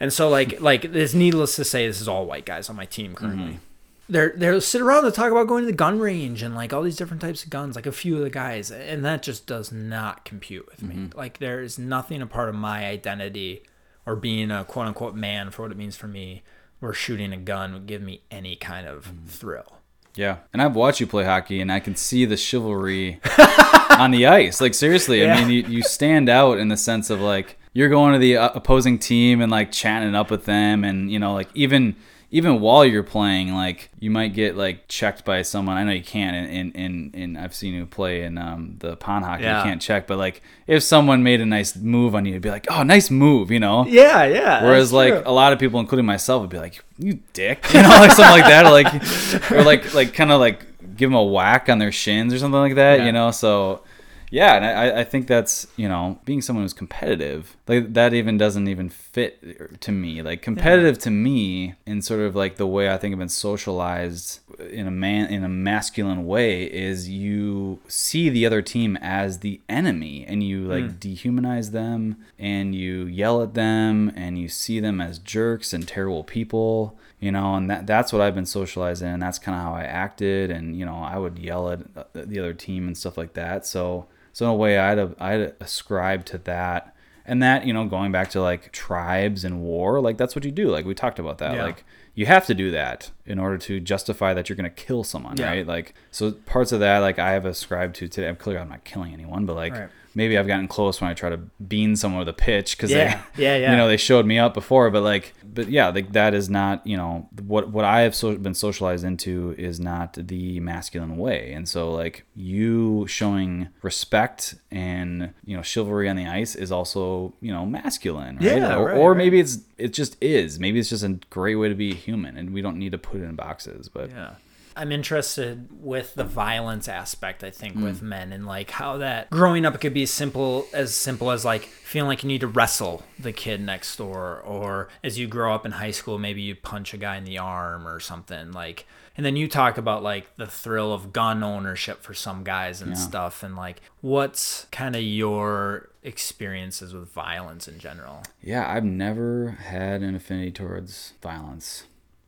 And 0.00 0.12
so 0.12 0.28
like 0.28 0.60
like 0.60 0.84
it's 0.84 1.14
needless 1.14 1.56
to 1.56 1.64
say 1.64 1.86
this 1.86 2.00
is 2.00 2.08
all 2.08 2.26
white 2.26 2.44
guys 2.44 2.68
on 2.68 2.76
my 2.76 2.86
team 2.86 3.14
currently. 3.14 3.54
Mm-hmm. 3.54 3.62
They're 4.10 4.32
they'll 4.36 4.60
sit 4.60 4.82
around 4.82 5.06
and 5.06 5.14
talk 5.14 5.30
about 5.30 5.48
going 5.48 5.64
to 5.64 5.70
the 5.70 5.76
gun 5.76 5.98
range 5.98 6.42
and 6.42 6.54
like 6.54 6.72
all 6.72 6.82
these 6.82 6.96
different 6.96 7.20
types 7.22 7.42
of 7.42 7.50
guns, 7.50 7.74
like 7.74 7.86
a 7.86 7.92
few 7.92 8.16
of 8.16 8.22
the 8.22 8.30
guys, 8.30 8.70
and 8.70 9.04
that 9.04 9.22
just 9.22 9.46
does 9.46 9.70
not 9.70 10.24
compute 10.24 10.66
with 10.66 10.82
me. 10.82 11.10
Like 11.14 11.38
there 11.38 11.60
is 11.60 11.78
nothing 11.78 12.22
a 12.22 12.26
part 12.26 12.48
of 12.48 12.54
my 12.54 12.86
identity 12.86 13.62
or 14.08 14.16
being 14.16 14.50
a 14.50 14.64
quote 14.64 14.86
unquote 14.86 15.14
man 15.14 15.50
for 15.50 15.62
what 15.62 15.70
it 15.70 15.76
means 15.76 15.94
for 15.94 16.08
me 16.08 16.42
where 16.80 16.94
shooting 16.94 17.30
a 17.30 17.36
gun 17.36 17.74
would 17.74 17.86
give 17.86 18.00
me 18.00 18.22
any 18.30 18.56
kind 18.56 18.86
of 18.88 19.12
thrill. 19.26 19.80
Yeah, 20.14 20.38
and 20.52 20.62
I've 20.62 20.74
watched 20.74 20.98
you 20.98 21.06
play 21.06 21.24
hockey, 21.24 21.60
and 21.60 21.70
I 21.70 21.78
can 21.78 21.94
see 21.94 22.24
the 22.24 22.36
chivalry 22.36 23.20
on 23.90 24.10
the 24.10 24.26
ice. 24.26 24.60
Like 24.60 24.72
seriously, 24.74 25.20
Yeah. 25.20 25.34
I 25.34 25.40
mean, 25.44 25.50
you, 25.50 25.62
you 25.68 25.82
stand 25.82 26.28
out 26.28 26.58
in 26.58 26.68
the 26.68 26.76
sense 26.76 27.10
of 27.10 27.20
like 27.20 27.58
you're 27.74 27.90
going 27.90 28.14
to 28.14 28.18
the 28.18 28.38
uh, 28.38 28.50
opposing 28.54 28.98
team 28.98 29.42
and 29.42 29.52
like 29.52 29.70
chatting 29.70 30.14
up 30.14 30.30
with 30.30 30.46
them, 30.46 30.84
and 30.84 31.12
you 31.12 31.18
know, 31.18 31.34
like 31.34 31.48
even 31.54 31.94
even 32.30 32.60
while 32.60 32.84
you're 32.84 33.02
playing, 33.02 33.54
like 33.54 33.90
you 33.98 34.10
might 34.10 34.34
get 34.34 34.54
like 34.56 34.86
checked 34.88 35.24
by 35.24 35.40
someone. 35.42 35.76
I 35.78 35.84
know 35.84 35.92
you 35.92 36.02
can't, 36.04 36.36
in 36.36 36.46
in 36.46 36.72
in, 36.72 37.10
in 37.14 37.36
I've 37.38 37.54
seen 37.54 37.72
you 37.74 37.86
play 37.86 38.22
in 38.22 38.36
um, 38.36 38.76
the 38.80 38.96
pond 38.96 39.24
hockey. 39.24 39.44
Yeah. 39.44 39.58
You 39.58 39.64
can't 39.64 39.80
check, 39.80 40.06
but 40.06 40.18
like 40.18 40.42
if 40.66 40.82
someone 40.82 41.22
made 41.22 41.40
a 41.40 41.46
nice 41.46 41.74
move 41.76 42.14
on 42.14 42.26
you, 42.26 42.34
you'd 42.34 42.42
be 42.42 42.50
like, 42.50 42.66
oh, 42.70 42.82
nice 42.82 43.10
move, 43.10 43.50
you 43.50 43.60
know. 43.60 43.86
Yeah, 43.86 44.24
yeah. 44.24 44.62
Whereas 44.62 44.92
like 44.92 45.24
a 45.24 45.30
lot 45.32 45.52
of 45.54 45.58
people, 45.58 45.80
including 45.80 46.04
myself, 46.04 46.42
would 46.42 46.50
be 46.50 46.58
like, 46.58 46.84
"You 46.98 47.20
dick," 47.32 47.64
you 47.72 47.82
know, 47.82 47.88
like 47.88 48.10
something 48.12 48.40
like 48.40 48.44
that, 48.44 48.66
or 48.66 48.70
like, 48.72 49.50
or 49.50 49.62
like, 49.64 49.94
like 49.94 50.12
kind 50.14 50.30
of 50.30 50.38
like 50.40 50.66
give 50.96 51.08
them 51.10 51.14
a 51.16 51.24
whack 51.24 51.68
on 51.70 51.78
their 51.78 51.92
shins 51.92 52.34
or 52.34 52.38
something 52.38 52.60
like 52.60 52.74
that, 52.74 52.98
Yeah. 52.98 53.06
you 53.06 53.12
know. 53.12 53.30
So, 53.30 53.82
yeah, 54.30 54.56
and 54.56 54.64
I, 54.64 55.00
I 55.00 55.04
think 55.04 55.26
that's 55.26 55.66
you 55.76 55.88
know, 55.88 56.18
being 56.24 56.42
someone 56.42 56.64
who's 56.64 56.72
competitive, 56.72 57.56
like 57.66 57.94
that 57.94 58.12
even 58.12 58.36
doesn't 58.36 58.68
even 58.68 58.88
fit 58.88 59.80
to 59.80 59.92
me. 59.92 60.22
Like 60.22 60.42
competitive 60.42 60.98
to 61.00 61.10
me, 61.10 61.74
in 61.86 62.02
sort 62.02 62.20
of 62.20 62.36
like 62.36 62.56
the 62.56 62.66
way 62.66 62.92
I 62.92 62.98
think 62.98 63.12
I've 63.12 63.18
been 63.18 63.28
socialized 63.28 64.40
in 64.70 64.86
a 64.86 64.90
man 64.90 65.30
in 65.30 65.44
a 65.44 65.48
masculine 65.48 66.26
way, 66.26 66.64
is 66.64 67.08
you 67.08 67.80
see 67.88 68.28
the 68.28 68.44
other 68.44 68.62
team 68.62 68.96
as 69.00 69.38
the 69.38 69.60
enemy, 69.68 70.24
and 70.26 70.42
you 70.42 70.64
like 70.64 71.00
dehumanize 71.00 71.70
them, 71.72 72.16
and 72.38 72.74
you 72.74 73.06
yell 73.06 73.42
at 73.42 73.54
them, 73.54 74.12
and 74.14 74.38
you 74.38 74.48
see 74.48 74.80
them 74.80 75.00
as 75.00 75.18
jerks 75.18 75.72
and 75.72 75.86
terrible 75.86 76.24
people 76.24 76.98
you 77.20 77.32
know 77.32 77.56
and 77.56 77.68
that 77.68 77.84
that's 77.84 78.12
what 78.12 78.22
i've 78.22 78.34
been 78.36 78.46
socialized 78.46 79.02
in 79.02 79.08
and 79.08 79.20
that's 79.20 79.40
kind 79.40 79.56
of 79.56 79.60
how 79.60 79.74
i 79.74 79.82
acted 79.82 80.52
and 80.52 80.78
you 80.78 80.86
know 80.86 80.98
i 80.98 81.18
would 81.18 81.36
yell 81.36 81.68
at 81.68 81.80
uh, 81.96 82.04
the 82.14 82.38
other 82.38 82.54
team 82.54 82.86
and 82.86 82.96
stuff 82.96 83.18
like 83.18 83.34
that. 83.34 83.66
So 83.66 84.06
so 84.32 84.46
in 84.46 84.50
a 84.50 84.54
way 84.54 84.78
i'd 84.78 84.98
i'd 85.20 85.54
ascribe 85.60 86.24
to 86.24 86.38
that 86.38 86.94
and 87.26 87.42
that 87.42 87.66
you 87.66 87.72
know 87.72 87.84
going 87.86 88.10
back 88.12 88.30
to 88.30 88.40
like 88.40 88.72
tribes 88.72 89.44
and 89.44 89.60
war 89.60 90.00
like 90.00 90.16
that's 90.16 90.34
what 90.34 90.44
you 90.44 90.50
do 90.50 90.68
like 90.68 90.84
we 90.84 90.94
talked 90.94 91.18
about 91.18 91.38
that 91.38 91.54
Yeah. 91.54 91.64
like 91.64 91.84
you 92.14 92.26
have 92.26 92.46
to 92.46 92.54
do 92.54 92.70
that 92.72 93.10
in 93.26 93.38
order 93.38 93.58
to 93.58 93.78
justify 93.80 94.34
that 94.34 94.48
you're 94.48 94.56
going 94.56 94.64
to 94.70 94.82
kill 94.84 95.04
someone 95.04 95.36
Yeah. 95.36 95.48
right 95.50 95.66
like 95.66 95.94
so 96.10 96.32
parts 96.32 96.72
of 96.72 96.80
that 96.80 96.98
like 96.98 97.18
i 97.18 97.32
have 97.32 97.44
ascribed 97.44 97.96
to 97.96 98.08
today 98.08 98.28
i'm 98.28 98.36
clearly 98.36 98.60
i'm 98.60 98.68
not 98.68 98.84
killing 98.84 99.12
anyone 99.12 99.46
but 99.46 99.56
like 99.56 99.72
Right. 99.74 99.88
Maybe 100.18 100.36
i've 100.36 100.46
gotten 100.46 100.68
close 100.68 101.00
when 101.00 101.08
i 101.10 101.14
try 101.14 101.30
to 101.30 101.38
bean 101.72 101.96
someone 101.96 102.18
with 102.18 102.28
a 102.28 102.32
pitch 102.48 102.76
because 102.76 102.90
Yeah. 102.90 103.22
they 103.36 103.44
Yeah, 103.44 103.56
yeah. 103.56 103.70
you 103.70 103.76
know 103.78 103.88
they 103.88 103.96
showed 103.96 104.26
me 104.26 104.38
up 104.38 104.52
before 104.52 104.90
but 104.90 105.02
like 105.02 105.32
but 105.56 105.68
yeah 105.68 105.88
like 105.88 106.12
that 106.12 106.34
is 106.34 106.50
not 106.50 106.86
you 106.86 106.96
know 106.96 107.28
what 107.46 107.70
what 107.70 107.84
i 107.84 108.00
have 108.00 108.14
so, 108.14 108.36
been 108.36 108.54
socialized 108.54 109.04
into 109.04 109.54
is 109.56 109.78
not 109.80 110.14
the 110.14 110.60
masculine 110.60 111.16
way 111.16 111.52
and 111.52 111.68
so 111.68 111.90
like 111.92 112.24
you 112.34 113.06
showing 113.06 113.68
respect 113.82 114.54
and 114.70 115.32
you 115.44 115.56
know 115.56 115.62
chivalry 115.62 116.08
on 116.08 116.16
the 116.16 116.26
ice 116.26 116.54
is 116.54 116.70
also 116.70 117.32
you 117.40 117.52
know 117.52 117.64
masculine 117.64 118.36
right? 118.36 118.44
Yeah, 118.44 118.76
or, 118.76 118.86
right, 118.86 118.96
or 118.98 119.10
right. 119.12 119.18
maybe 119.18 119.40
it's 119.40 119.58
it 119.78 119.92
just 119.92 120.16
is 120.20 120.58
maybe 120.58 120.78
it's 120.80 120.90
just 120.90 121.04
a 121.04 121.18
great 121.30 121.54
way 121.56 121.68
to 121.68 121.74
be 121.74 121.94
human 121.94 122.36
and 122.36 122.52
we 122.52 122.60
don't 122.60 122.78
need 122.78 122.92
to 122.92 122.98
put 122.98 123.20
it 123.20 123.24
in 123.24 123.34
boxes 123.36 123.88
but 123.88 124.10
Yeah. 124.10 124.32
I'm 124.78 124.92
interested 124.92 125.68
with 125.72 126.14
the 126.14 126.24
violence 126.24 126.88
aspect, 126.88 127.42
I 127.42 127.50
think, 127.50 127.76
with 127.76 128.00
hmm. 128.00 128.08
men 128.08 128.32
and 128.32 128.46
like 128.46 128.70
how 128.70 128.98
that 128.98 129.28
growing 129.30 129.66
up 129.66 129.74
it 129.74 129.80
could 129.80 129.92
be 129.92 130.06
simple 130.06 130.66
as 130.72 130.94
simple 130.94 131.30
as 131.30 131.44
like 131.44 131.64
feeling 131.64 132.08
like 132.08 132.22
you 132.22 132.28
need 132.28 132.40
to 132.42 132.46
wrestle 132.46 133.02
the 133.18 133.32
kid 133.32 133.60
next 133.60 133.96
door 133.96 134.40
or 134.40 134.88
as 135.02 135.18
you 135.18 135.26
grow 135.26 135.54
up 135.54 135.66
in 135.66 135.72
high 135.72 135.90
school, 135.90 136.18
maybe 136.18 136.40
you 136.42 136.54
punch 136.54 136.94
a 136.94 136.96
guy 136.96 137.16
in 137.16 137.24
the 137.24 137.38
arm 137.38 137.86
or 137.86 137.98
something 138.00 138.52
like 138.52 138.86
and 139.16 139.26
then 139.26 139.34
you 139.34 139.48
talk 139.48 139.78
about 139.78 140.04
like 140.04 140.36
the 140.36 140.46
thrill 140.46 140.92
of 140.92 141.12
gun 141.12 141.42
ownership 141.42 142.02
for 142.02 142.14
some 142.14 142.44
guys 142.44 142.80
and 142.80 142.96
stuff 142.96 143.42
and 143.42 143.56
like 143.56 143.82
what's 144.00 144.66
kind 144.70 144.94
of 144.94 145.02
your 145.02 145.90
experiences 146.04 146.94
with 146.94 147.10
violence 147.10 147.66
in 147.66 147.78
general? 147.78 148.22
Yeah, 148.40 148.70
I've 148.70 148.84
never 148.84 149.50
had 149.50 150.02
an 150.02 150.14
affinity 150.14 150.52
towards 150.52 151.14
violence, 151.20 151.84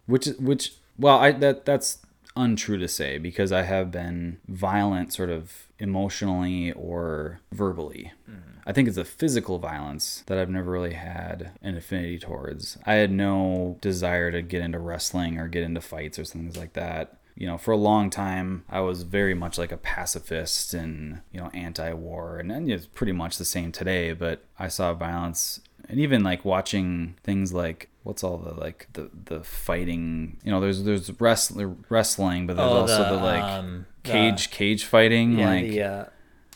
which 0.07 0.27
which 0.39 0.75
well, 0.99 1.19
I 1.19 1.33
that 1.33 1.65
that's 1.65 1.99
untrue 2.37 2.79
to 2.79 2.88
say 2.88 3.19
because 3.19 3.53
I 3.53 3.62
have 3.62 3.90
been 3.90 4.38
violent 4.49 5.12
sort 5.12 5.31
of 5.31 5.69
emotionally 5.79 6.73
or 6.73 7.40
verbally. 7.53 8.12
Mm-hmm. 8.31 8.51
I 8.66 8.73
think 8.73 8.88
it's 8.88 8.97
a 8.97 9.05
physical 9.05 9.59
violence 9.59 10.23
that 10.27 10.38
I've 10.38 10.50
never 10.50 10.71
really 10.71 10.92
had 10.92 11.50
an 11.63 11.77
affinity 11.77 12.19
towards. 12.19 12.79
I 12.87 12.94
had 12.94 13.11
no 13.11 13.79
desire 13.81 14.31
to 14.31 14.42
get 14.42 14.63
into 14.63 14.79
wrestling 14.79 15.38
or 15.38 15.48
get 15.48 15.65
into 15.65 15.81
fights 15.81 16.19
or 16.19 16.25
things 16.25 16.57
like 16.57 16.75
that. 16.75 17.17
You 17.37 17.46
know, 17.46 17.59
for 17.59 17.73
a 17.73 17.77
long 17.77 18.11
time, 18.11 18.65
I 18.69 18.81
was 18.81 19.02
very 19.02 19.35
much 19.35 19.57
like 19.57 19.73
a 19.73 19.79
pacifist 19.79 20.75
and, 20.75 21.23
you 21.33 21.40
know, 21.40 21.50
anti 21.54 21.92
war. 21.94 22.38
And, 22.38 22.52
and 22.52 22.71
it's 22.71 22.87
pretty 22.87 23.13
much 23.13 23.38
the 23.38 23.44
same 23.44 23.73
today, 23.73 24.13
but 24.13 24.44
I 24.59 24.69
saw 24.69 24.92
violence 24.92 25.61
and 25.88 25.98
even 25.98 26.23
like 26.23 26.44
watching 26.44 27.17
things 27.25 27.52
like 27.52 27.90
what's 28.03 28.25
all 28.25 28.38
the 28.38 28.55
like 28.55 28.88
the 28.94 29.11
the 29.27 29.42
fighting 29.44 30.38
you 30.44 30.51
know 30.51 30.61
there's 30.61 30.85
there's 30.85 31.11
wrestling 31.21 31.85
wrestling 31.88 32.46
but 32.46 32.57
there's 32.57 32.71
Oh, 32.73 32.79
also 32.81 33.05
the, 33.05 33.11
the, 33.17 33.17
like 33.25 33.42
um, 33.42 33.87
the- 34.03 34.11
cage 34.11 34.51
cage 34.51 34.85
fighting 34.85 35.38
Yeah, 35.38 35.48
like 35.48 35.69
the 35.69 35.83
uh, 35.83 36.05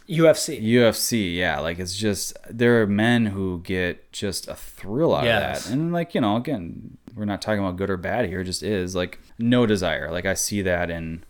UFC. 0.08 0.62
UFC, 0.62 1.34
yeah, 1.34 1.60
like 1.60 1.78
it's 1.78 1.96
just 1.96 2.36
there 2.50 2.82
are 2.82 2.86
men 2.86 3.26
who 3.26 3.60
get 3.64 4.12
just 4.12 4.48
a 4.48 4.54
thrill 4.54 5.14
out 5.14 5.24
Yes. 5.24 5.64
of 5.64 5.70
that, 5.70 5.72
and 5.78 5.92
like 5.94 6.14
you 6.14 6.20
know, 6.20 6.36
again, 6.36 6.98
we're 7.14 7.24
not 7.24 7.40
talking 7.40 7.60
about 7.60 7.76
good 7.76 7.88
or 7.88 7.96
bad 7.96 8.26
here. 8.28 8.40
It 8.40 8.44
just 8.44 8.62
is 8.62 8.94
like 8.94 9.18
no 9.38 9.64
desire. 9.64 10.10
Like 10.10 10.26
I 10.26 10.34
see 10.34 10.60
that, 10.60 10.90
and 10.90 11.24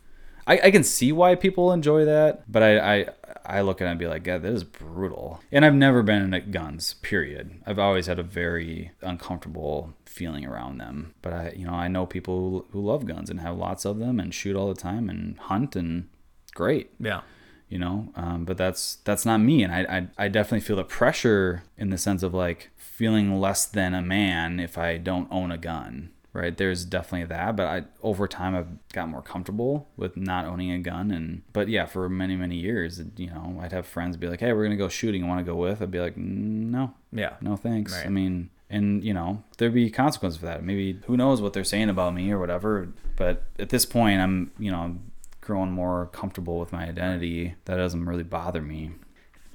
I, 0.46 0.58
I 0.64 0.70
can 0.72 0.82
see 0.82 1.12
why 1.12 1.36
people 1.36 1.72
enjoy 1.72 2.04
that, 2.04 2.50
but 2.50 2.62
I, 2.64 2.78
I 2.78 3.06
I 3.46 3.60
look 3.60 3.80
at 3.80 3.86
it 3.86 3.90
and 3.90 3.98
be 3.98 4.06
like, 4.06 4.24
God, 4.24 4.42
that 4.42 4.52
is 4.52 4.64
brutal. 4.64 5.40
And 5.52 5.64
I've 5.64 5.74
never 5.74 6.02
been 6.02 6.22
into 6.22 6.40
guns. 6.40 6.94
Period. 6.94 7.60
I've 7.66 7.78
always 7.78 8.06
had 8.06 8.18
a 8.18 8.22
very 8.22 8.92
uncomfortable 9.02 9.94
feeling 10.06 10.44
around 10.46 10.78
them. 10.78 11.14
But 11.22 11.32
I, 11.32 11.52
you 11.56 11.66
know, 11.66 11.74
I 11.74 11.88
know 11.88 12.06
people 12.06 12.50
who, 12.50 12.66
who 12.72 12.80
love 12.86 13.06
guns 13.06 13.30
and 13.30 13.40
have 13.40 13.56
lots 13.56 13.84
of 13.84 13.98
them 13.98 14.18
and 14.20 14.32
shoot 14.34 14.56
all 14.56 14.68
the 14.68 14.80
time 14.80 15.08
and 15.08 15.38
hunt 15.38 15.76
and 15.76 16.08
great 16.54 16.90
Yeah. 17.00 17.22
you 17.68 17.78
know 17.78 18.08
um, 18.14 18.44
but 18.44 18.56
that's 18.56 18.96
that's 19.04 19.26
not 19.26 19.38
me 19.38 19.64
and 19.64 19.72
I, 19.74 19.80
I 19.98 20.26
i 20.26 20.28
definitely 20.28 20.60
feel 20.60 20.76
the 20.76 20.84
pressure 20.84 21.64
in 21.76 21.90
the 21.90 21.98
sense 21.98 22.22
of 22.22 22.32
like 22.32 22.70
feeling 22.76 23.40
less 23.40 23.66
than 23.66 23.92
a 23.92 24.00
man 24.00 24.60
if 24.60 24.78
i 24.78 24.96
don't 24.96 25.26
own 25.32 25.50
a 25.50 25.58
gun 25.58 26.10
right? 26.34 26.54
There's 26.56 26.84
definitely 26.84 27.26
that 27.28 27.56
but 27.56 27.66
i 27.66 27.84
over 28.02 28.28
time 28.28 28.54
i've 28.54 28.88
got 28.92 29.08
more 29.08 29.22
comfortable 29.22 29.88
with 29.96 30.16
not 30.16 30.44
owning 30.44 30.70
a 30.72 30.78
gun. 30.78 31.10
And 31.10 31.42
but 31.54 31.68
yeah 31.68 31.86
for 31.86 32.08
many 32.10 32.36
many 32.36 32.56
years 32.56 33.00
you 33.16 33.28
know 33.28 33.58
i'd 33.62 33.72
have 33.72 33.86
friends 33.86 34.18
be 34.18 34.28
like 34.28 34.40
hey 34.40 34.52
we're 34.52 34.64
gonna 34.64 34.76
go 34.76 34.88
shooting. 34.88 35.22
You 35.22 35.26
want 35.26 35.40
to 35.40 35.50
go 35.50 35.56
with? 35.56 35.80
I'd 35.80 35.90
be 35.90 36.00
like 36.00 36.16
no. 36.18 36.92
Yeah. 37.12 37.34
no 37.40 37.56
thanks. 37.56 37.94
Right. 37.94 38.06
i 38.06 38.08
mean 38.10 38.50
and 38.68 39.02
you 39.02 39.14
know 39.14 39.42
there'd 39.56 39.72
be 39.72 39.90
consequences 39.90 40.38
for 40.40 40.46
that. 40.46 40.62
Maybe 40.62 41.00
who 41.06 41.16
knows 41.16 41.40
what 41.40 41.54
they're 41.54 41.64
saying 41.64 41.88
about 41.88 42.14
me 42.14 42.30
or 42.30 42.38
whatever 42.38 42.88
but 43.16 43.44
at 43.58 43.70
this 43.70 43.86
point 43.86 44.20
i'm 44.20 44.50
you 44.58 44.70
know 44.70 44.98
growing 45.40 45.70
more 45.70 46.06
comfortable 46.06 46.58
with 46.58 46.72
my 46.72 46.84
identity. 46.88 47.54
That 47.66 47.76
doesn't 47.76 48.06
really 48.06 48.22
bother 48.22 48.62
me 48.62 48.92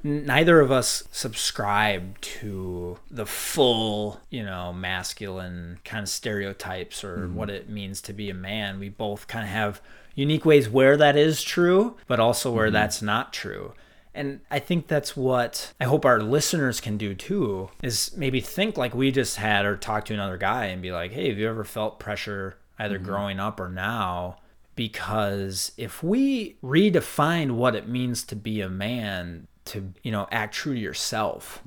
neither 0.04 0.60
of 0.60 0.72
us 0.72 1.04
subscribe 1.12 2.20
to 2.22 2.98
the 3.10 3.26
full, 3.26 4.20
you 4.30 4.44
know, 4.44 4.74
masculine 4.74 5.80
kind 5.84 6.04
of 6.04 6.10
stereotypes 6.10 7.04
or 7.04 7.18
mm-hmm. 7.18 7.36
what 7.36 7.50
it 7.50 7.70
means 7.70 8.02
to 8.02 8.14
be 8.14 8.30
a 8.30 8.34
man. 8.34 8.80
We 8.80 8.90
both 8.90 9.28
kind 9.28 9.46
of 9.46 9.52
have 9.52 9.82
unique 10.16 10.46
ways 10.46 10.70
where 10.70 10.98
that 10.98 11.16
is 11.16 11.44
true, 11.44 11.98
but 12.08 12.20
also 12.20 12.52
where 12.52 12.68
mm-hmm. 12.68 12.74
that's 12.74 13.02
not 13.02 13.34
true. 13.34 13.74
And 14.14 14.42
I 14.50 14.60
think 14.60 14.88
that's 14.88 15.16
what 15.16 15.74
I 15.80 15.86
hope 15.86 16.04
our 16.04 16.20
listeners 16.20 16.82
can 16.82 16.98
do 16.98 17.14
too 17.14 17.70
is 17.82 18.16
maybe 18.18 18.42
think 18.42 18.78
like 18.78 18.94
we 18.94 19.12
just 19.12 19.38
had 19.38 19.66
or 19.66 19.78
talk 19.78 20.06
to 20.06 20.14
another 20.14 20.38
guy 20.38 20.66
and 20.66 20.82
be 20.82 20.92
like, 20.92 21.12
hey, 21.12 21.30
have 21.30 21.38
you 21.38 21.48
ever 21.48 21.64
felt 21.64 22.00
pressure 22.00 22.58
either 22.78 22.98
mm-hmm. 22.98 23.06
growing 23.06 23.40
up 23.40 23.60
or 23.60 23.70
now? 23.70 24.38
Because 24.76 25.74
if 25.78 26.02
we 26.02 26.56
redefine 26.64 27.52
what 27.52 27.76
it 27.76 27.88
means 27.88 28.24
to 28.24 28.36
be 28.36 28.62
a 28.62 28.70
man, 28.70 29.48
to 29.70 29.94
you 30.04 30.12
know 30.12 30.28
act 30.32 30.54
true 30.54 30.74
to 30.74 30.80
yourself 30.80 31.62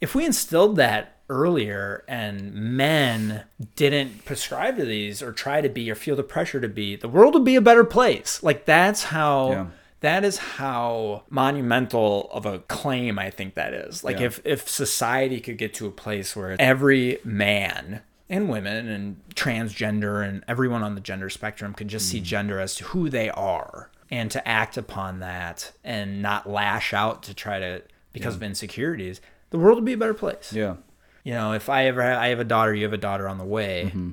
if 0.00 0.14
we 0.14 0.24
instilled 0.24 0.76
that 0.76 1.16
earlier 1.28 2.04
and 2.06 2.54
men 2.54 3.42
didn't 3.74 4.24
prescribe 4.24 4.76
to 4.76 4.84
these 4.84 5.20
or 5.22 5.32
try 5.32 5.60
to 5.60 5.68
be 5.68 5.90
or 5.90 5.94
feel 5.96 6.14
the 6.16 6.22
pressure 6.22 6.60
to 6.60 6.68
be 6.68 6.94
the 6.96 7.08
world 7.08 7.34
would 7.34 7.44
be 7.44 7.56
a 7.56 7.60
better 7.60 7.82
place 7.84 8.42
like 8.42 8.64
that's 8.64 9.04
how 9.04 9.50
Yeah. 9.50 9.66
that 10.00 10.24
is 10.24 10.38
how 10.38 11.24
monumental 11.30 12.28
of 12.32 12.46
a 12.46 12.60
claim 12.60 13.18
i 13.18 13.30
think 13.30 13.54
that 13.54 13.72
is 13.74 14.04
like 14.04 14.20
Yeah. 14.20 14.26
if 14.26 14.40
if 14.44 14.68
society 14.68 15.40
could 15.40 15.58
get 15.58 15.74
to 15.74 15.86
a 15.86 15.90
place 15.90 16.36
where 16.36 16.54
every 16.60 17.18
man 17.24 18.02
and 18.28 18.48
women 18.48 18.88
and 18.88 19.16
transgender 19.34 20.26
and 20.28 20.44
everyone 20.48 20.82
on 20.82 20.94
the 20.96 21.00
gender 21.00 21.30
spectrum 21.30 21.72
could 21.74 21.88
just 21.88 22.06
Mm. 22.08 22.10
see 22.12 22.20
gender 22.20 22.60
as 22.60 22.74
to 22.76 22.84
who 22.84 23.08
they 23.08 23.30
are 23.30 23.90
and 24.10 24.30
to 24.30 24.46
act 24.46 24.76
upon 24.76 25.20
that 25.20 25.72
and 25.84 26.22
not 26.22 26.48
lash 26.48 26.92
out 26.92 27.22
to 27.24 27.34
try 27.34 27.58
to 27.58 27.82
because 28.12 28.34
of 28.36 28.42
insecurities 28.42 29.20
the 29.50 29.58
world 29.58 29.76
would 29.76 29.84
be 29.84 29.92
a 29.92 29.96
better 29.96 30.14
place. 30.14 30.52
Yeah. 30.52 30.76
You 31.24 31.34
know 31.34 31.52
if 31.52 31.68
i 31.68 31.86
ever 31.86 32.02
i 32.02 32.28
have 32.28 32.40
a 32.40 32.44
daughter 32.44 32.74
you 32.74 32.84
have 32.84 32.92
a 32.92 32.98
daughter 32.98 33.28
on 33.28 33.38
the 33.38 33.44
way. 33.44 33.84
Mm-hmm. 33.86 34.10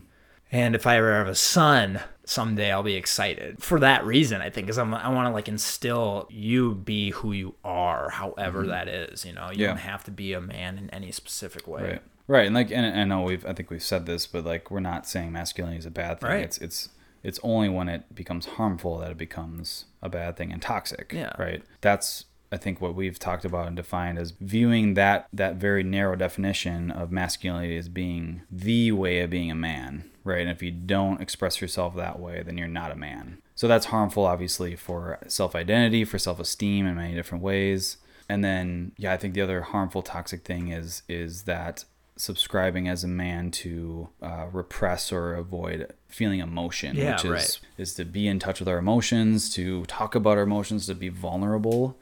And 0.51 0.75
if 0.75 0.85
i 0.85 0.97
ever 0.97 1.13
have 1.13 1.27
a 1.27 1.35
son 1.35 1.99
someday 2.25 2.71
i'll 2.71 2.83
be 2.83 2.95
excited. 2.95 3.61
For 3.61 3.79
that 3.79 4.05
reason 4.05 4.41
i 4.41 4.49
think 4.49 4.67
because 4.67 4.77
i 4.77 4.83
want 4.83 5.27
to 5.27 5.31
like 5.31 5.47
instill 5.47 6.27
you 6.29 6.75
be 6.75 7.11
who 7.11 7.31
you 7.31 7.55
are 7.63 8.09
however 8.09 8.61
mm-hmm. 8.61 8.69
that 8.69 8.87
is 8.87 9.25
you 9.25 9.33
know? 9.33 9.49
You 9.51 9.61
Yeah. 9.61 9.67
don't 9.67 9.77
have 9.77 10.03
to 10.05 10.11
be 10.11 10.33
a 10.33 10.41
man 10.41 10.77
in 10.77 10.89
any 10.89 11.11
specific 11.11 11.67
way. 11.67 11.83
Right. 11.83 12.01
Right 12.27 12.45
and 12.45 12.55
like 12.55 12.71
and 12.71 12.85
i 12.99 13.03
know 13.03 13.23
we've 13.23 13.45
i 13.45 13.53
think 13.53 13.69
we've 13.69 13.83
said 13.83 14.05
this 14.05 14.25
but 14.25 14.45
like 14.45 14.71
we're 14.71 14.79
not 14.79 15.05
saying 15.07 15.31
masculinity 15.31 15.79
is 15.79 15.85
a 15.85 15.91
bad 15.91 16.19
thing. 16.19 16.29
Right. 16.29 16.43
it's 16.43 16.57
it's 16.59 16.89
it's 17.23 17.39
only 17.43 17.69
when 17.69 17.87
it 17.89 18.13
becomes 18.13 18.45
harmful 18.45 18.97
that 18.99 19.11
it 19.11 19.17
becomes 19.17 19.85
a 20.01 20.09
bad 20.09 20.35
thing 20.37 20.51
and 20.51 20.61
toxic 20.61 21.11
Yeah. 21.13 21.33
right? 21.39 21.63
That's 21.81 22.25
i 22.51 22.57
think 22.57 22.79
what 22.79 22.93
we've 22.93 23.17
talked 23.17 23.45
about 23.45 23.65
and 23.65 23.75
defined 23.75 24.19
as 24.19 24.29
viewing 24.39 24.93
that 24.93 25.27
that 25.33 25.55
very 25.55 25.81
narrow 25.81 26.15
definition 26.15 26.91
of 26.91 27.11
masculinity 27.11 27.75
as 27.77 27.89
being 27.89 28.43
the 28.51 28.91
way 28.91 29.21
of 29.21 29.29
being 29.31 29.49
a 29.49 29.55
man 29.55 30.03
right? 30.23 30.39
And 30.41 30.49
if 30.51 30.61
you 30.63 30.71
don't 30.71 31.19
express 31.19 31.59
yourself 31.61 31.95
that 31.95 32.19
way 32.19 32.43
then 32.45 32.57
you're 32.57 32.67
not 32.67 32.91
a 32.91 32.95
man. 32.95 33.39
So 33.55 33.67
that's 33.67 33.87
harmful 33.87 34.25
obviously 34.25 34.75
for 34.75 35.17
self-identity 35.27 36.05
for 36.05 36.17
self-esteem 36.19 36.85
in 36.85 36.95
many 36.95 37.13
different 37.15 37.43
ways. 37.43 37.97
And 38.29 38.43
then 38.43 38.91
yeah 38.97 39.13
i 39.13 39.17
think 39.17 39.33
the 39.33 39.41
other 39.41 39.61
harmful 39.61 40.01
toxic 40.03 40.45
thing 40.45 40.67
is 40.69 41.01
is 41.09 41.43
that 41.43 41.85
subscribing 42.15 42.87
as 42.87 43.03
a 43.03 43.07
man 43.07 43.49
to 43.51 44.09
uh, 44.21 44.45
repress 44.51 45.11
or 45.11 45.33
avoid 45.35 45.91
feeling 46.07 46.39
emotion 46.39 46.95
Yeah, 46.95 47.13
which 47.13 47.25
is 47.25 47.31
right. 47.31 47.59
is 47.77 47.93
to 47.95 48.05
be 48.05 48.27
in 48.27 48.39
touch 48.39 48.59
with 48.59 48.69
our 48.69 48.77
emotions 48.77 49.51
to 49.55 49.85
talk 49.85 50.13
about 50.15 50.37
our 50.37 50.43
emotions 50.43 50.85
to 50.87 50.95
be 50.95 51.09
vulnerable. 51.09 51.97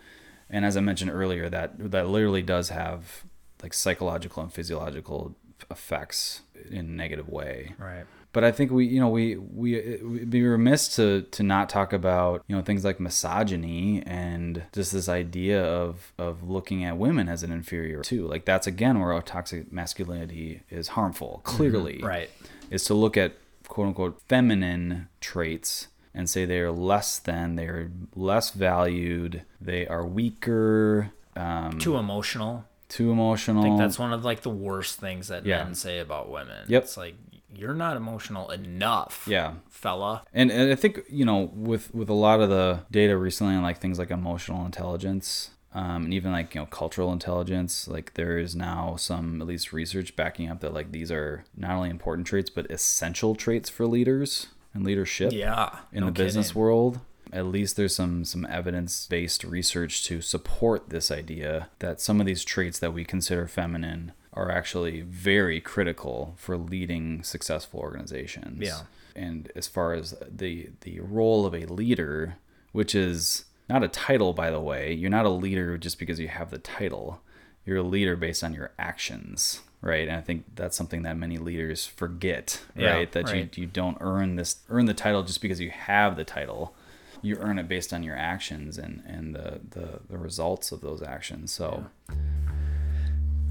And 0.50 0.66
as 0.66 0.76
i 0.76 0.82
mentioned 0.82 1.12
earlier 1.12 1.50
that 1.50 1.92
that 1.92 2.08
literally 2.10 2.42
does 2.42 2.70
have 2.70 3.24
like 3.64 3.74
psychological 3.74 4.44
and 4.44 4.52
physiological 4.52 5.36
effects 5.70 6.42
in 6.70 6.78
a 6.80 6.84
negative 6.84 7.30
way. 7.30 7.74
Right 7.78 8.06
but 8.34 8.44
I 8.44 8.52
think 8.52 8.72
we, 8.72 8.86
you 8.86 9.00
know, 9.00 9.10
we 9.10 9.36
we 9.36 9.76
it'd 9.76 10.30
be 10.30 10.44
remiss 10.44 10.96
to 10.96 11.24
to 11.24 11.44
not 11.44 11.70
talk 11.70 11.94
about 11.94 12.44
you 12.48 12.56
know 12.56 12.62
things 12.62 12.84
like 12.86 13.00
misogyny 13.00 14.02
and 14.06 14.64
just 14.74 14.92
this 14.94 15.10
idea 15.10 15.64
of 15.64 16.14
of 16.18 16.44
looking 16.50 16.84
at 16.84 16.98
women 16.98 17.28
as 17.30 17.44
an 17.44 17.52
inferior 17.52 18.02
too. 18.02 18.28
Like 18.28 18.46
that's 18.46 18.68
again 18.68 19.00
where 19.00 19.14
our 19.14 19.22
toxic 19.22 19.72
masculinity 19.72 20.62
is 20.70 20.90
harmful. 20.90 21.42
Clearly, 21.44 22.00
right 22.04 22.30
is 22.70 22.84
to 22.86 22.94
look 22.94 23.18
at 23.18 23.34
quote 23.68 23.88
unquote 23.88 24.22
feminine 24.28 25.10
traits 25.20 25.88
and 26.14 26.30
say 26.30 26.46
they 26.46 26.60
are 26.60 26.72
less 26.72 27.20
than, 27.20 27.56
they 27.56 27.66
are 27.68 27.92
less 28.16 28.52
valued, 28.52 29.44
they 29.62 29.88
are 29.88 30.06
weaker, 30.06 31.12
um, 31.36 31.78
too 31.80 31.96
emotional 31.98 32.66
too 32.90 33.10
emotional. 33.10 33.62
I 33.62 33.68
think 33.68 33.78
that's 33.78 33.98
one 33.98 34.12
of 34.12 34.26
like 34.26 34.42
the 34.42 34.50
worst 34.50 35.00
things 35.00 35.30
that 35.30 35.46
Yeah. 35.46 35.64
men 35.64 35.76
say 35.76 36.00
about 36.00 36.30
women. 36.30 36.66
Yep. 36.68 36.84
It's 36.84 36.98
like 36.98 37.16
you're 37.54 37.74
not 37.74 37.98
emotional 37.98 38.50
enough. 38.52 39.26
Yeah. 39.28 39.54
Fella. 39.70 40.24
And, 40.34 40.52
and 40.52 40.72
I 40.72 40.76
think 40.76 41.02
you 41.10 41.26
know 41.26 41.52
with 41.54 41.94
with 41.94 42.10
a 42.10 42.14
lot 42.14 42.40
of 42.42 42.50
the 42.50 42.82
data 42.92 43.18
recently 43.18 43.56
on 43.56 43.64
like 43.64 43.80
things 43.80 44.00
like 44.00 44.12
emotional 44.12 44.66
intelligence, 44.66 45.52
um, 45.74 46.06
and 46.06 46.14
even 46.14 46.32
like 46.32 46.54
you 46.56 46.62
know 46.62 46.66
cultural 46.68 47.12
intelligence, 47.12 47.88
like 47.88 48.14
there 48.16 48.38
is 48.38 48.56
now 48.56 48.96
some 48.98 49.42
at 49.42 49.48
least 49.48 49.74
research 49.74 50.16
backing 50.16 50.50
up 50.50 50.60
that 50.62 50.74
like 50.74 50.92
these 50.92 51.12
are 51.12 51.44
not 51.56 51.72
only 51.72 51.90
important 51.90 52.28
traits 52.28 52.50
but 52.50 52.70
essential 52.72 53.36
traits 53.36 53.70
for 53.70 53.86
leaders 53.88 54.48
and 54.74 54.84
leadership 54.86 55.32
Yeah. 55.34 55.80
in 55.92 56.02
no 56.02 56.06
the 56.08 56.12
business 56.14 56.56
world. 56.56 57.00
At 57.34 57.46
least 57.46 57.78
there's 57.78 57.96
some 57.96 58.26
some 58.26 58.46
evidence 58.48 59.08
based 59.08 59.44
research 59.46 60.04
to 60.06 60.20
support 60.22 60.90
this 60.90 61.10
idea 61.10 61.70
that 61.80 62.02
some 62.02 62.20
of 62.20 62.26
these 62.26 62.44
traits 62.44 62.78
that 62.80 62.94
we 62.94 63.06
consider 63.06 63.48
feminine 63.48 64.12
are 64.34 64.50
actually 64.50 65.02
very 65.02 65.60
critical 65.60 66.34
for 66.38 66.58
leading 66.58 67.24
successful 67.24 67.80
organizations. 67.80 68.62
Yeah. 68.62 68.82
And 69.16 69.52
as 69.56 69.68
far 69.68 69.94
as 69.94 70.16
the 70.30 70.70
the 70.82 71.00
role 71.02 71.46
of 71.46 71.54
a 71.54 71.66
leader, 71.66 72.38
which 72.72 72.96
is 72.96 73.46
not 73.68 73.84
a 73.84 73.90
title 73.90 74.34
by 74.34 74.50
the 74.50 74.62
way, 74.62 74.94
you're 74.94 75.10
not 75.10 75.26
a 75.26 75.30
leader 75.30 75.78
just 75.78 76.00
because 76.00 76.20
you 76.20 76.30
have 76.30 76.50
the 76.50 76.58
title. 76.58 77.22
You're 77.66 77.78
a 77.78 77.84
leader 77.84 78.16
based 78.16 78.44
on 78.44 78.54
your 78.54 78.72
actions, 78.80 79.62
right? 79.82 80.08
And 80.08 80.18
I 80.18 80.22
think 80.22 80.46
that's 80.56 80.78
something 80.78 81.04
that 81.04 81.18
many 81.18 81.38
leaders 81.38 81.86
forget, 81.86 82.62
Yeah, 82.76 82.94
right? 82.94 83.12
That 83.12 83.26
right. 83.26 83.56
you 83.58 83.64
you 83.64 83.68
don't 83.68 83.98
earn 84.00 84.38
this 84.38 84.60
earn 84.70 84.86
the 84.86 84.94
title 84.94 85.24
just 85.24 85.42
because 85.42 85.60
you 85.60 85.72
have 85.72 86.16
the 86.16 86.24
title. 86.24 86.74
You 87.22 87.36
earn 87.38 87.60
it 87.60 87.68
based 87.68 87.94
on 87.94 88.02
your 88.02 88.16
actions 88.16 88.78
and 88.78 89.04
and 89.06 89.36
the 89.36 89.60
the, 89.70 90.00
the 90.10 90.18
results 90.18 90.72
of 90.72 90.80
those 90.80 91.02
actions. 91.02 91.52
So 91.52 91.88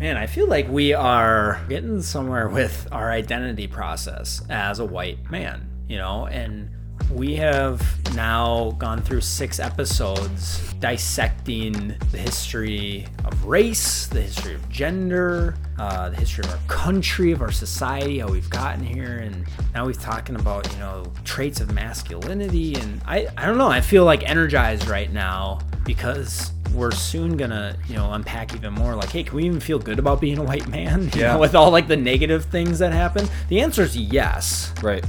Man, 0.00 0.16
I 0.16 0.26
feel 0.26 0.46
like 0.46 0.66
we 0.66 0.94
are 0.94 1.60
getting 1.68 2.00
somewhere 2.00 2.48
with 2.48 2.88
our 2.90 3.10
identity 3.10 3.66
process 3.66 4.40
as 4.48 4.78
a 4.78 4.84
white 4.86 5.30
man, 5.30 5.68
you 5.88 5.98
know, 5.98 6.24
and 6.24 6.70
we 7.12 7.36
have 7.36 7.82
now 8.14 8.70
gone 8.78 9.02
through 9.02 9.20
six 9.20 9.60
episodes 9.60 10.72
dissecting 10.80 11.94
the 12.12 12.16
history 12.16 13.06
of 13.26 13.44
race, 13.44 14.06
the 14.06 14.22
history 14.22 14.54
of 14.54 14.66
gender, 14.70 15.54
uh, 15.78 16.08
the 16.08 16.16
history 16.16 16.44
of 16.44 16.50
our 16.50 16.60
country, 16.66 17.32
of 17.32 17.42
our 17.42 17.52
society, 17.52 18.20
how 18.20 18.28
we've 18.28 18.48
gotten 18.48 18.82
here, 18.82 19.18
and 19.18 19.44
now 19.74 19.84
we've 19.84 20.00
talking 20.00 20.36
about 20.36 20.66
you 20.72 20.78
know 20.78 21.12
traits 21.24 21.60
of 21.60 21.72
masculinity, 21.74 22.74
and 22.76 23.02
I 23.04 23.26
I 23.36 23.44
don't 23.44 23.58
know, 23.58 23.68
I 23.68 23.82
feel 23.82 24.06
like 24.06 24.22
energized 24.26 24.88
right 24.88 25.12
now 25.12 25.60
because 25.84 26.52
we're 26.74 26.90
soon 26.90 27.36
gonna 27.36 27.76
you 27.88 27.94
know 27.96 28.12
unpack 28.12 28.54
even 28.54 28.72
more 28.72 28.94
like 28.94 29.10
hey 29.10 29.22
can 29.22 29.36
we 29.36 29.44
even 29.44 29.60
feel 29.60 29.78
good 29.78 29.98
about 29.98 30.20
being 30.20 30.38
a 30.38 30.42
white 30.42 30.68
man? 30.68 31.10
You 31.14 31.20
Yeah. 31.22 31.32
know, 31.34 31.38
with 31.40 31.54
all 31.54 31.70
like 31.70 31.88
the 31.88 31.96
negative 31.96 32.44
things 32.46 32.78
that 32.78 32.92
happen? 32.92 33.28
The 33.48 33.60
answer 33.60 33.82
is 33.82 33.96
yes. 33.96 34.72
Right, 34.82 35.04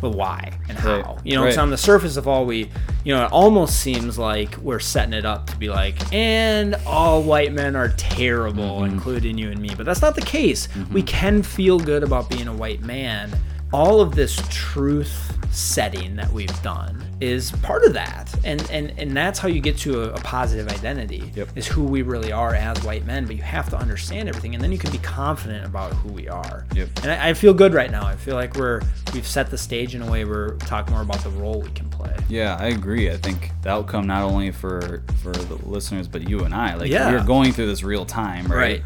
but 0.00 0.10
why 0.10 0.58
and 0.68 0.76
how? 0.78 1.02
Right, 1.02 1.16
you 1.26 1.36
know 1.36 1.44
it's 1.44 1.58
on 1.58 1.70
the 1.70 1.76
surface 1.78 2.16
of 2.16 2.26
all 2.28 2.44
we 2.46 2.70
you 3.04 3.14
know 3.14 3.24
it 3.26 3.32
almost 3.32 3.80
seems 3.80 4.18
like 4.18 4.56
we're 4.58 4.80
setting 4.80 5.12
it 5.14 5.24
up 5.24 5.46
to 5.48 5.56
be 5.56 5.68
like 5.68 5.96
and 6.12 6.74
all 6.86 7.22
white 7.22 7.52
men 7.52 7.76
are 7.76 7.88
terrible 7.90 8.80
Mm-hmm. 8.80 8.94
including 8.94 9.38
you 9.38 9.50
and 9.50 9.60
me. 9.60 9.70
But 9.76 9.86
that's 9.86 10.02
not 10.02 10.14
the 10.14 10.22
case. 10.22 10.68
We 10.92 11.02
can 11.02 11.42
feel 11.42 11.78
good 11.78 12.02
about 12.02 12.28
being 12.30 12.48
a 12.48 12.52
white 12.54 12.80
man. 12.80 13.30
All 13.72 14.00
of 14.00 14.14
this 14.14 14.40
truth 14.50 15.36
setting 15.52 16.16
that 16.16 16.30
we've 16.32 16.62
done 16.62 17.03
is 17.20 17.52
part 17.62 17.84
of 17.84 17.92
that 17.92 18.34
and 18.44 18.68
and 18.70 18.92
and 18.98 19.16
that's 19.16 19.38
how 19.38 19.46
you 19.48 19.60
get 19.60 19.78
to 19.78 20.02
a, 20.02 20.08
a 20.14 20.20
positive 20.20 20.68
identity 20.68 21.30
Yep. 21.34 21.50
is 21.56 21.66
who 21.66 21.84
we 21.84 22.02
really 22.02 22.32
are 22.32 22.54
as 22.54 22.82
white 22.82 23.06
men 23.06 23.24
but 23.26 23.36
you 23.36 23.42
have 23.42 23.70
to 23.70 23.76
understand 23.76 24.28
everything 24.28 24.54
and 24.54 24.62
then 24.62 24.72
you 24.72 24.78
can 24.78 24.90
be 24.90 24.98
confident 24.98 25.64
about 25.64 25.92
who 25.92 26.12
we 26.12 26.28
are 26.28 26.66
Yep. 26.74 26.88
and 27.02 27.12
I, 27.12 27.30
I 27.30 27.34
feel 27.34 27.54
good 27.54 27.72
right 27.72 27.90
now 27.90 28.04
i 28.06 28.16
feel 28.16 28.34
like 28.34 28.56
we're 28.56 28.80
we've 29.12 29.26
set 29.26 29.50
the 29.50 29.58
stage 29.58 29.94
in 29.94 30.02
a 30.02 30.10
way 30.10 30.24
where 30.24 30.48
we're 30.48 30.56
talking 30.58 30.92
more 30.92 31.02
about 31.02 31.22
the 31.22 31.30
role 31.30 31.60
we 31.62 31.70
can 31.70 31.88
play 31.88 32.14
Yeah, 32.28 32.56
I 32.58 32.66
agree. 32.68 33.10
I 33.10 33.16
think 33.16 33.50
the 33.62 33.70
outcome 33.70 34.06
not 34.06 34.22
only 34.22 34.50
for 34.50 35.02
for 35.22 35.30
the 35.32 35.54
listeners 35.68 36.08
but 36.08 36.28
you 36.28 36.40
and 36.44 36.54
I, 36.54 36.74
like 36.74 36.90
Yeah. 36.90 37.12
we're 37.12 37.24
going 37.24 37.52
through 37.52 37.66
this 37.66 37.82
real 37.84 38.04
time, 38.04 38.46
right? 38.46 38.58
right 38.58 38.82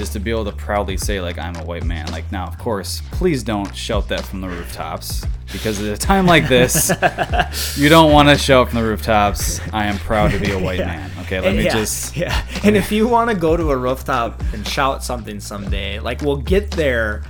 Is 0.00 0.08
to 0.10 0.18
be 0.18 0.30
able 0.30 0.46
to 0.46 0.52
proudly 0.52 0.96
say 0.96 1.20
like 1.20 1.38
I'm 1.38 1.54
a 1.56 1.64
white 1.64 1.84
man. 1.84 2.10
Like 2.10 2.30
now, 2.32 2.46
of 2.46 2.56
course, 2.58 3.02
please 3.12 3.42
don't 3.42 3.74
shout 3.76 4.08
that 4.08 4.22
from 4.22 4.40
the 4.40 4.48
rooftops 4.48 5.26
because 5.52 5.80
at 5.82 5.92
a 5.92 5.96
time 5.96 6.24
like 6.24 6.48
this, 6.48 6.88
you 7.76 7.88
don't 7.88 8.12
want 8.12 8.30
to 8.30 8.38
shout 8.38 8.70
from 8.70 8.78
the 8.78 8.84
rooftops. 8.84 9.60
I 9.72 9.84
am 9.84 9.98
proud 9.98 10.30
to 10.30 10.38
be 10.38 10.52
a 10.52 10.58
white 10.62 10.78
man. 10.78 11.10
Okay, 11.20 11.40
let 11.40 11.54
me 11.54 11.64
yeah, 11.64 11.74
just. 11.74 12.16
yeah. 12.16 12.46
And 12.64 12.76
if 12.76 12.90
you 12.90 13.08
want 13.08 13.28
to 13.30 13.36
go 13.36 13.56
to 13.56 13.70
a 13.70 13.76
rooftop 13.76 14.40
and 14.54 14.66
shout 14.66 15.04
something 15.04 15.38
someday, 15.38 15.98
like 15.98 16.22
we'll 16.22 16.38
get 16.38 16.70
there, 16.70 17.22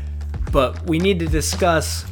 but 0.53 0.87
we 0.87 0.99
need 0.99 1.19
to 1.19 1.27
discuss 1.27 2.05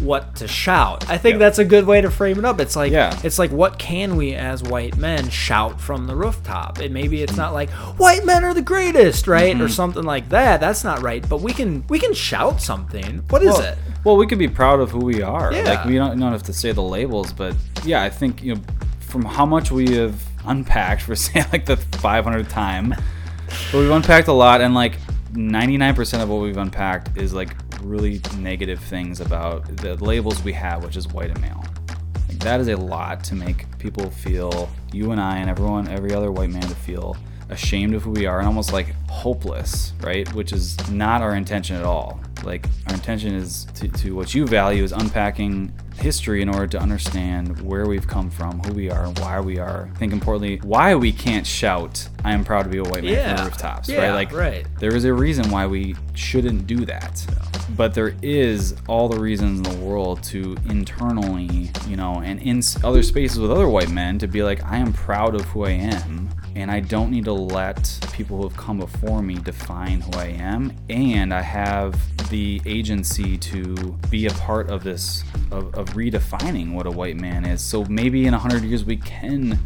what 0.00 0.36
to 0.36 0.48
shout. 0.48 1.08
I 1.10 1.18
think 1.18 1.34
Yeah. 1.34 1.38
that's 1.38 1.58
a 1.58 1.64
good 1.64 1.86
way 1.86 2.00
to 2.00 2.10
frame 2.10 2.38
it 2.38 2.44
up. 2.44 2.60
It's 2.60 2.76
like 2.76 2.92
Yeah. 2.92 3.18
it's 3.24 3.38
like 3.38 3.50
what 3.50 3.78
can 3.78 4.16
we 4.16 4.34
as 4.34 4.62
white 4.62 4.96
men 4.96 5.28
shout 5.30 5.80
from 5.80 6.06
the 6.06 6.14
rooftop? 6.14 6.78
And 6.78 6.92
maybe 6.94 7.22
it's 7.22 7.36
not 7.36 7.52
like 7.52 7.70
white 7.98 8.24
men 8.24 8.44
are 8.44 8.54
the 8.54 8.62
greatest, 8.62 9.26
right? 9.26 9.54
Mm-hmm. 9.54 9.64
Or 9.64 9.68
something 9.68 10.04
like 10.04 10.28
that. 10.30 10.60
That's 10.60 10.84
not 10.84 11.02
right. 11.02 11.26
But 11.28 11.40
we 11.40 11.52
can 11.52 11.84
we 11.88 11.98
can 11.98 12.14
shout 12.14 12.60
something. 12.60 13.24
What 13.30 13.42
is 13.42 13.48
well, 13.48 13.60
it? 13.62 13.78
Well, 14.04 14.16
we 14.16 14.26
can 14.26 14.38
be 14.38 14.48
proud 14.48 14.80
of 14.80 14.90
who 14.90 15.00
we 15.00 15.22
are. 15.22 15.52
Yeah. 15.52 15.62
Like 15.64 15.84
we 15.84 15.96
don't, 15.96 16.18
don't 16.18 16.32
have 16.32 16.44
to 16.44 16.52
say 16.52 16.72
the 16.72 16.82
labels, 16.82 17.32
but 17.32 17.54
yeah, 17.84 18.02
I 18.02 18.10
think 18.10 18.42
you 18.42 18.54
know 18.54 18.60
from 19.00 19.24
how 19.24 19.46
much 19.46 19.70
we 19.70 19.94
have 19.96 20.22
unpacked 20.46 21.02
for 21.06 21.16
say 21.16 21.44
like 21.52 21.66
the 21.66 21.76
500th 21.76 22.48
time, 22.48 22.94
but 23.72 23.78
we've 23.78 23.90
unpacked 23.90 24.28
a 24.28 24.32
lot, 24.32 24.60
and 24.60 24.74
like 24.74 24.94
99% 25.32 26.22
of 26.22 26.28
what 26.28 26.40
we've 26.40 26.56
unpacked 26.56 27.16
is 27.16 27.32
like 27.34 27.54
really 27.82 28.20
negative 28.38 28.80
things 28.80 29.20
about 29.20 29.76
the 29.76 29.96
labels 29.96 30.42
we 30.42 30.52
have, 30.52 30.84
which 30.84 30.96
is 30.96 31.08
white 31.08 31.30
and 31.30 31.40
male. 31.40 31.64
Like 32.28 32.38
that 32.40 32.60
is 32.60 32.68
a 32.68 32.76
lot 32.76 33.24
to 33.24 33.34
make 33.34 33.78
people 33.78 34.10
feel 34.10 34.68
you 34.92 35.12
and 35.12 35.20
I 35.20 35.38
and 35.38 35.48
everyone, 35.48 35.88
every 35.88 36.12
other 36.12 36.30
white 36.32 36.50
man 36.50 36.62
to 36.62 36.74
feel 36.74 37.16
ashamed 37.50 37.94
of 37.94 38.02
who 38.02 38.10
we 38.10 38.26
are 38.26 38.38
and 38.38 38.46
almost 38.46 38.72
like 38.72 38.94
hopeless, 39.08 39.92
right? 40.00 40.32
Which 40.34 40.52
is 40.52 40.76
not 40.90 41.22
our 41.22 41.34
intention 41.34 41.76
at 41.76 41.84
all. 41.84 42.20
Like 42.44 42.66
our 42.86 42.94
intention 42.94 43.34
is 43.34 43.64
to, 43.74 43.88
to 43.88 44.14
what 44.14 44.34
you 44.34 44.46
value 44.46 44.84
is 44.84 44.92
unpacking 44.92 45.72
history 45.96 46.40
in 46.42 46.48
order 46.48 46.66
to 46.68 46.78
understand 46.78 47.60
where 47.60 47.86
we've 47.86 48.06
come 48.06 48.30
from, 48.30 48.60
who 48.60 48.72
we 48.72 48.90
are, 48.90 49.08
why 49.14 49.40
we 49.40 49.58
are. 49.58 49.90
I 49.92 49.98
think 49.98 50.12
importantly, 50.12 50.58
why 50.62 50.94
we 50.94 51.10
can't 51.12 51.46
shout, 51.46 52.08
I 52.24 52.32
am 52.32 52.44
proud 52.44 52.62
to 52.62 52.68
be 52.68 52.78
a 52.78 52.84
white 52.84 53.02
man 53.02 53.36
from 53.36 53.44
the 53.44 53.50
rooftops, 53.50 53.88
Yeah, 53.88 54.06
right? 54.06 54.14
Like 54.14 54.32
right. 54.32 54.66
there 54.78 54.94
is 54.94 55.04
a 55.04 55.12
reason 55.12 55.50
why 55.50 55.66
we 55.66 55.96
shouldn't 56.14 56.66
do 56.66 56.84
that. 56.84 57.26
But 57.76 57.94
there 57.94 58.14
is 58.22 58.76
all 58.88 59.08
the 59.08 59.18
reasons 59.20 59.58
in 59.68 59.76
the 59.78 59.84
world 59.84 60.22
to 60.24 60.56
internally, 60.66 61.70
you 61.86 61.96
know, 61.96 62.20
and 62.20 62.40
in 62.40 62.62
other 62.82 63.02
spaces 63.02 63.38
with 63.38 63.50
other 63.50 63.68
white 63.68 63.90
men 63.90 64.18
to 64.20 64.26
be 64.26 64.42
like, 64.42 64.64
I 64.64 64.78
am 64.78 64.92
proud 64.92 65.34
of 65.34 65.42
who 65.46 65.64
I 65.64 65.70
am, 65.70 66.30
and 66.58 66.70
I 66.72 66.80
don't 66.80 67.10
need 67.10 67.24
to 67.26 67.32
let 67.32 67.98
people 68.12 68.36
who 68.38 68.48
have 68.48 68.56
come 68.56 68.78
before 68.78 69.22
me 69.22 69.36
define 69.36 70.00
who 70.00 70.12
I 70.18 70.26
am. 70.26 70.72
And 70.90 71.32
I 71.32 71.40
have 71.40 71.94
the 72.30 72.60
agency 72.66 73.38
to 73.38 73.74
be 74.10 74.26
a 74.26 74.30
part 74.32 74.68
of 74.70 74.82
this, 74.82 75.22
of, 75.52 75.72
of 75.74 75.90
redefining 75.90 76.72
what 76.72 76.86
a 76.86 76.90
white 76.90 77.16
man 77.16 77.44
is. 77.44 77.60
So 77.62 77.84
maybe 77.84 78.26
in 78.26 78.32
100 78.32 78.64
years 78.64 78.84
we 78.84 78.96
can 78.96 79.58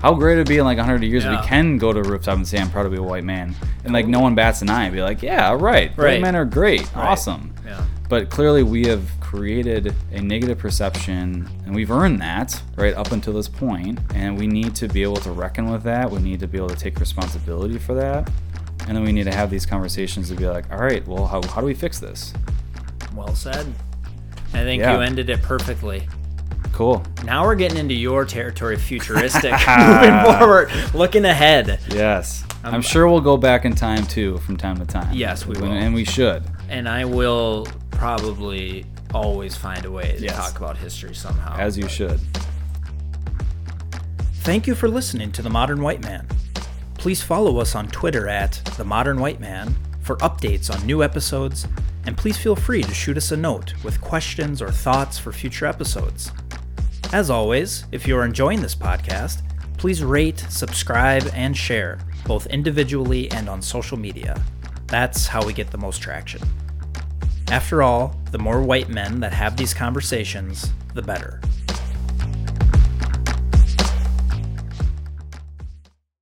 how 0.00 0.14
great 0.14 0.34
it'd 0.34 0.46
be 0.46 0.58
in 0.58 0.64
like 0.64 0.78
100 0.78 1.02
years 1.02 1.24
Yeah. 1.24 1.40
we 1.40 1.46
can 1.46 1.76
go 1.76 1.92
to 1.92 1.98
a 1.98 2.02
rooftop 2.04 2.36
and 2.36 2.46
say 2.46 2.58
I'm 2.58 2.70
proud 2.70 2.84
to 2.84 2.88
be 2.90 2.98
a 2.98 3.02
white 3.02 3.24
man, 3.24 3.54
and 3.84 3.92
like 3.92 4.06
no 4.06 4.20
one 4.20 4.36
bats 4.36 4.62
an 4.62 4.70
eye 4.70 4.84
and 4.84 4.94
be 4.94 5.02
like, 5.02 5.22
yeah, 5.22 5.50
right, 5.50 5.90
Right. 5.96 5.96
white 5.96 6.20
men 6.22 6.36
are 6.36 6.44
great, 6.44 6.88
awesome. 6.96 7.52
Yeah. 7.66 7.84
But 8.08 8.30
clearly 8.30 8.62
we 8.62 8.86
have 8.86 9.17
created 9.28 9.94
a 10.10 10.22
negative 10.22 10.56
perception, 10.56 11.46
and 11.66 11.74
we've 11.74 11.90
earned 11.90 12.18
that 12.18 12.62
right 12.76 12.94
up 12.94 13.12
until 13.12 13.34
this 13.34 13.46
point, 13.46 13.98
and 14.14 14.38
we 14.38 14.46
need 14.46 14.74
to 14.74 14.88
be 14.88 15.02
able 15.02 15.16
to 15.16 15.30
reckon 15.30 15.70
with 15.70 15.82
that. 15.82 16.10
We 16.10 16.18
need 16.18 16.40
to 16.40 16.46
be 16.48 16.56
able 16.56 16.70
to 16.70 16.76
take 16.76 16.98
responsibility 16.98 17.76
for 17.76 17.92
that, 17.92 18.30
and 18.86 18.96
then 18.96 19.04
we 19.04 19.12
need 19.12 19.24
to 19.24 19.34
have 19.34 19.50
these 19.50 19.66
conversations 19.66 20.30
to 20.30 20.34
be 20.34 20.46
like, 20.46 20.72
all 20.72 20.78
right, 20.78 21.06
well, 21.06 21.26
how, 21.26 21.42
how 21.42 21.60
do 21.60 21.66
we 21.66 21.74
fix 21.74 21.98
this? 21.98 22.32
Well 23.14 23.34
said. 23.34 23.66
I 24.54 24.62
think 24.62 24.80
Yeah. 24.80 24.94
you 24.94 25.02
ended 25.02 25.28
it 25.28 25.42
perfectly. 25.42 26.08
Cool. 26.72 27.04
Now 27.22 27.44
we're 27.44 27.54
getting 27.54 27.76
into 27.76 27.94
your 27.94 28.24
territory, 28.24 28.78
futuristic, 28.78 29.52
moving 29.78 30.38
forward, 30.38 30.70
looking 30.94 31.26
ahead. 31.26 31.80
Yes. 31.90 32.44
I'm 32.64 32.76
um, 32.76 32.80
sure 32.80 33.06
we'll 33.06 33.20
go 33.20 33.36
back 33.36 33.66
in 33.66 33.74
time 33.74 34.06
too, 34.06 34.38
from 34.38 34.56
time 34.56 34.78
to 34.78 34.86
time. 34.86 35.12
Yes, 35.12 35.44
we 35.44 35.60
will. 35.60 35.70
and 35.70 35.94
we 35.94 36.06
should. 36.06 36.44
And 36.70 36.88
I 36.88 37.04
will 37.04 37.66
probably 37.90 38.86
always 39.14 39.56
find 39.56 39.84
a 39.84 39.90
way 39.90 40.16
to 40.16 40.22
Yes. 40.22 40.36
talk 40.36 40.58
about 40.58 40.76
history 40.76 41.14
somehow. 41.14 41.56
As 41.56 41.76
you 41.78 41.88
should. 41.88 42.20
Thank 44.42 44.66
you 44.66 44.74
for 44.74 44.88
listening 44.88 45.32
to 45.32 45.42
The 45.42 45.50
Modern 45.50 45.82
White 45.82 46.02
Man. 46.02 46.26
Please 46.96 47.22
follow 47.22 47.58
us 47.58 47.74
on 47.74 47.88
Twitter 47.88 48.28
at 48.28 48.54
The 48.76 48.84
Modern 48.84 49.20
White 49.20 49.40
Man 49.40 49.76
for 50.00 50.16
updates 50.16 50.74
on 50.74 50.84
new 50.86 51.02
episodes, 51.02 51.66
and 52.06 52.16
please 52.16 52.36
feel 52.38 52.56
free 52.56 52.82
to 52.82 52.94
shoot 52.94 53.16
us 53.16 53.30
a 53.30 53.36
note 53.36 53.74
with 53.84 54.00
questions 54.00 54.62
or 54.62 54.70
thoughts 54.70 55.18
for 55.18 55.32
future 55.32 55.66
episodes. 55.66 56.32
As 57.12 57.30
always, 57.30 57.84
if 57.92 58.06
you 58.06 58.16
are 58.16 58.24
enjoying 58.24 58.62
this 58.62 58.74
podcast, 58.74 59.42
please 59.76 60.02
rate, 60.02 60.44
subscribe, 60.48 61.30
and 61.34 61.56
share, 61.56 61.98
both 62.26 62.46
individually 62.46 63.30
and 63.30 63.48
on 63.48 63.62
social 63.62 63.98
media. 63.98 64.40
That's 64.86 65.26
how 65.26 65.44
we 65.44 65.52
get 65.52 65.70
the 65.70 65.78
most 65.78 66.00
traction. 66.00 66.40
After 67.50 67.82
all, 67.82 68.14
the 68.30 68.38
more 68.38 68.60
white 68.60 68.90
men 68.90 69.20
that 69.20 69.32
have 69.32 69.56
these 69.56 69.72
conversations, 69.72 70.70
the 70.92 71.00
better. 71.00 71.40